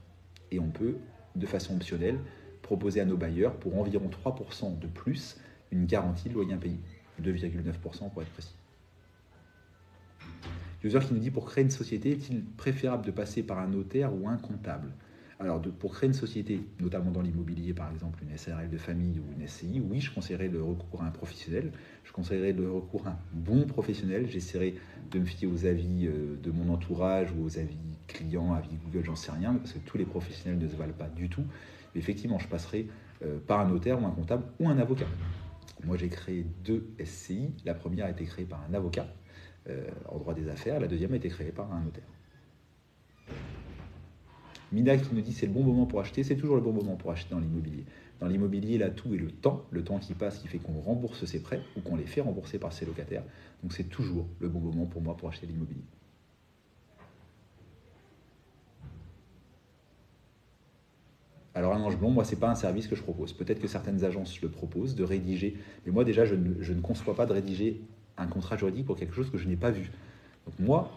Et 0.50 0.58
on 0.58 0.70
peut, 0.70 0.96
de 1.34 1.46
façon 1.46 1.74
optionnelle, 1.74 2.18
proposer 2.62 3.00
à 3.00 3.04
nos 3.04 3.16
bailleurs, 3.16 3.56
pour 3.56 3.78
environ 3.78 4.08
3% 4.24 4.78
de 4.78 4.86
plus, 4.86 5.36
une 5.70 5.86
garantie 5.86 6.28
de 6.28 6.34
loyer 6.34 6.52
impayé, 6.52 6.78
2,9% 7.22 8.10
pour 8.10 8.22
être 8.22 8.30
précis. 8.30 8.54
User 10.84 10.98
qui 11.00 11.14
nous 11.14 11.20
dit 11.20 11.30
pour 11.30 11.46
créer 11.46 11.64
une 11.64 11.70
société, 11.70 12.10
est-il 12.10 12.44
préférable 12.44 13.06
de 13.06 13.12
passer 13.12 13.42
par 13.42 13.58
un 13.58 13.68
notaire 13.68 14.12
ou 14.12 14.28
un 14.28 14.36
comptable? 14.36 14.92
Alors, 15.38 15.60
pour 15.60 15.92
créer 15.92 16.08
une 16.08 16.14
société, 16.14 16.62
notamment 16.80 17.10
dans 17.10 17.22
l'immobilier, 17.22 17.72
par 17.74 17.90
exemple, 17.90 18.20
une 18.22 18.36
SRL 18.36 18.70
de 18.70 18.78
famille 18.78 19.18
ou 19.18 19.40
une 19.40 19.46
SCI, 19.46 19.80
oui, 19.80 20.00
je 20.00 20.12
conseillerais 20.14 20.48
le 20.48 20.62
recours 20.62 21.02
à 21.02 21.06
un 21.06 21.10
professionnel. 21.10 21.72
Je 22.04 22.12
conseillerais 22.12 22.52
le 22.52 22.70
recours 22.70 23.06
à 23.06 23.10
un 23.10 23.18
bon 23.32 23.66
professionnel. 23.66 24.28
J'essaierai 24.28 24.76
de 25.10 25.18
me 25.18 25.24
fier 25.24 25.46
aux 25.48 25.66
avis 25.66 26.06
euh, 26.06 26.36
de 26.42 26.50
mon 26.50 26.72
entourage 26.72 27.32
ou 27.32 27.44
aux 27.44 27.58
avis 27.58 27.76
clients, 28.06 28.52
avis 28.52 28.76
Google, 28.84 29.04
j'en 29.04 29.16
sais 29.16 29.32
rien, 29.32 29.54
parce 29.54 29.72
que 29.72 29.78
tous 29.78 29.98
les 29.98 30.04
professionnels 30.04 30.58
ne 30.58 30.68
se 30.68 30.76
valent 30.76 30.92
pas 30.92 31.08
du 31.08 31.28
tout. 31.28 31.44
Mais 31.94 32.00
effectivement, 32.00 32.38
je 32.38 32.48
passerai 32.48 32.86
euh, 33.24 33.38
par 33.46 33.60
un 33.60 33.68
notaire 33.68 34.00
ou 34.00 34.06
un 34.06 34.10
comptable 34.10 34.44
ou 34.60 34.68
un 34.68 34.78
avocat. 34.78 35.06
Moi, 35.84 35.96
j'ai 35.96 36.08
créé 36.08 36.46
deux 36.64 36.86
SCI. 37.04 37.50
La 37.64 37.74
première 37.74 38.06
a 38.06 38.10
été 38.10 38.24
créée 38.24 38.44
par 38.44 38.64
un 38.68 38.74
avocat 38.74 39.06
euh, 39.68 39.88
en 40.08 40.18
droit 40.18 40.34
des 40.34 40.48
affaires. 40.48 40.78
La 40.78 40.86
deuxième 40.86 41.12
a 41.14 41.16
été 41.16 41.28
créée 41.28 41.52
par 41.52 41.72
un 41.72 41.80
notaire. 41.80 42.04
Mina 44.72 44.96
qui 44.96 45.14
nous 45.14 45.20
dit 45.20 45.32
c'est 45.32 45.46
le 45.46 45.52
bon 45.52 45.62
moment 45.62 45.86
pour 45.86 46.00
acheter, 46.00 46.24
c'est 46.24 46.36
toujours 46.36 46.56
le 46.56 46.62
bon 46.62 46.72
moment 46.72 46.96
pour 46.96 47.10
acheter 47.10 47.34
dans 47.34 47.40
l'immobilier. 47.40 47.84
Dans 48.20 48.26
l'immobilier, 48.26 48.78
l'atout 48.78 49.14
est 49.14 49.18
le 49.18 49.30
temps, 49.30 49.64
le 49.70 49.84
temps 49.84 49.98
qui 49.98 50.14
passe 50.14 50.38
qui 50.38 50.48
fait 50.48 50.58
qu'on 50.58 50.80
rembourse 50.80 51.24
ses 51.24 51.40
prêts 51.40 51.60
ou 51.76 51.80
qu'on 51.80 51.96
les 51.96 52.06
fait 52.06 52.20
rembourser 52.20 52.58
par 52.58 52.72
ses 52.72 52.86
locataires. 52.86 53.24
Donc 53.62 53.72
c'est 53.72 53.84
toujours 53.84 54.26
le 54.40 54.48
bon 54.48 54.60
moment 54.60 54.86
pour 54.86 55.02
moi 55.02 55.16
pour 55.16 55.28
acheter 55.28 55.46
l'immobilier. 55.46 55.82
Alors 61.54 61.74
un 61.74 61.80
ange 61.82 61.98
blond, 61.98 62.10
moi, 62.10 62.24
ce 62.24 62.34
n'est 62.34 62.40
pas 62.40 62.48
un 62.48 62.54
service 62.54 62.86
que 62.86 62.96
je 62.96 63.02
propose. 63.02 63.34
Peut-être 63.34 63.60
que 63.60 63.68
certaines 63.68 64.04
agences 64.04 64.40
le 64.40 64.48
proposent, 64.48 64.94
de 64.94 65.04
rédiger. 65.04 65.56
Mais 65.84 65.92
moi, 65.92 66.04
déjà, 66.04 66.24
je 66.24 66.34
ne, 66.34 66.80
conçois 66.80 67.14
pas 67.14 67.26
de 67.26 67.34
rédiger 67.34 67.82
un 68.16 68.26
contrat 68.26 68.56
juridique 68.56 68.86
pour 68.86 68.96
quelque 68.96 69.14
chose 69.14 69.30
que 69.30 69.36
je 69.36 69.46
n'ai 69.46 69.56
pas 69.56 69.70
vu. 69.70 69.90
Donc 70.46 70.58
moi, 70.58 70.90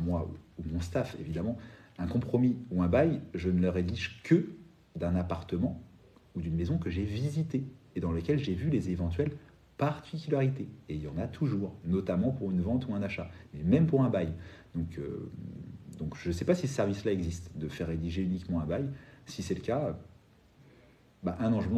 moi 0.00 0.28
ou 0.58 0.62
mon 0.72 0.80
staff, 0.80 1.16
évidemment, 1.20 1.58
un 1.98 2.06
compromis 2.06 2.56
ou 2.70 2.82
un 2.82 2.88
bail, 2.88 3.20
je 3.34 3.50
ne 3.50 3.60
le 3.60 3.68
rédige 3.68 4.22
que 4.22 4.50
d'un 4.96 5.16
appartement 5.16 5.82
ou 6.34 6.40
d'une 6.40 6.54
maison 6.54 6.78
que 6.78 6.90
j'ai 6.90 7.04
visité 7.04 7.64
et 7.96 8.00
dans 8.00 8.12
lequel 8.12 8.38
j'ai 8.38 8.54
vu 8.54 8.70
les 8.70 8.90
éventuelles 8.90 9.32
particularités. 9.76 10.68
Et 10.88 10.94
il 10.94 11.02
y 11.02 11.08
en 11.08 11.18
a 11.18 11.26
toujours, 11.26 11.74
notamment 11.84 12.30
pour 12.30 12.50
une 12.50 12.60
vente 12.60 12.88
ou 12.88 12.94
un 12.94 13.02
achat, 13.02 13.30
mais 13.54 13.62
même 13.62 13.86
pour 13.86 14.02
un 14.02 14.10
bail. 14.10 14.32
Donc, 14.74 14.98
euh, 14.98 15.30
je 16.16 16.28
ne 16.28 16.32
sais 16.32 16.44
pas 16.44 16.54
si 16.54 16.66
ce 16.66 16.74
service-là 16.74 17.12
existe, 17.12 17.56
de 17.56 17.68
faire 17.68 17.88
rédiger 17.88 18.22
uniquement 18.22 18.60
un 18.60 18.66
bail. 18.66 18.88
Si 19.26 19.42
c'est 19.42 19.54
le 19.54 19.60
cas, 19.60 19.96
bah, 21.22 21.36
un 21.40 21.52
ange 21.52 21.68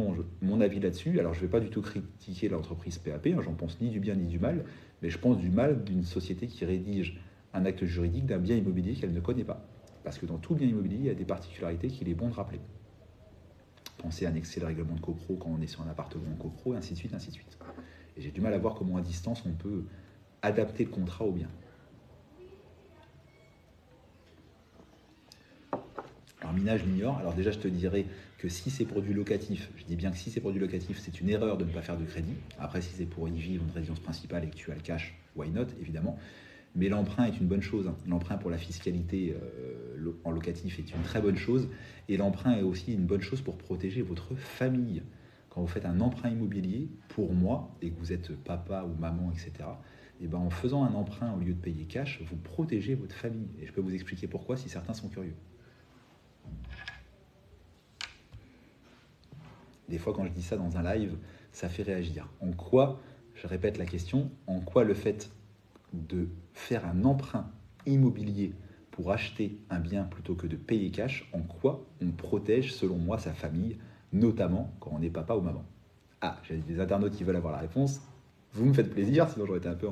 mon 0.41 0.61
avis 0.61 0.79
là-dessus. 0.79 1.19
Alors 1.19 1.33
je 1.33 1.39
ne 1.39 1.45
vais 1.45 1.51
pas 1.51 1.59
du 1.59 1.69
tout 1.69 1.81
critiquer 1.81 2.49
l'entreprise 2.49 2.97
PAP, 2.99 3.27
hein, 3.27 3.41
j'en 3.41 3.53
pense 3.53 3.79
ni 3.81 3.89
du 3.89 3.99
bien 3.99 4.15
ni 4.15 4.27
du 4.27 4.37
mal, 4.37 4.65
mais 5.01 5.09
je 5.09 5.17
pense 5.17 5.37
du 5.37 5.49
mal 5.49 5.83
d'une 5.83 6.03
société 6.03 6.47
qui 6.47 6.63
rédige 6.63 7.19
un 7.53 7.65
acte 7.65 7.85
juridique 7.85 8.25
d'un 8.27 8.37
bien 8.37 8.55
immobilier 8.55 8.93
qu'elle 8.93 9.13
ne 9.13 9.19
connaît 9.19 9.43
pas. 9.43 9.67
Parce 10.03 10.17
que 10.17 10.25
dans 10.25 10.37
tout 10.37 10.55
bien 10.55 10.67
immobilier, 10.67 10.97
il 10.97 11.05
y 11.05 11.09
a 11.09 11.13
des 11.13 11.25
particularités 11.25 11.87
qu'il 11.87 12.09
est 12.09 12.13
bon 12.13 12.29
de 12.29 12.33
rappeler. 12.33 12.59
Pensez 13.97 14.25
à 14.25 14.29
annexer 14.29 14.59
le 14.59 14.65
règlement 14.65 14.95
de 14.95 14.99
copro 14.99 15.35
quand 15.35 15.49
on 15.49 15.61
est 15.61 15.67
sur 15.67 15.81
un 15.81 15.87
appartement 15.87 16.31
en 16.31 16.35
copro, 16.35 16.73
et 16.73 16.77
ainsi 16.77 16.93
de 16.93 16.97
suite, 16.97 17.13
ainsi 17.13 17.29
de 17.29 17.35
suite. 17.35 17.57
Et 18.17 18.21
j'ai 18.21 18.31
du 18.31 18.41
mal 18.41 18.53
à 18.53 18.57
voir 18.57 18.73
comment 18.75 18.97
à 18.97 19.01
distance 19.01 19.43
on 19.45 19.51
peut 19.51 19.85
adapter 20.41 20.85
le 20.85 20.89
contrat 20.89 21.25
au 21.25 21.31
bien. 21.31 21.47
Alors 26.41 26.53
minage 26.53 26.83
m'ignore. 26.83 27.17
Alors 27.19 27.33
déjà, 27.33 27.51
je 27.51 27.59
te 27.59 27.67
dirais 27.67 28.05
que 28.39 28.49
si 28.49 28.71
c'est 28.71 28.85
pour 28.85 29.03
du 29.03 29.13
locatif, 29.13 29.69
je 29.77 29.83
dis 29.83 29.95
bien 29.95 30.09
que 30.09 30.17
si 30.17 30.31
c'est 30.31 30.41
pour 30.41 30.51
du 30.51 30.57
locatif, 30.57 30.99
c'est 30.99 31.21
une 31.21 31.29
erreur 31.29 31.57
de 31.57 31.63
ne 31.63 31.71
pas 31.71 31.83
faire 31.83 31.97
de 31.97 32.05
crédit. 32.05 32.33
Après, 32.57 32.81
si 32.81 32.93
c'est 32.95 33.05
pour 33.05 33.29
y 33.29 33.39
vivre 33.39 33.63
une 33.63 33.71
résidence 33.71 33.99
principale 33.99 34.45
et 34.45 34.49
que 34.49 34.55
tu 34.55 34.71
as 34.71 34.75
le 34.75 34.81
cash, 34.81 35.15
why 35.35 35.49
not, 35.49 35.67
évidemment. 35.79 36.17
Mais 36.75 36.89
l'emprunt 36.89 37.25
est 37.25 37.37
une 37.37 37.47
bonne 37.47 37.61
chose. 37.61 37.87
Hein. 37.87 37.97
L'emprunt 38.07 38.37
pour 38.37 38.49
la 38.49 38.57
fiscalité 38.57 39.35
euh, 39.35 40.13
en 40.23 40.31
locatif 40.31 40.79
est 40.79 40.93
une 40.93 41.01
très 41.03 41.21
bonne 41.21 41.37
chose. 41.37 41.69
Et 42.07 42.17
l'emprunt 42.17 42.57
est 42.57 42.61
aussi 42.61 42.93
une 42.93 43.05
bonne 43.05 43.21
chose 43.21 43.41
pour 43.41 43.57
protéger 43.57 44.01
votre 44.01 44.35
famille. 44.35 45.03
Quand 45.49 45.61
vous 45.61 45.67
faites 45.67 45.85
un 45.85 45.99
emprunt 45.99 46.29
immobilier, 46.29 46.87
pour 47.09 47.33
moi, 47.33 47.75
et 47.81 47.91
que 47.91 47.99
vous 47.99 48.13
êtes 48.13 48.33
papa 48.43 48.85
ou 48.85 48.99
maman, 48.99 49.31
etc., 49.31 49.51
et 50.21 50.25
eh 50.25 50.27
ben 50.27 50.37
en 50.37 50.51
faisant 50.51 50.83
un 50.83 50.93
emprunt 50.93 51.33
au 51.33 51.39
lieu 51.39 51.53
de 51.53 51.59
payer 51.59 51.85
cash, 51.85 52.21
vous 52.29 52.35
protégez 52.35 52.93
votre 52.93 53.15
famille. 53.15 53.49
Et 53.59 53.65
je 53.65 53.73
peux 53.73 53.81
vous 53.81 53.95
expliquer 53.95 54.27
pourquoi 54.27 54.55
si 54.55 54.69
certains 54.69 54.93
sont 54.93 55.09
curieux. 55.09 55.33
Des 59.89 59.97
fois, 59.97 60.13
quand 60.13 60.23
je 60.25 60.31
dis 60.31 60.43
ça 60.43 60.57
dans 60.57 60.77
un 60.77 60.83
live, 60.93 61.17
ça 61.51 61.69
fait 61.69 61.81
réagir. 61.81 62.29
En 62.39 62.51
quoi, 62.51 63.01
je 63.33 63.47
répète 63.47 63.79
la 63.79 63.85
question, 63.85 64.29
en 64.45 64.59
quoi 64.59 64.83
le 64.83 64.93
fait 64.93 65.31
de 65.93 66.27
faire 66.53 66.85
un 66.85 67.03
emprunt 67.03 67.49
immobilier 67.85 68.53
pour 68.91 69.11
acheter 69.11 69.57
un 69.69 69.79
bien 69.79 70.03
plutôt 70.03 70.35
que 70.35 70.47
de 70.47 70.55
payer 70.55 70.91
cash, 70.91 71.29
en 71.33 71.39
quoi 71.39 71.85
on 72.01 72.11
protège, 72.11 72.73
selon 72.73 72.97
moi, 72.97 73.17
sa 73.17 73.33
famille, 73.33 73.77
notamment 74.13 74.71
quand 74.79 74.91
on 74.93 75.01
est 75.01 75.09
papa 75.09 75.33
ou 75.35 75.41
maman 75.41 75.63
Ah, 76.21 76.37
j'ai 76.43 76.57
des 76.57 76.79
internautes 76.79 77.15
qui 77.15 77.23
veulent 77.23 77.37
avoir 77.37 77.53
la 77.53 77.59
réponse. 77.59 78.01
Vous 78.53 78.65
me 78.65 78.73
faites 78.73 78.91
plaisir, 78.91 79.29
sinon 79.29 79.45
j'aurais 79.45 79.59
été 79.59 79.69
un 79.69 79.75
peu 79.75 79.87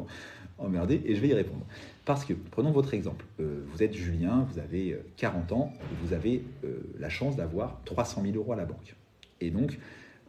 emmerdé, 0.57 1.01
et 1.05 1.15
je 1.15 1.21
vais 1.21 1.29
y 1.29 1.33
répondre. 1.33 1.65
Parce 2.05 2.25
que, 2.25 2.33
prenons 2.33 2.71
votre 2.71 2.93
exemple, 2.93 3.25
euh, 3.39 3.63
vous 3.71 3.81
êtes 3.81 3.93
Julien, 3.93 4.45
vous 4.51 4.59
avez 4.59 4.99
40 5.17 5.51
euh, 5.51 5.55
ans, 5.55 5.73
vous 6.03 6.13
avez 6.13 6.43
euh, 6.65 6.81
la 6.99 7.09
chance 7.09 7.37
d'avoir 7.37 7.79
300 7.85 8.23
000 8.23 8.35
euros 8.35 8.51
à 8.51 8.57
la 8.57 8.65
banque. 8.65 8.95
Et 9.39 9.51
donc, 9.51 9.79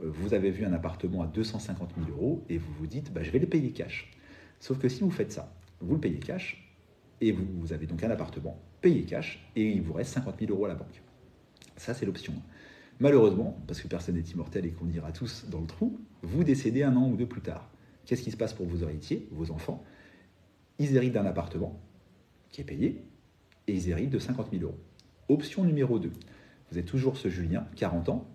vous 0.02 0.32
avez 0.32 0.50
vu 0.50 0.64
un 0.64 0.72
appartement 0.72 1.22
à 1.22 1.26
250 1.26 1.90
000 2.06 2.16
euros, 2.16 2.44
et 2.48 2.56
vous 2.56 2.72
vous 2.78 2.86
dites, 2.86 3.12
bah, 3.12 3.22
je 3.22 3.30
vais 3.30 3.38
le 3.38 3.46
payer 3.46 3.72
cash. 3.72 4.10
Sauf 4.60 4.78
que 4.78 4.88
si 4.88 5.02
vous 5.02 5.10
faites 5.10 5.32
ça, 5.32 5.52
vous 5.80 5.94
le 5.94 6.00
payez 6.00 6.18
cash, 6.18 6.66
et 7.20 7.32
vous, 7.32 7.72
avez 7.72 7.86
donc 7.86 8.02
un 8.02 8.10
appartement 8.10 8.58
payé 8.80 9.02
cash, 9.02 9.46
et 9.56 9.70
il 9.70 9.82
vous 9.82 9.92
reste 9.92 10.12
50 10.14 10.38
000 10.40 10.52
euros 10.52 10.64
à 10.64 10.68
la 10.68 10.74
banque. 10.74 11.02
Ça, 11.76 11.94
c'est 11.94 12.06
l'option. 12.06 12.32
Malheureusement, 12.98 13.58
parce 13.66 13.80
que 13.80 13.88
personne 13.88 14.16
n'est 14.16 14.20
immortel 14.20 14.66
et 14.66 14.72
qu'on 14.72 14.88
ira 14.88 15.12
tous 15.12 15.46
dans 15.48 15.60
le 15.60 15.66
trou, 15.66 15.98
vous 16.22 16.44
décédez 16.44 16.82
un 16.82 16.96
an 16.96 17.10
ou 17.10 17.16
deux 17.16 17.26
plus 17.26 17.40
tard. 17.40 17.70
Qu'est-ce 18.04 18.22
qui 18.22 18.30
se 18.30 18.36
passe 18.36 18.52
pour 18.52 18.66
vos 18.66 18.78
héritiers, 18.82 19.28
vos 19.30 19.50
enfants? 19.50 19.84
Ils 20.78 20.96
héritent 20.96 21.12
d'un 21.12 21.26
appartement 21.26 21.80
qui 22.50 22.60
est 22.60 22.64
payé, 22.64 23.04
et 23.66 23.74
ils 23.74 23.88
héritent 23.88 24.10
de 24.10 24.18
50 24.18 24.50
000 24.50 24.64
euros. 24.64 24.78
Option 25.28 25.64
numéro 25.64 25.98
2. 25.98 26.10
Vous 26.70 26.78
êtes 26.78 26.86
toujours 26.86 27.16
ce 27.16 27.28
Julien, 27.28 27.66
40 27.76 28.08
ans, 28.08 28.28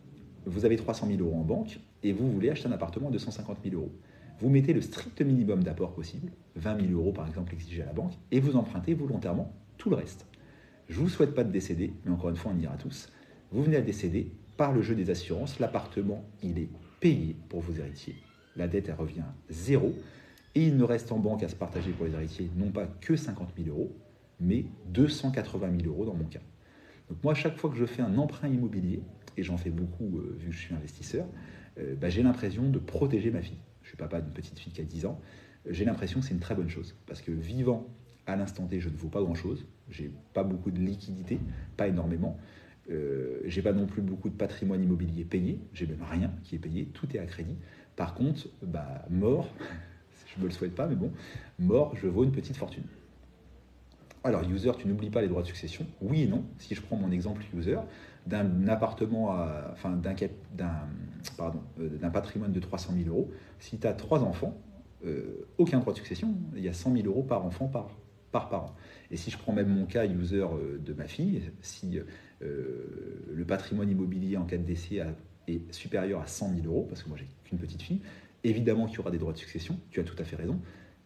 vous 0.46 0.66
avez 0.66 0.76
300 0.76 1.08
000 1.08 1.20
euros 1.22 1.40
en 1.40 1.44
banque, 1.44 1.80
et 2.04 2.14
vous 2.14 2.32
voulez 2.32 2.50
acheter 2.50 2.68
un 2.68 2.72
appartement 2.72 3.10
de 3.10 3.14
250 3.14 3.58
000 3.64 3.76
euros 3.76 3.92
vous 4.40 4.50
mettez 4.50 4.74
le 4.74 4.82
strict 4.82 5.22
minimum 5.22 5.64
d'apport 5.64 5.94
possible, 5.94 6.32
20 6.56 6.88
000 6.88 6.94
euros 6.94 7.12
par 7.12 7.28
exemple 7.28 7.54
exigés 7.54 7.84
à 7.84 7.86
la 7.86 7.94
banque, 7.94 8.14
et 8.32 8.40
vous 8.40 8.56
empruntez 8.56 8.94
volontairement 8.94 9.54
tout 9.78 9.90
le 9.90 9.96
reste. 9.96 10.26
Je 10.90 11.00
ne 11.00 11.06
vous 11.06 11.10
souhaite 11.10 11.34
pas 11.34 11.44
de 11.44 11.52
décéder, 11.52 11.94
mais 12.04 12.12
encore 12.12 12.30
une 12.30 12.36
fois, 12.36 12.52
on 12.56 12.60
ira 12.60 12.76
tous. 12.76 13.12
Vous 13.52 13.64
venez 13.64 13.78
à 13.78 13.82
décéder 13.82 14.32
par 14.58 14.72
le 14.72 14.82
jeu 14.82 14.96
des 14.96 15.10
assurances, 15.10 15.60
l'appartement, 15.60 16.24
il 16.44 16.60
est 16.60 16.70
payé 17.00 17.36
pour 17.50 17.62
vos 17.62 17.74
héritiers. 17.74 18.16
La 18.56 18.68
dette, 18.68 18.90
elle 18.90 18.96
revient 18.96 19.24
zéro, 19.50 19.94
et 20.54 20.68
il 20.68 20.78
ne 20.78 20.84
reste 20.84 21.12
en 21.12 21.20
banque 21.20 21.44
à 21.44 21.50
se 21.50 21.56
partager 21.56 21.92
pour 21.92 22.06
les 22.06 22.14
héritiers 22.14 22.50
non 22.56 22.72
pas 22.72 22.86
que 22.86 23.16
50 23.16 23.50
000 23.58 23.70
euros, 23.70 23.96
mais 24.40 24.66
280 24.88 25.80
000 25.82 25.92
euros 25.92 26.06
dans 26.06 26.14
mon 26.14 26.26
cas. 26.26 26.40
Donc 27.10 27.24
moi, 27.24 27.34
chaque 27.34 27.58
fois 27.58 27.70
que 27.70 27.78
je 27.78 27.86
fais 27.86 28.02
un 28.02 28.18
emprunt 28.18 28.48
immobilier, 28.48 29.02
et 29.38 29.44
j'en 29.44 29.58
fais 29.58 29.70
beaucoup 29.70 30.20
euh, 30.20 30.36
vu 30.40 30.50
que 30.50 30.56
je 30.56 30.60
suis 30.60 30.76
investisseur, 30.76 31.26
euh, 31.80 31.96
bah, 31.96 32.10
j'ai 32.10 32.24
l'impression 32.24 32.70
de 32.70 32.80
protéger 32.80 33.32
ma 33.32 33.42
fille 33.42 33.58
je 33.86 33.90
suis 33.90 33.98
papa 33.98 34.20
d'une 34.20 34.34
petite 34.34 34.58
fille 34.58 34.74
qui 34.74 34.82
a 34.82 34.84
10 34.84 35.06
ans, 35.06 35.22
j'ai 35.70 35.86
l'impression 35.86 36.20
que 36.20 36.26
c'est 36.26 36.34
une 36.34 36.40
très 36.40 36.56
bonne 36.56 36.70
chose. 36.70 36.96
Parce 37.06 37.22
que 37.22 37.32
vivant 37.32 37.88
à 38.26 38.36
l'instant 38.36 38.66
T, 38.66 38.80
je 38.80 38.90
ne 38.90 38.98
vaux 38.98 39.10
pas 39.10 39.22
grand-chose. 39.22 39.66
J'ai 39.90 40.12
pas 40.34 40.44
beaucoup 40.44 40.72
de 40.72 40.80
liquidité, 40.80 41.40
pas 41.78 41.88
énormément. 41.88 42.38
Euh, 42.90 43.40
j'ai 43.46 43.62
pas 43.62 43.74
non 43.74 43.86
plus 43.86 44.02
beaucoup 44.02 44.30
de 44.30 44.36
patrimoine 44.36 44.84
immobilier 44.84 45.24
payé. 45.24 45.60
J'ai 45.74 45.86
même 45.86 46.02
rien 46.02 46.32
qui 46.44 46.56
est 46.56 46.60
payé. 46.60 46.86
Tout 46.94 47.16
est 47.16 47.20
à 47.20 47.26
crédit. 47.26 47.58
Par 47.96 48.16
contre, 48.16 48.48
bah, 48.64 49.06
mort, 49.12 49.48
je 50.36 50.42
me 50.42 50.48
le 50.48 50.52
souhaite 50.52 50.74
pas, 50.74 50.88
mais 50.88 50.96
bon, 50.96 51.12
mort, 51.60 51.96
je 51.96 52.08
vaux 52.08 52.24
une 52.24 52.32
petite 52.32 52.58
fortune. 52.58 52.86
Alors, 54.24 54.42
user, 54.50 54.72
tu 54.80 54.88
n'oublies 54.88 55.12
pas 55.12 55.22
les 55.22 55.28
droits 55.28 55.44
de 55.44 55.48
succession 55.48 55.86
Oui 56.02 56.24
et 56.24 56.28
non. 56.28 56.44
Si 56.58 56.74
je 56.74 56.82
prends 56.82 56.96
mon 56.96 57.12
exemple 57.12 57.44
user, 57.56 57.78
d'un 58.26 58.68
appartement, 58.68 59.38
enfin 59.72 59.92
d'un 59.92 60.16
euh, 61.80 61.98
d'un 61.98 62.10
patrimoine 62.10 62.52
de 62.52 62.60
300 62.60 62.94
000 62.98 63.10
euros, 63.10 63.32
si 63.60 63.78
tu 63.78 63.88
as 63.88 63.94
trois 63.94 64.24
enfants, 64.24 64.60
euh, 65.06 65.48
aucun 65.58 65.80
droit 65.80 65.94
de 65.94 65.98
succession, 65.98 66.36
il 66.56 66.64
y 66.64 66.70
a 66.70 66.74
100 66.74 66.96
000 66.96 67.08
euros 67.08 67.24
par 67.24 67.46
enfant 67.46 67.68
par, 67.68 67.90
par 68.32 68.50
parent. 68.50 68.76
Et 69.12 69.18
si 69.18 69.32
je 69.32 69.38
prends 69.38 69.54
même 69.54 69.70
mon 69.70 69.86
cas 69.86 70.06
user 70.06 70.42
euh, 70.42 70.78
de 70.78 70.94
ma 70.94 71.08
fille, 71.08 71.42
si 71.62 72.00
le 72.42 73.46
patrimoine 73.46 73.90
immobilier 73.90 74.38
en 74.38 74.46
cas 74.46 74.58
de 74.58 74.64
décès 74.64 75.02
est 75.48 75.74
supérieur 75.74 76.22
à 76.22 76.28
100 76.28 76.54
000 76.62 76.68
euros, 76.68 76.86
parce 76.88 77.02
que 77.02 77.10
moi 77.10 77.18
j'ai 77.18 77.28
qu'une 77.44 77.58
petite 77.58 77.82
fille, 77.82 78.02
évidemment 78.44 78.86
qu'il 78.86 78.98
y 78.98 79.00
aura 79.00 79.10
des 79.10 79.18
droits 79.18 79.34
de 79.34 79.38
succession, 79.38 79.80
tu 79.90 80.00
as 80.00 80.04
tout 80.04 80.16
à 80.20 80.24
fait 80.24 80.36
raison, 80.36 80.60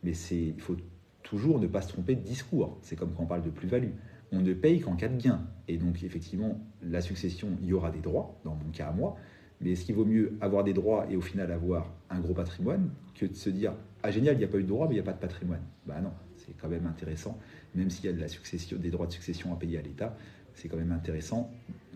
mais 0.03 0.11
il 0.31 0.59
faut 0.59 0.75
toujours 1.23 1.59
ne 1.59 1.67
pas 1.67 1.81
se 1.81 1.89
tromper 1.89 2.15
de 2.15 2.21
discours. 2.21 2.77
C'est 2.81 2.97
comme 2.97 3.13
quand 3.13 3.23
on 3.23 3.27
parle 3.27 3.43
de 3.43 3.49
plus-value 3.49 3.91
on 4.31 4.41
ne 4.41 4.53
paye 4.53 4.79
qu'en 4.79 4.95
cas 4.95 5.07
de 5.07 5.21
gain. 5.21 5.41
Et 5.67 5.77
donc, 5.77 6.03
effectivement, 6.03 6.59
la 6.81 7.01
succession, 7.01 7.49
il 7.61 7.67
y 7.67 7.73
aura 7.73 7.91
des 7.91 7.99
droits, 7.99 8.39
dans 8.43 8.55
mon 8.55 8.71
cas 8.71 8.87
à 8.87 8.91
moi, 8.91 9.15
mais 9.61 9.71
est-ce 9.71 9.85
qu'il 9.85 9.95
vaut 9.95 10.05
mieux 10.05 10.33
avoir 10.41 10.63
des 10.63 10.73
droits 10.73 11.05
et 11.09 11.15
au 11.15 11.21
final 11.21 11.51
avoir 11.51 11.91
un 12.09 12.19
gros 12.19 12.33
patrimoine 12.33 12.89
que 13.15 13.25
de 13.25 13.35
se 13.35 13.49
dire 13.49 13.73
Ah, 14.03 14.11
génial, 14.11 14.35
il 14.35 14.39
n'y 14.39 14.45
a 14.45 14.47
pas 14.47 14.57
eu 14.57 14.63
de 14.63 14.67
droit, 14.67 14.87
mais 14.87 14.93
il 14.93 14.97
n'y 14.97 15.01
a 15.01 15.05
pas 15.05 15.13
de 15.13 15.19
patrimoine? 15.19 15.61
Bah 15.85 15.99
non, 16.01 16.11
c'est 16.37 16.55
quand 16.57 16.69
même 16.69 16.85
intéressant, 16.85 17.37
même 17.75 17.89
s'il 17.89 18.05
y 18.05 18.09
a 18.09 18.13
de 18.13 18.19
la 18.19 18.27
succession, 18.27 18.77
des 18.77 18.89
droits 18.89 19.07
de 19.07 19.11
succession 19.11 19.53
à 19.53 19.57
payer 19.57 19.77
à 19.77 19.81
l'État, 19.81 20.15
c'est 20.53 20.69
quand 20.69 20.77
même 20.77 20.91
intéressant 20.91 21.51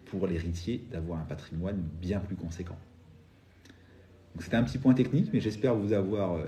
pour 0.05 0.27
l'héritier 0.27 0.83
d'avoir 0.91 1.19
un 1.19 1.25
patrimoine 1.25 1.81
bien 2.01 2.19
plus 2.19 2.35
conséquent. 2.35 2.77
C'était 4.39 4.57
un 4.57 4.63
petit 4.63 4.77
point 4.77 4.93
technique, 4.93 5.29
mais 5.31 5.39
j'espère 5.39 5.75
vous 5.75 5.93
avoir 5.93 6.33
euh, 6.33 6.45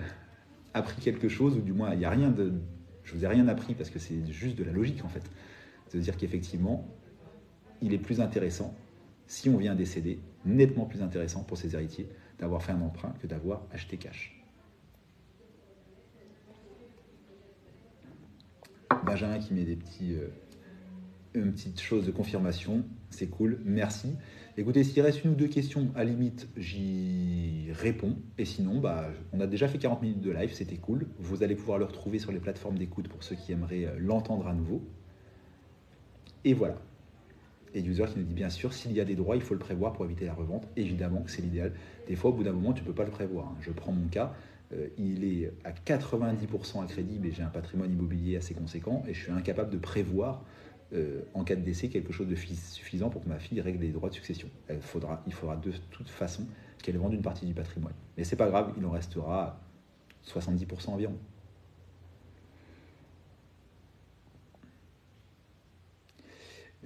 appris 0.74 1.02
quelque 1.02 1.30
chose, 1.30 1.56
ou 1.56 1.62
du 1.62 1.72
moins 1.72 1.94
il 1.94 2.00
n'y 2.00 2.06
a 2.06 2.10
rien 2.10 2.30
de, 2.30 2.52
je 3.04 3.14
vous 3.14 3.24
ai 3.24 3.28
rien 3.28 3.48
appris 3.48 3.76
parce 3.76 3.90
que 3.90 4.00
c'est 4.00 4.26
juste 4.32 4.58
de 4.58 4.64
la 4.64 4.72
logique 4.72 5.06
en 5.06 5.10
fait, 5.10 5.24
de 5.94 6.00
dire 6.00 6.18
qu'effectivement, 6.18 6.88
il 7.82 7.94
est 7.94 8.00
plus 8.00 8.22
intéressant 8.22 8.76
si 9.28 9.50
on 9.50 9.58
vient 9.58 9.76
décéder, 9.76 10.20
nettement 10.46 10.86
plus 10.86 11.02
intéressant 11.02 11.44
pour 11.44 11.58
ses 11.58 11.76
héritiers 11.76 12.10
d'avoir 12.40 12.62
fait 12.62 12.72
un 12.72 12.82
emprunt 12.82 13.14
que 13.22 13.28
d'avoir 13.28 13.64
acheté 13.72 13.98
cash. 13.98 14.44
Benjamin 19.06 19.40
qui 19.40 19.54
met 19.54 19.64
des 19.64 19.76
petits, 19.76 20.14
euh, 20.14 20.28
une 21.34 21.52
petite 21.52 21.80
chose 21.82 22.06
de 22.06 22.12
confirmation, 22.12 22.84
c'est 23.10 23.28
cool, 23.28 23.60
merci. 23.64 24.16
Écoutez, 24.58 24.84
s'il 24.84 25.02
reste 25.02 25.24
une 25.26 25.32
ou 25.32 25.36
deux 25.36 25.48
questions, 25.48 25.92
à 25.96 26.04
limite, 26.04 26.48
j'y 26.56 27.72
réponds. 27.74 28.16
Et 28.38 28.46
sinon, 28.46 28.80
bah, 28.80 29.10
on 29.34 29.42
a 29.42 29.48
déjà 29.48 29.68
fait 29.68 29.78
40 29.78 30.02
minutes 30.02 30.22
de 30.22 30.32
live, 30.32 30.54
c'était 30.54 30.78
cool. 30.78 31.08
Vous 31.20 31.44
allez 31.44 31.56
pouvoir 31.56 31.78
le 31.78 31.86
retrouver 31.86 32.20
sur 32.20 32.32
les 32.32 32.40
plateformes 32.40 32.78
d'écoute 32.78 33.08
pour 33.10 33.24
ceux 33.24 33.36
qui 33.36 33.52
aimeraient 33.52 33.86
euh, 33.86 33.96
l'entendre 33.98 34.48
à 34.48 34.54
nouveau. 34.54 34.82
Et 36.46 36.54
voilà. 36.54 36.78
Et 37.76 37.82
user 37.82 38.06
qui 38.06 38.18
nous 38.18 38.26
dit 38.26 38.34
bien 38.34 38.50
sûr, 38.50 38.74
s'il 38.74 38.94
y 38.94 39.02
a 39.02 39.06
des 39.06 39.16
droits, 39.16 39.36
il 39.36 39.42
faut 39.42 39.54
le 39.54 39.60
prévoir 39.60 39.94
pour 39.94 40.06
éviter 40.06 40.26
la 40.26 40.34
revente. 40.34 40.66
Évidemment 40.78 41.22
que 41.22 41.30
c'est 41.30 41.42
l'idéal. 41.42 41.74
Des 42.08 42.16
fois, 42.16 42.32
au 42.32 42.34
bout 42.34 42.44
d'un 42.44 42.54
moment, 42.54 42.74
tu 42.74 42.82
ne 42.82 42.88
peux 42.88 42.94
pas 42.94 43.04
le 43.04 43.12
prévoir. 43.12 43.48
Hein. 43.48 43.58
Je 43.60 43.72
prends 43.72 43.92
mon 43.92 44.08
cas, 44.08 44.34
euh, 44.74 44.88
il 44.98 45.26
est 45.26 45.52
à 45.66 45.72
90% 45.72 46.82
à 46.82 46.88
crédit, 46.88 47.20
mais 47.22 47.32
j'ai 47.32 47.44
un 47.44 47.50
patrimoine 47.50 47.92
immobilier 47.92 48.38
assez 48.38 48.54
conséquent 48.54 49.04
et 49.08 49.14
je 49.14 49.22
suis 49.22 49.32
incapable 49.32 49.72
de 49.72 49.78
prévoir 49.78 50.44
euh, 50.94 51.22
en 51.34 51.44
cas 51.44 51.56
de 51.56 51.62
décès 51.62 51.90
quelque 51.90 52.14
chose 52.14 52.28
de 52.28 52.36
suffisant 52.36 53.10
pour 53.10 53.24
que 53.24 53.30
ma 53.30 53.40
fille 53.40 53.60
règle 53.60 53.82
les 53.82 53.92
droits 53.92 54.10
de 54.10 54.16
succession. 54.16 54.48
Il 54.70 55.34
faudra 55.34 55.58
de 55.58 55.72
toute 55.92 56.10
façon 56.10 56.48
qu'elle 56.82 56.98
vende 56.98 57.14
une 57.14 57.22
partie 57.22 57.46
du 57.46 57.54
patrimoine. 57.54 57.94
Mais 58.18 58.24
c'est 58.24 58.36
pas 58.36 58.48
grave, 58.48 58.74
il 58.78 58.86
en 58.86 58.92
restera 58.92 59.60
70% 60.26 60.92
environ. 60.92 61.18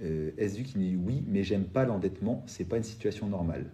Euh, 0.02 0.30
SDU 0.38 0.62
qui 0.62 0.78
dit 0.78 0.96
oui, 0.96 1.22
mais 1.26 1.42
j'aime 1.42 1.64
pas 1.64 1.84
l'endettement, 1.84 2.42
c'est 2.46 2.64
pas 2.64 2.76
une 2.76 2.82
situation 2.82 3.28
normale. 3.28 3.66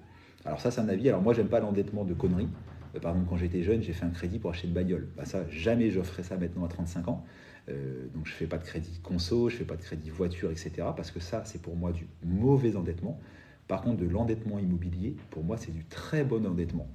Alors 0.45 0.61
ça, 0.61 0.71
c'est 0.71 0.81
un 0.81 0.89
avis. 0.89 1.09
Alors 1.09 1.23
moi, 1.23 1.35
j'aime 1.35 1.49
pas 1.49 1.61
l'endettement 1.61 2.05
de 2.05 2.15
conneries. 2.15 2.49
Euh, 2.95 3.01
par 3.01 3.13
exemple, 3.13 3.29
quand 3.31 3.37
j'étais 3.37 3.63
jeune, 3.63 3.83
j'ai 3.83 3.93
fait 3.93 4.05
un 4.05 4.11
crédit 4.11 4.39
pour 4.39 4.51
acheter 4.51 4.67
une 4.67 4.75
bagnole. 4.75 5.09
Bah 5.17 5.25
ça, 5.25 5.49
jamais 5.49 5.91
je 5.91 6.01
ferais 6.03 6.23
ça 6.23 6.37
maintenant 6.37 6.65
à 6.65 6.69
35 6.69 7.09
ans. 7.09 7.25
Euh, 7.69 8.07
donc 8.15 8.27
je 8.27 8.33
fais 8.33 8.47
pas 8.47 8.59
de 8.59 8.65
crédit 8.65 9.01
conso, 9.03 9.49
je 9.49 9.57
fais 9.57 9.65
pas 9.65 9.77
de 9.77 9.83
crédit 9.83 10.11
voiture, 10.11 10.51
etc. 10.51 10.71
Parce 10.97 11.11
que 11.11 11.21
ça, 11.21 11.45
c'est 11.45 11.63
pour 11.63 11.77
moi 11.77 11.93
du 11.93 12.07
mauvais 12.25 12.77
endettement. 12.77 13.21
Par 13.69 13.83
contre, 13.83 13.99
de 13.99 14.09
l'endettement 14.09 14.59
immobilier, 14.59 15.17
pour 15.31 15.45
moi, 15.45 15.57
c'est 15.57 15.73
du 15.73 15.85
très 15.85 16.25
bon 16.25 16.47
endettement. 16.47 16.89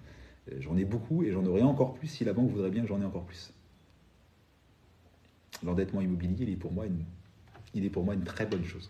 j'en 0.59 0.77
ai 0.77 0.85
beaucoup 0.85 1.23
et 1.23 1.31
j'en 1.31 1.45
aurai 1.45 1.61
encore 1.61 1.93
plus 1.93 2.07
si 2.07 2.23
la 2.25 2.33
banque 2.33 2.49
voudrait 2.49 2.71
bien 2.71 2.81
que 2.81 2.87
j'en 2.87 3.01
ai 3.01 3.05
encore 3.05 3.25
plus. 3.25 3.53
L'endettement 5.63 6.01
immobilier, 6.01 6.35
il 6.39 6.49
est 6.49 6.55
pour 6.55 6.71
moi 6.71 6.85
une, 6.85 7.03
il 7.73 7.85
est 7.85 7.89
pour 7.89 8.05
moi 8.05 8.13
une 8.13 8.23
très 8.23 8.45
bonne 8.45 8.63
chose. 8.63 8.89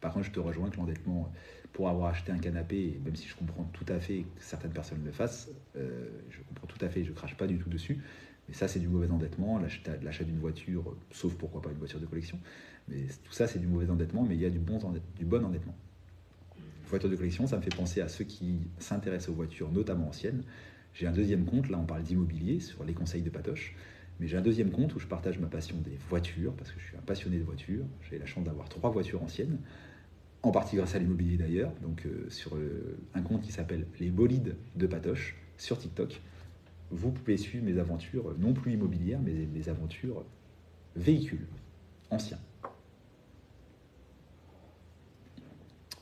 Par 0.00 0.12
contre, 0.12 0.26
je 0.26 0.30
te 0.30 0.40
rejoins 0.40 0.70
que 0.70 0.76
l'endettement, 0.76 1.30
pour 1.72 1.88
avoir 1.88 2.10
acheté 2.10 2.32
un 2.32 2.38
canapé, 2.38 3.00
même 3.04 3.16
si 3.16 3.28
je 3.28 3.36
comprends 3.36 3.64
tout 3.64 3.84
à 3.88 4.00
fait 4.00 4.22
que 4.22 4.42
certaines 4.42 4.72
personnes 4.72 5.04
le 5.04 5.12
fassent, 5.12 5.50
euh, 5.76 6.08
je 6.30 6.40
comprends 6.42 6.66
tout 6.66 6.82
à 6.84 6.88
fait, 6.88 7.04
je 7.04 7.12
crache 7.12 7.36
pas 7.36 7.46
du 7.46 7.58
tout 7.58 7.68
dessus, 7.68 8.02
mais 8.48 8.54
ça 8.54 8.66
c'est 8.66 8.80
du 8.80 8.88
mauvais 8.88 9.10
endettement, 9.10 9.60
l'achat 10.02 10.24
d'une 10.24 10.38
voiture, 10.38 10.96
sauf 11.10 11.34
pourquoi 11.34 11.62
pas 11.62 11.70
une 11.70 11.78
voiture 11.78 12.00
de 12.00 12.06
collection, 12.06 12.38
mais 12.88 13.06
tout 13.24 13.32
ça 13.32 13.46
c'est 13.46 13.58
du 13.58 13.66
mauvais 13.66 13.90
endettement, 13.90 14.24
mais 14.24 14.34
il 14.34 14.40
y 14.40 14.46
a 14.46 14.50
du 14.50 14.58
bon, 14.58 14.78
du 15.16 15.24
bon 15.24 15.44
endettement. 15.44 15.76
Voiture 16.88 17.08
de 17.08 17.14
collection, 17.14 17.46
ça 17.46 17.56
me 17.56 17.62
fait 17.62 17.74
penser 17.74 18.00
à 18.00 18.08
ceux 18.08 18.24
qui 18.24 18.62
s'intéressent 18.78 19.28
aux 19.28 19.34
voitures, 19.34 19.70
notamment 19.70 20.08
anciennes. 20.08 20.42
J'ai 20.92 21.06
un 21.06 21.12
deuxième 21.12 21.44
compte, 21.44 21.68
là 21.68 21.78
on 21.78 21.86
parle 21.86 22.02
d'immobilier, 22.02 22.58
sur 22.58 22.82
les 22.82 22.94
conseils 22.94 23.22
de 23.22 23.30
Patoche. 23.30 23.76
Mais 24.18 24.26
j'ai 24.26 24.36
un 24.36 24.42
deuxième 24.42 24.70
compte 24.70 24.94
où 24.96 24.98
je 24.98 25.06
partage 25.06 25.38
ma 25.38 25.46
passion 25.46 25.76
des 25.78 25.96
voitures, 26.08 26.52
parce 26.54 26.72
que 26.72 26.80
je 26.80 26.86
suis 26.86 26.96
un 26.96 27.00
passionné 27.00 27.38
de 27.38 27.44
voitures. 27.44 27.84
J'ai 28.10 28.18
la 28.18 28.26
chance 28.26 28.44
d'avoir 28.44 28.68
trois 28.68 28.90
voitures 28.90 29.22
anciennes 29.22 29.58
en 30.42 30.50
partie 30.50 30.76
grâce 30.76 30.94
à 30.94 30.98
l'immobilier 30.98 31.36
d'ailleurs, 31.36 31.72
donc 31.82 32.06
euh, 32.06 32.28
sur 32.30 32.56
euh, 32.56 32.98
un 33.14 33.22
compte 33.22 33.42
qui 33.42 33.52
s'appelle 33.52 33.86
Les 33.98 34.10
Bolides 34.10 34.56
de 34.76 34.86
Patoche 34.86 35.36
sur 35.58 35.78
TikTok. 35.78 36.20
Vous 36.90 37.10
pouvez 37.12 37.36
suivre 37.36 37.64
mes 37.64 37.78
aventures, 37.78 38.34
non 38.38 38.52
plus 38.52 38.72
immobilières, 38.72 39.20
mais 39.22 39.32
mes 39.32 39.68
aventures 39.68 40.24
véhicules 40.96 41.46
anciens. 42.10 42.40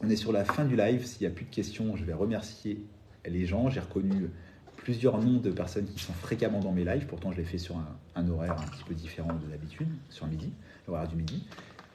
On 0.01 0.09
est 0.09 0.17
sur 0.17 0.33
la 0.33 0.45
fin 0.45 0.65
du 0.65 0.77
live. 0.77 1.05
S'il 1.05 1.27
n'y 1.27 1.33
a 1.33 1.35
plus 1.35 1.45
de 1.45 1.51
questions, 1.51 1.97
je 1.97 2.05
vais 2.05 2.15
remercier 2.15 2.81
les 3.27 3.45
gens. 3.45 3.69
J'ai 3.69 3.81
reconnu 3.81 4.31
plusieurs 4.77 5.21
noms 5.21 5.41
de 5.41 5.51
personnes 5.51 5.87
qui 5.87 5.99
sont 5.99 6.13
fréquemment 6.13 6.61
dans 6.61 6.73
mes 6.73 6.85
lives. 6.85 7.07
Pourtant, 7.07 7.33
je 7.33 7.37
les 7.37 7.45
fais 7.45 7.59
sur 7.59 7.77
un, 7.77 7.99
un 8.15 8.29
horaire 8.29 8.59
un 8.59 8.67
petit 8.69 8.85
peu 8.85 8.95
différent 8.95 9.35
de 9.35 9.51
d'habitude, 9.51 9.89
sur 10.09 10.27
midi, 10.27 10.53
l'horaire 10.87 11.09
du 11.09 11.17
midi. 11.17 11.47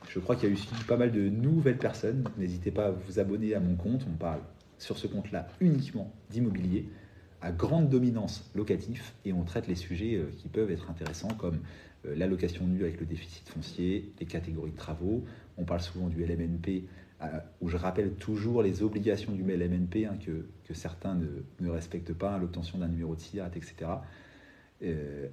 Je 0.09 0.19
crois 0.19 0.35
qu'il 0.35 0.49
y 0.49 0.51
a 0.51 0.53
aussi 0.53 0.67
pas 0.87 0.97
mal 0.97 1.11
de 1.11 1.29
nouvelles 1.29 1.77
personnes. 1.77 2.23
N'hésitez 2.37 2.71
pas 2.71 2.87
à 2.87 2.91
vous 2.91 3.19
abonner 3.19 3.55
à 3.55 3.59
mon 3.59 3.75
compte. 3.75 4.05
On 4.07 4.15
parle 4.15 4.39
sur 4.77 4.97
ce 4.97 5.07
compte-là 5.07 5.47
uniquement 5.59 6.13
d'immobilier 6.29 6.89
à 7.43 7.51
grande 7.51 7.89
dominance 7.89 8.49
locatif 8.55 9.13
et 9.25 9.33
on 9.33 9.43
traite 9.43 9.67
les 9.67 9.75
sujets 9.75 10.15
euh, 10.15 10.31
qui 10.37 10.47
peuvent 10.47 10.71
être 10.71 10.89
intéressants 10.89 11.33
comme 11.37 11.59
euh, 12.05 12.15
l'allocation 12.15 12.65
nue 12.65 12.83
avec 12.83 12.99
le 12.99 13.05
déficit 13.05 13.47
foncier, 13.49 14.13
les 14.19 14.25
catégories 14.25 14.71
de 14.71 14.77
travaux. 14.77 15.25
On 15.57 15.65
parle 15.65 15.81
souvent 15.81 16.07
du 16.07 16.23
LMNP 16.25 16.87
euh, 17.21 17.25
où 17.59 17.67
je 17.67 17.75
rappelle 17.75 18.13
toujours 18.13 18.63
les 18.63 18.81
obligations 18.81 19.33
du 19.33 19.43
LMNP 19.43 20.05
hein, 20.05 20.17
que, 20.25 20.73
certains 20.73 21.15
ne, 21.59 21.69
respectent 21.69 22.13
pas, 22.13 22.37
l'obtention 22.37 22.79
d'un 22.79 22.87
numéro 22.87 23.15
de 23.15 23.21
SIRAT, 23.21 23.51
etc. 23.55 23.91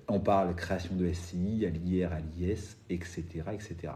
on 0.07 0.21
parle 0.21 0.55
création 0.55 0.95
de 0.97 1.11
SCI, 1.11 1.65
à 1.65 1.71
l'IR, 1.71 2.13
à 2.13 2.21
l'IS, 2.21 2.77
etc., 2.91 3.25
etc. 3.55 3.95